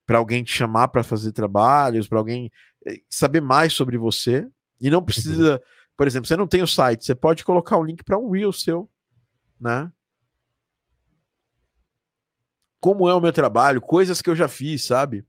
para 0.06 0.18
alguém 0.18 0.44
te 0.44 0.52
chamar 0.52 0.88
para 0.88 1.02
fazer 1.02 1.32
trabalhos, 1.32 2.06
para 2.06 2.18
alguém 2.18 2.52
eh, 2.86 3.00
saber 3.10 3.40
mais 3.40 3.72
sobre 3.72 3.98
você, 3.98 4.48
e 4.80 4.90
não 4.90 5.02
precisa, 5.02 5.62
por 5.96 6.06
exemplo, 6.06 6.26
você 6.26 6.36
não 6.36 6.46
tem 6.46 6.62
o 6.62 6.66
site, 6.66 7.04
você 7.04 7.14
pode 7.14 7.44
colocar 7.44 7.78
um 7.78 7.84
link 7.84 8.02
para 8.04 8.18
um 8.18 8.30
Reel 8.30 8.52
seu, 8.52 8.90
né? 9.60 9.90
Como 12.80 13.08
é 13.08 13.14
o 13.14 13.20
meu 13.20 13.32
trabalho, 13.32 13.80
coisas 13.80 14.20
que 14.20 14.28
eu 14.28 14.36
já 14.36 14.46
fiz, 14.46 14.84
sabe? 14.84 15.24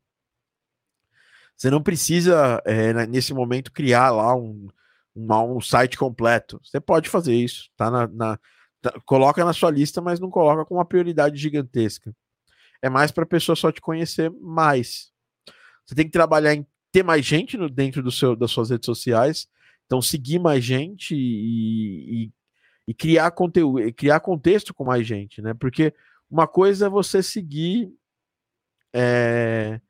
Você 1.56 1.70
não 1.70 1.82
precisa, 1.82 2.62
é, 2.66 3.06
nesse 3.08 3.34
momento, 3.34 3.72
criar 3.72 4.10
lá 4.12 4.36
um, 4.36 4.68
um, 5.16 5.62
site 5.62 5.98
completo. 5.98 6.60
Você 6.64 6.82
pode 6.82 7.10
fazer 7.10 7.34
isso, 7.34 7.70
tá 7.78 7.90
na, 7.90 8.08
na 8.08 8.40
tá, 8.82 8.94
coloca 9.06 9.44
na 9.46 9.54
sua 9.54 9.72
lista, 9.72 10.02
mas 10.02 10.20
não 10.20 10.30
coloca 10.30 10.66
com 10.66 10.76
uma 10.76 10.86
prioridade 10.86 11.38
gigantesca. 11.38 12.14
É 12.82 12.90
mais 12.90 13.12
para 13.12 13.24
a 13.24 13.28
pessoa 13.28 13.56
só 13.56 13.72
te 13.72 13.80
conhecer 13.80 14.30
mais. 14.42 15.12
Você 15.86 15.96
tem 15.96 16.06
que 16.06 16.12
trabalhar 16.12 16.54
em 16.54 16.68
ter 16.96 17.04
mais 17.04 17.26
gente 17.26 17.58
no, 17.58 17.70
dentro 17.70 18.02
do 18.02 18.10
seu, 18.10 18.38
das 18.38 18.52
suas 18.52 18.70
redes 18.70 18.86
sociais, 18.86 19.50
então 19.86 20.02
seguir 20.02 20.40
mais 20.40 20.64
gente 20.64 21.14
e, 21.14 22.24
e, 22.24 22.32
e 22.88 22.94
criar 22.94 23.32
conteúdo, 23.32 23.94
criar 23.94 24.22
contexto 24.22 24.74
com 24.74 24.86
mais 24.86 25.06
gente, 25.06 25.42
né? 25.42 25.54
Porque 25.54 25.94
uma 26.32 26.48
coisa 26.48 26.86
é 26.86 26.90
você 26.90 27.22
seguir 27.22 27.94
é, 28.96 29.82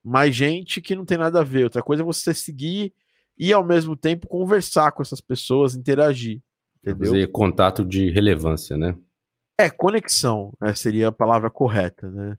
mais 0.00 0.32
gente 0.32 0.80
que 0.80 0.94
não 0.94 1.04
tem 1.04 1.18
nada 1.18 1.40
a 1.40 1.44
ver, 1.44 1.64
outra 1.64 1.82
coisa 1.82 2.04
é 2.04 2.06
você 2.06 2.32
seguir 2.32 2.94
e 3.36 3.52
ao 3.52 3.64
mesmo 3.64 3.96
tempo 3.96 4.28
conversar 4.28 4.92
com 4.92 5.02
essas 5.02 5.20
pessoas, 5.20 5.74
interagir. 5.74 6.40
Entendeu? 6.78 7.10
Fazer 7.10 7.32
contato 7.32 7.84
de 7.84 8.10
relevância, 8.10 8.76
né? 8.76 8.96
É, 9.58 9.68
conexão 9.68 10.52
né, 10.60 10.72
seria 10.72 11.08
a 11.08 11.12
palavra 11.12 11.50
correta, 11.50 12.08
né? 12.08 12.38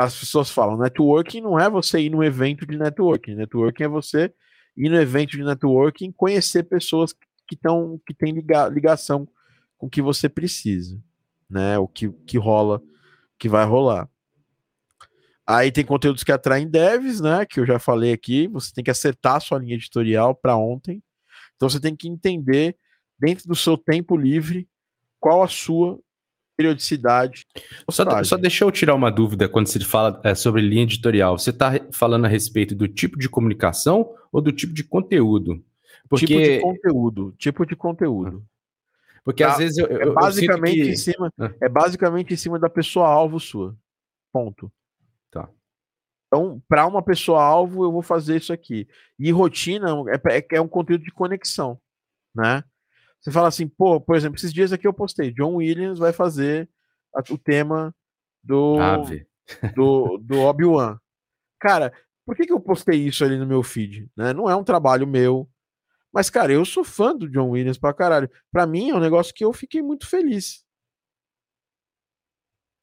As 0.00 0.18
pessoas 0.18 0.50
falam, 0.50 0.76
networking 0.76 1.40
não 1.40 1.58
é 1.58 1.70
você 1.70 2.00
ir 2.00 2.10
num 2.10 2.22
evento 2.22 2.66
de 2.66 2.76
networking. 2.76 3.34
Networking 3.34 3.84
é 3.84 3.88
você 3.88 4.34
ir 4.76 4.88
no 4.88 5.00
evento 5.00 5.32
de 5.32 5.44
networking, 5.44 6.12
conhecer 6.12 6.64
pessoas 6.64 7.12
que 7.12 7.54
estão 7.54 8.00
que 8.06 8.14
têm 8.14 8.32
liga, 8.32 8.68
ligação 8.68 9.28
com 9.78 9.86
o 9.86 9.90
que 9.90 10.02
você 10.02 10.28
precisa, 10.28 11.00
né? 11.48 11.78
O 11.78 11.86
que, 11.86 12.10
que 12.26 12.38
rola, 12.38 12.82
que 13.38 13.48
vai 13.48 13.64
rolar. 13.64 14.08
Aí 15.46 15.70
tem 15.70 15.84
conteúdos 15.84 16.24
que 16.24 16.32
atraem 16.32 16.68
devs, 16.68 17.20
né? 17.20 17.44
Que 17.44 17.60
eu 17.60 17.66
já 17.66 17.78
falei 17.78 18.12
aqui. 18.12 18.48
Você 18.48 18.72
tem 18.72 18.82
que 18.82 18.90
acertar 18.90 19.40
sua 19.40 19.58
linha 19.58 19.74
editorial 19.74 20.34
para 20.34 20.56
ontem. 20.56 21.02
Então 21.54 21.68
você 21.68 21.78
tem 21.78 21.94
que 21.94 22.08
entender 22.08 22.76
dentro 23.18 23.46
do 23.46 23.54
seu 23.54 23.76
tempo 23.76 24.16
livre 24.16 24.68
qual 25.20 25.42
a 25.42 25.48
sua 25.48 25.98
periodicidade. 26.56 27.46
Só, 27.90 28.24
só 28.24 28.36
deixa 28.36 28.64
eu 28.64 28.70
tirar 28.70 28.94
uma 28.94 29.10
dúvida 29.10 29.48
quando 29.48 29.66
você 29.66 29.80
fala 29.80 30.20
é, 30.24 30.34
sobre 30.34 30.62
linha 30.62 30.82
editorial. 30.82 31.38
Você 31.38 31.50
está 31.50 31.72
falando 31.92 32.24
a 32.24 32.28
respeito 32.28 32.74
do 32.74 32.88
tipo 32.88 33.18
de 33.18 33.28
comunicação 33.28 34.14
ou 34.32 34.40
do 34.40 34.52
tipo 34.52 34.72
de 34.72 34.84
conteúdo? 34.84 35.62
Porque... 36.08 36.26
Tipo 36.26 36.42
de 36.42 36.60
conteúdo. 36.60 37.34
Tipo 37.38 37.66
de 37.66 37.76
conteúdo. 37.76 38.44
Porque 39.24 39.42
tá? 39.42 39.52
às 39.52 39.58
vezes 39.58 39.78
eu, 39.78 39.86
é 39.86 40.10
basicamente 40.10 40.78
eu 40.78 40.84
que... 40.84 40.92
em 40.92 40.96
cima 40.96 41.32
ah. 41.38 41.50
é 41.60 41.68
basicamente 41.68 42.34
em 42.34 42.36
cima 42.36 42.58
da 42.58 42.68
pessoa 42.68 43.08
alvo 43.08 43.40
sua. 43.40 43.74
Ponto. 44.30 44.70
Tá. 45.30 45.48
Então, 46.26 46.62
para 46.68 46.86
uma 46.86 47.02
pessoa 47.02 47.42
alvo, 47.42 47.84
eu 47.84 47.92
vou 47.92 48.02
fazer 48.02 48.36
isso 48.36 48.52
aqui. 48.52 48.86
E 49.18 49.30
rotina 49.30 49.88
é, 50.08 50.38
é, 50.38 50.46
é 50.52 50.60
um 50.60 50.68
conteúdo 50.68 51.04
de 51.04 51.10
conexão, 51.10 51.80
né? 52.34 52.62
Você 53.24 53.30
fala 53.30 53.48
assim, 53.48 53.66
pô, 53.66 53.98
por 53.98 54.16
exemplo, 54.16 54.36
esses 54.36 54.52
dias 54.52 54.70
aqui 54.70 54.86
eu 54.86 54.92
postei, 54.92 55.32
John 55.32 55.54
Williams 55.54 55.98
vai 55.98 56.12
fazer 56.12 56.68
a, 57.14 57.20
o 57.32 57.38
tema 57.38 57.94
do, 58.42 58.76
do, 59.74 60.18
do 60.18 60.40
Obi-Wan. 60.40 60.98
Cara, 61.58 61.90
por 62.26 62.36
que, 62.36 62.44
que 62.44 62.52
eu 62.52 62.60
postei 62.60 63.06
isso 63.06 63.24
ali 63.24 63.38
no 63.38 63.46
meu 63.46 63.62
feed? 63.62 64.10
Né? 64.14 64.34
Não 64.34 64.50
é 64.50 64.54
um 64.54 64.62
trabalho 64.62 65.06
meu. 65.06 65.48
Mas, 66.12 66.28
cara, 66.28 66.52
eu 66.52 66.66
sou 66.66 66.84
fã 66.84 67.16
do 67.16 67.28
John 67.28 67.48
Williams 67.48 67.78
pra 67.78 67.94
caralho. 67.94 68.30
Pra 68.52 68.66
mim 68.66 68.90
é 68.90 68.94
um 68.94 69.00
negócio 69.00 69.32
que 69.32 69.44
eu 69.44 69.54
fiquei 69.54 69.80
muito 69.80 70.06
feliz. 70.06 70.62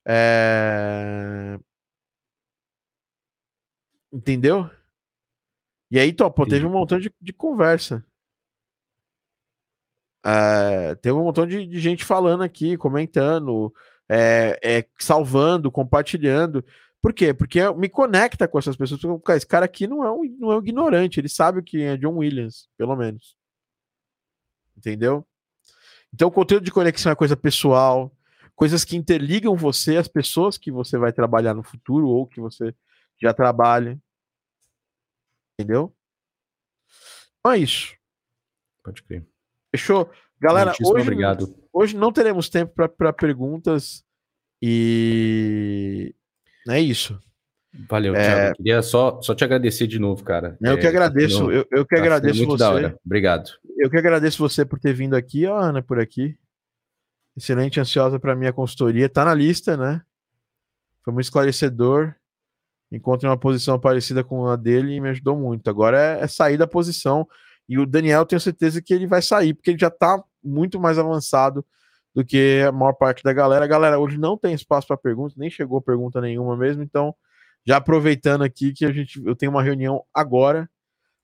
É... 0.08 1.60
Entendeu? 4.12 4.70
E 5.92 6.00
aí, 6.00 6.12
pô, 6.14 6.46
teve 6.48 6.66
um 6.66 6.72
montão 6.72 7.00
de, 7.00 7.14
de 7.22 7.32
conversa. 7.32 8.04
É, 10.24 10.96
teve 10.96 11.14
um 11.16 11.24
montão 11.24 11.48
de, 11.48 11.66
de, 11.66 11.80
gente 11.80 12.06
falando 12.06 12.44
aqui, 12.44 12.78
comentando, 12.78 13.74
é, 14.10 14.60
é, 14.64 14.86
salvando, 15.00 15.72
compartilhando. 15.72 16.64
Por 17.02 17.14
quê? 17.14 17.34
Porque 17.34 17.60
me 17.74 17.90
conecta 17.90 18.48
com 18.48 18.60
essas 18.60 18.76
pessoas. 18.76 19.02
Esse 19.30 19.48
cara 19.48 19.66
aqui 19.66 19.88
não 19.88 20.04
é, 20.06 20.12
um, 20.12 20.24
não 20.40 20.52
é 20.52 20.58
um 20.58 20.60
ignorante, 20.60 21.20
ele 21.20 21.30
sabe 21.30 21.60
o 21.60 21.64
que 21.64 21.82
é 21.82 21.98
John 21.98 22.18
Williams, 22.18 22.70
pelo 22.78 22.96
menos. 22.96 23.36
Entendeu? 24.78 25.26
Então, 26.14 26.28
o 26.28 26.32
conteúdo 26.32 26.64
de 26.64 26.72
conexão 26.72 27.12
é 27.12 27.16
coisa 27.16 27.36
pessoal. 27.38 28.12
coisas 28.56 28.86
que 28.86 28.96
interligam 28.96 29.56
você, 29.56 29.98
as 29.98 30.08
pessoas 30.08 30.58
que 30.58 30.72
você 30.72 30.98
vai 30.98 31.12
trabalhar 31.12 31.54
no 31.56 31.64
futuro 31.64 32.08
ou 32.08 32.28
que 32.28 32.40
você 32.40 32.76
já 33.20 33.34
trabalha. 33.34 34.00
Entendeu? 35.58 35.96
Então 37.40 37.52
é 37.54 37.58
isso. 37.58 37.96
Pode 38.84 39.02
crer. 39.04 39.26
Fechou? 39.74 40.10
Galera, 40.40 40.74
hoje, 40.82 41.02
obrigado. 41.02 41.56
hoje 41.72 41.96
não 41.96 42.12
teremos 42.12 42.50
tempo 42.50 42.74
para 42.98 43.14
perguntas 43.14 44.04
e 44.62 46.14
é 46.68 46.80
isso. 46.80 47.20
Valeu, 47.90 48.16
é... 48.16 48.24
Thiago. 48.24 48.56
Queria 48.58 48.82
só, 48.82 49.22
só 49.22 49.34
te 49.34 49.44
agradecer 49.44 49.88
de 49.88 49.98
novo, 49.98 50.24
cara. 50.24 50.58
Eu 50.62 50.74
é, 50.74 50.78
que 50.78 50.88
agradeço, 50.88 51.50
eu, 51.52 51.66
eu 51.72 51.86
que 51.86 51.96
tá 51.96 52.02
agradeço 52.02 52.38
muito 52.40 52.52
você. 52.52 52.64
Da 52.64 52.72
hora. 52.72 52.98
Obrigado. 53.06 53.50
Eu 53.78 53.90
que 53.90 53.98
agradeço 53.98 54.38
você 54.38 54.66
por 54.66 54.80
ter 54.80 54.94
vindo 54.94 55.16
aqui, 55.16 55.46
ó, 55.46 55.58
Ana, 55.58 55.82
por 55.82 56.00
aqui. 56.00 56.38
Excelente, 57.36 57.80
ansiosa 57.80 58.20
para 58.20 58.36
minha 58.36 58.52
consultoria. 58.52 59.08
Tá 59.08 59.24
na 59.24 59.34
lista, 59.34 59.78
né? 59.78 60.02
Foi 61.04 61.14
muito 61.14 61.26
esclarecedor. 61.26 62.14
Encontrei 62.92 63.30
uma 63.30 63.38
posição 63.38 63.80
parecida 63.80 64.22
com 64.22 64.48
a 64.48 64.58
dele 64.58 64.96
e 64.96 65.02
me 65.02 65.10
ajudou 65.10 65.38
muito. 65.38 65.70
Agora 65.70 65.98
é, 65.98 66.24
é 66.24 66.28
sair 66.28 66.58
da 66.58 66.68
posição. 66.68 67.26
E 67.68 67.80
o 67.80 67.86
Daniel, 67.86 68.26
tenho 68.26 68.40
certeza 68.40 68.82
que 68.82 68.94
ele 68.94 69.08
vai 69.08 69.22
sair, 69.22 69.54
porque 69.54 69.72
ele 69.72 69.80
já 69.80 69.90
tá 69.90 70.22
muito 70.44 70.80
mais 70.80 70.98
avançado 70.98 71.66
do 72.14 72.26
que 72.26 72.64
a 72.68 72.72
maior 72.72 72.94
parte 72.94 73.24
da 73.24 73.32
galera. 73.32 73.66
Galera 73.68 74.00
hoje 74.00 74.18
não 74.18 74.38
tem 74.38 74.54
espaço 74.54 74.88
para 74.88 74.98
perguntas, 74.98 75.38
nem 75.38 75.50
chegou 75.50 75.82
pergunta 75.82 76.20
nenhuma 76.20 76.58
mesmo. 76.58 76.84
Então, 76.84 77.16
já 77.66 77.78
aproveitando 77.78 78.44
aqui 78.44 78.74
que 78.74 78.86
a 78.86 78.92
gente, 78.92 79.22
eu 79.26 79.36
tenho 79.36 79.52
uma 79.52 79.64
reunião 79.64 80.04
agora, 80.14 80.70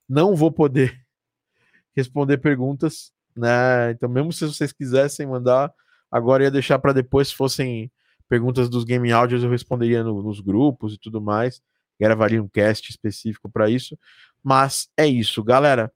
não 0.08 0.36
vou 0.36 0.52
poder 0.52 0.98
responder 1.96 2.38
perguntas, 2.38 3.12
né? 3.36 3.92
Então, 3.92 4.08
mesmo 4.08 4.32
se 4.32 4.46
vocês 4.46 4.72
quisessem 4.72 5.28
mandar, 5.28 5.74
agora 6.12 6.44
ia 6.44 6.52
deixar 6.52 6.80
para 6.80 6.94
depois, 6.94 7.30
se 7.30 7.36
fossem 7.36 7.92
perguntas 8.30 8.70
dos 8.70 8.84
game 8.84 9.12
áudios, 9.12 9.44
eu 9.44 9.50
responderia 9.50 10.04
no, 10.04 10.22
nos 10.22 10.40
grupos 10.40 10.94
e 10.94 10.98
tudo 10.98 11.22
mais. 11.22 11.62
Gravaria 12.00 12.42
um 12.42 12.48
cast 12.48 12.90
específico 12.92 13.50
para 13.50 13.70
isso. 13.70 13.98
Mas 14.44 14.90
é 14.96 15.08
isso, 15.08 15.44
galera. 15.44 15.92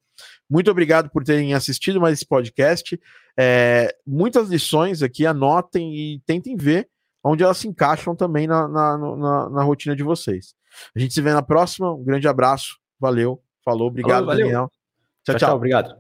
Muito 0.50 0.70
obrigado 0.70 1.10
por 1.10 1.24
terem 1.24 1.54
assistido 1.54 2.00
mais 2.00 2.14
esse 2.14 2.26
podcast. 2.26 3.00
É, 3.38 3.96
muitas 4.06 4.50
lições 4.50 5.02
aqui, 5.02 5.26
anotem 5.26 5.96
e 5.96 6.20
tentem 6.26 6.56
ver 6.56 6.88
onde 7.24 7.44
elas 7.44 7.58
se 7.58 7.68
encaixam 7.68 8.16
também 8.16 8.48
na, 8.48 8.68
na, 8.68 8.98
na, 8.98 9.50
na 9.50 9.64
rotina 9.64 9.96
de 9.96 10.04
vocês. 10.04 10.54
A 10.96 11.00
gente 11.00 11.14
se 11.14 11.22
vê 11.22 11.32
na 11.34 11.42
próxima. 11.42 11.94
Um 11.94 12.04
grande 12.04 12.28
abraço. 12.28 12.78
Valeu. 13.00 13.42
Falou. 13.64 13.88
Obrigado, 13.88 14.26
Falou, 14.26 14.38
Daniel. 14.38 14.72
tchau, 15.24 15.36
tchau. 15.36 15.50
tchau 15.50 15.56
obrigado. 15.56 15.96